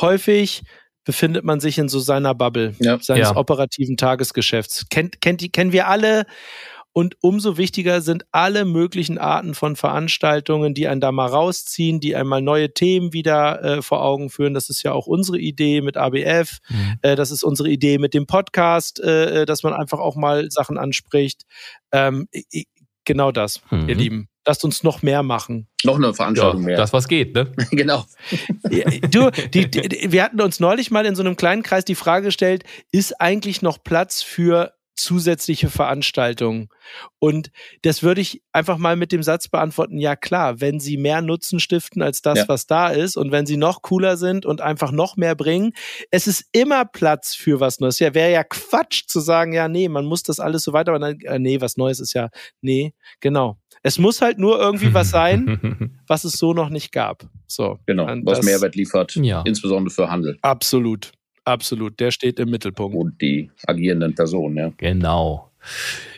häufig 0.00 0.62
befindet 1.06 1.44
man 1.44 1.60
sich 1.60 1.78
in 1.78 1.88
so 1.88 2.00
seiner 2.00 2.34
Bubble, 2.34 2.74
ja. 2.80 2.98
seines 3.00 3.30
ja. 3.30 3.36
operativen 3.36 3.96
Tagesgeschäfts. 3.96 4.88
Kennt, 4.88 5.20
kennt 5.20 5.40
die, 5.40 5.50
kennen 5.50 5.72
wir 5.72 5.88
alle 5.88 6.26
und 6.96 7.14
umso 7.20 7.58
wichtiger 7.58 8.00
sind 8.00 8.24
alle 8.32 8.64
möglichen 8.64 9.18
Arten 9.18 9.54
von 9.54 9.76
Veranstaltungen, 9.76 10.72
die 10.72 10.88
einen 10.88 11.02
da 11.02 11.12
mal 11.12 11.26
rausziehen, 11.26 12.00
die 12.00 12.16
einmal 12.16 12.40
neue 12.40 12.72
Themen 12.72 13.12
wieder 13.12 13.62
äh, 13.62 13.82
vor 13.82 14.02
Augen 14.02 14.30
führen. 14.30 14.54
Das 14.54 14.70
ist 14.70 14.82
ja 14.82 14.92
auch 14.92 15.06
unsere 15.06 15.38
Idee 15.38 15.82
mit 15.82 15.98
ABF. 15.98 16.56
Mhm. 16.70 16.94
Äh, 17.02 17.14
das 17.14 17.30
ist 17.30 17.44
unsere 17.44 17.68
Idee 17.68 17.98
mit 17.98 18.14
dem 18.14 18.26
Podcast, 18.26 18.98
äh, 18.98 19.42
äh 19.42 19.44
dass 19.44 19.62
man 19.62 19.74
einfach 19.74 19.98
auch 19.98 20.16
mal 20.16 20.50
Sachen 20.50 20.78
anspricht. 20.78 21.42
Ähm, 21.92 22.28
genau 23.04 23.30
das, 23.30 23.60
mhm. 23.70 23.90
ihr 23.90 23.94
Lieben. 23.94 24.28
Lasst 24.46 24.64
uns 24.64 24.82
noch 24.82 25.02
mehr 25.02 25.22
machen. 25.22 25.68
Noch 25.84 25.96
eine 25.96 26.14
Veranstaltung 26.14 26.62
ja, 26.62 26.66
mehr. 26.66 26.76
Das, 26.78 26.94
was 26.94 27.08
geht, 27.08 27.34
ne? 27.34 27.52
genau. 27.72 28.06
du, 29.10 29.30
die, 29.52 29.70
die, 29.70 30.12
wir 30.12 30.22
hatten 30.22 30.40
uns 30.40 30.60
neulich 30.60 30.90
mal 30.90 31.04
in 31.04 31.14
so 31.14 31.22
einem 31.22 31.36
kleinen 31.36 31.62
Kreis 31.62 31.84
die 31.84 31.94
Frage 31.94 32.26
gestellt, 32.26 32.64
ist 32.90 33.20
eigentlich 33.20 33.60
noch 33.60 33.84
Platz 33.84 34.22
für 34.22 34.72
zusätzliche 34.96 35.70
Veranstaltungen. 35.70 36.68
Und 37.18 37.50
das 37.82 38.02
würde 38.02 38.20
ich 38.20 38.42
einfach 38.52 38.78
mal 38.78 38.96
mit 38.96 39.12
dem 39.12 39.22
Satz 39.22 39.48
beantworten, 39.48 39.98
ja 39.98 40.16
klar, 40.16 40.60
wenn 40.60 40.80
sie 40.80 40.96
mehr 40.96 41.22
Nutzen 41.22 41.60
stiften 41.60 42.02
als 42.02 42.22
das, 42.22 42.38
ja. 42.38 42.48
was 42.48 42.66
da 42.66 42.88
ist 42.88 43.16
und 43.16 43.30
wenn 43.30 43.46
sie 43.46 43.56
noch 43.56 43.82
cooler 43.82 44.16
sind 44.16 44.46
und 44.46 44.60
einfach 44.60 44.92
noch 44.92 45.16
mehr 45.16 45.34
bringen, 45.34 45.72
es 46.10 46.26
ist 46.26 46.46
immer 46.52 46.84
Platz 46.84 47.34
für 47.34 47.60
was 47.60 47.80
Neues. 47.80 47.98
Ja, 47.98 48.14
wäre 48.14 48.32
ja 48.32 48.44
Quatsch 48.44 49.04
zu 49.06 49.20
sagen, 49.20 49.52
ja, 49.52 49.68
nee, 49.68 49.88
man 49.88 50.06
muss 50.06 50.22
das 50.22 50.40
alles 50.40 50.62
so 50.62 50.72
weiter, 50.72 50.92
aber 50.92 50.98
dann, 50.98 51.20
äh, 51.20 51.38
nee, 51.38 51.60
was 51.60 51.76
Neues 51.76 52.00
ist 52.00 52.14
ja, 52.14 52.30
nee, 52.60 52.94
genau. 53.20 53.58
Es 53.82 53.98
muss 53.98 54.20
halt 54.20 54.38
nur 54.38 54.58
irgendwie 54.58 54.94
was 54.94 55.10
sein, 55.10 56.00
was 56.06 56.24
es 56.24 56.32
so 56.34 56.54
noch 56.54 56.70
nicht 56.70 56.92
gab. 56.92 57.28
So. 57.46 57.78
Genau, 57.86 58.06
was 58.24 58.42
Mehrwert 58.42 58.74
liefert, 58.74 59.14
ja. 59.16 59.42
insbesondere 59.44 59.94
für 59.94 60.10
Handel. 60.10 60.38
Absolut. 60.42 61.12
Absolut, 61.46 62.00
der 62.00 62.10
steht 62.10 62.40
im 62.40 62.50
Mittelpunkt. 62.50 62.96
Und 62.96 63.22
die 63.22 63.50
agierenden 63.66 64.14
Personen, 64.16 64.56
ja. 64.56 64.72
Genau. 64.78 65.50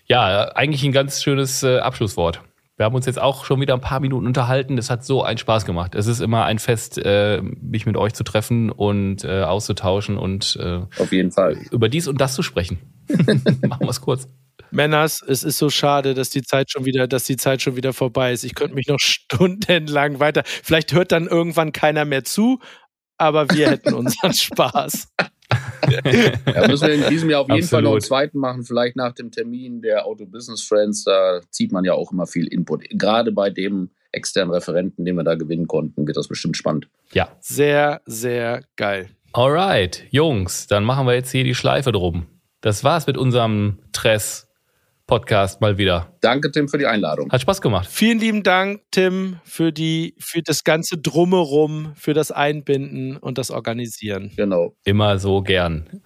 Ja, 0.06 0.52
eigentlich 0.54 0.82
ein 0.84 0.92
ganz 0.92 1.22
schönes 1.22 1.62
äh, 1.62 1.78
Abschlusswort. 1.78 2.40
Wir 2.78 2.86
haben 2.86 2.94
uns 2.94 3.04
jetzt 3.04 3.20
auch 3.20 3.44
schon 3.44 3.60
wieder 3.60 3.74
ein 3.74 3.80
paar 3.82 4.00
Minuten 4.00 4.26
unterhalten. 4.26 4.78
Es 4.78 4.88
hat 4.88 5.04
so 5.04 5.22
einen 5.22 5.36
Spaß 5.36 5.66
gemacht. 5.66 5.94
Es 5.94 6.06
ist 6.06 6.20
immer 6.20 6.44
ein 6.44 6.58
Fest, 6.58 6.96
äh, 6.96 7.42
mich 7.42 7.84
mit 7.84 7.96
euch 7.96 8.14
zu 8.14 8.24
treffen 8.24 8.70
und 8.70 9.24
äh, 9.24 9.42
auszutauschen 9.42 10.16
und 10.16 10.56
äh, 10.62 10.80
auf 10.98 11.12
jeden 11.12 11.30
Fall 11.30 11.58
über 11.72 11.90
dies 11.90 12.08
und 12.08 12.20
das 12.20 12.34
zu 12.34 12.42
sprechen. 12.42 12.78
Machen 13.08 13.80
wir 13.80 13.90
es 13.90 14.00
kurz. 14.00 14.28
Männers, 14.70 15.22
es 15.26 15.42
ist 15.42 15.58
so 15.58 15.70
schade, 15.70 16.14
dass 16.14 16.30
die 16.30 16.42
Zeit 16.42 16.70
schon 16.70 16.84
wieder, 16.84 17.06
dass 17.06 17.24
die 17.24 17.36
Zeit 17.36 17.62
schon 17.62 17.76
wieder 17.76 17.92
vorbei 17.92 18.32
ist. 18.32 18.44
Ich 18.44 18.54
könnte 18.54 18.74
mich 18.74 18.86
noch 18.86 18.98
stundenlang 19.00 20.20
weiter. 20.20 20.42
Vielleicht 20.46 20.92
hört 20.92 21.12
dann 21.12 21.26
irgendwann 21.26 21.72
keiner 21.72 22.04
mehr 22.04 22.24
zu, 22.24 22.60
aber 23.18 23.48
wir 23.50 23.70
hätten 23.70 23.94
unseren 23.94 24.32
Spaß. 24.32 25.08
ja, 25.90 26.68
müssen 26.68 26.86
wir 26.86 26.94
in 26.94 27.10
diesem 27.10 27.30
Jahr 27.30 27.42
auf 27.42 27.48
jeden 27.48 27.62
Absolut. 27.62 27.70
Fall 27.70 27.82
noch 27.82 27.92
einen 27.92 28.00
zweiten 28.00 28.38
machen, 28.38 28.64
vielleicht 28.64 28.96
nach 28.96 29.12
dem 29.12 29.30
Termin 29.30 29.82
der 29.82 30.06
Auto 30.06 30.26
Business 30.26 30.62
Friends. 30.62 31.04
Da 31.04 31.40
zieht 31.50 31.72
man 31.72 31.84
ja 31.84 31.94
auch 31.94 32.12
immer 32.12 32.26
viel 32.26 32.46
Input. 32.46 32.84
Gerade 32.90 33.32
bei 33.32 33.50
dem 33.50 33.90
externen 34.12 34.52
Referenten, 34.52 35.04
den 35.04 35.16
wir 35.16 35.24
da 35.24 35.34
gewinnen 35.34 35.66
konnten, 35.66 36.06
wird 36.06 36.16
das 36.16 36.28
bestimmt 36.28 36.56
spannend. 36.56 36.88
Ja. 37.12 37.28
Sehr, 37.40 38.00
sehr 38.06 38.62
geil. 38.76 39.10
Alright, 39.32 40.04
Jungs, 40.10 40.66
dann 40.66 40.84
machen 40.84 41.06
wir 41.06 41.14
jetzt 41.14 41.30
hier 41.30 41.44
die 41.44 41.54
Schleife 41.54 41.92
drum. 41.92 42.26
Das 42.60 42.82
war's 42.82 43.06
mit 43.06 43.16
unserem 43.16 43.78
Tress 43.92 44.47
Podcast 45.08 45.62
mal 45.62 45.78
wieder. 45.78 46.12
Danke, 46.20 46.52
Tim, 46.52 46.68
für 46.68 46.76
die 46.76 46.86
Einladung. 46.86 47.32
Hat 47.32 47.40
Spaß 47.40 47.62
gemacht. 47.62 47.88
Vielen 47.90 48.18
lieben 48.18 48.42
Dank, 48.42 48.82
Tim, 48.90 49.38
für 49.42 49.72
die, 49.72 50.14
für 50.18 50.42
das 50.42 50.64
ganze 50.64 50.98
Drumherum, 50.98 51.92
für 51.96 52.12
das 52.12 52.30
Einbinden 52.30 53.16
und 53.16 53.38
das 53.38 53.50
Organisieren. 53.50 54.30
Genau. 54.36 54.74
Immer 54.84 55.18
so 55.18 55.40
gern. 55.40 56.02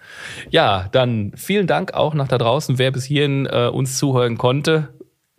Ja, 0.51 0.89
dann 0.93 1.33
vielen 1.37 1.67
Dank 1.67 1.95
auch 1.95 2.15
nach 2.15 2.29
da 2.29 2.39
draußen, 2.39 2.79
wer 2.79 2.93
bis 2.93 3.05
hierhin 3.05 3.47
äh, 3.47 3.67
uns 3.67 3.99
zuhören 3.99 4.39
konnte. 4.39 4.95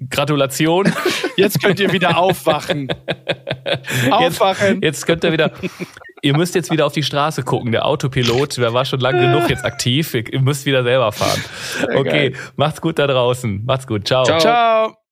Gratulation. 0.10 0.92
Jetzt 1.36 1.62
könnt 1.62 1.80
ihr 1.80 1.92
wieder 1.92 2.18
aufwachen. 2.18 2.88
Aufwachen. 4.12 4.76
Jetzt, 4.76 4.84
jetzt 4.84 5.06
könnt 5.06 5.24
ihr 5.24 5.32
wieder. 5.32 5.52
Ihr 6.22 6.38
müsst 6.38 6.56
jetzt 6.56 6.72
wieder 6.72 6.86
auf 6.86 6.94
die 6.94 7.04
Straße 7.04 7.44
gucken. 7.44 7.72
Der 7.72 7.86
Autopilot, 7.86 8.58
der 8.58 8.74
war 8.74 8.86
schon 8.86 9.00
lange 9.00 9.22
genug 9.22 9.50
jetzt 9.50 9.66
aktiv. 9.66 10.14
Ihr 10.14 10.40
müsst 10.40 10.66
wieder 10.66 10.84
selber 10.84 11.12
fahren. 11.12 11.44
Okay, 11.96 12.36
macht's 12.56 12.80
gut 12.80 12.98
da 12.98 13.08
draußen. 13.08 13.64
Macht's 13.66 13.88
gut. 13.88 14.08
Ciao. 14.08 14.24
Ciao. 14.24 14.40
Ciao. 14.40 15.03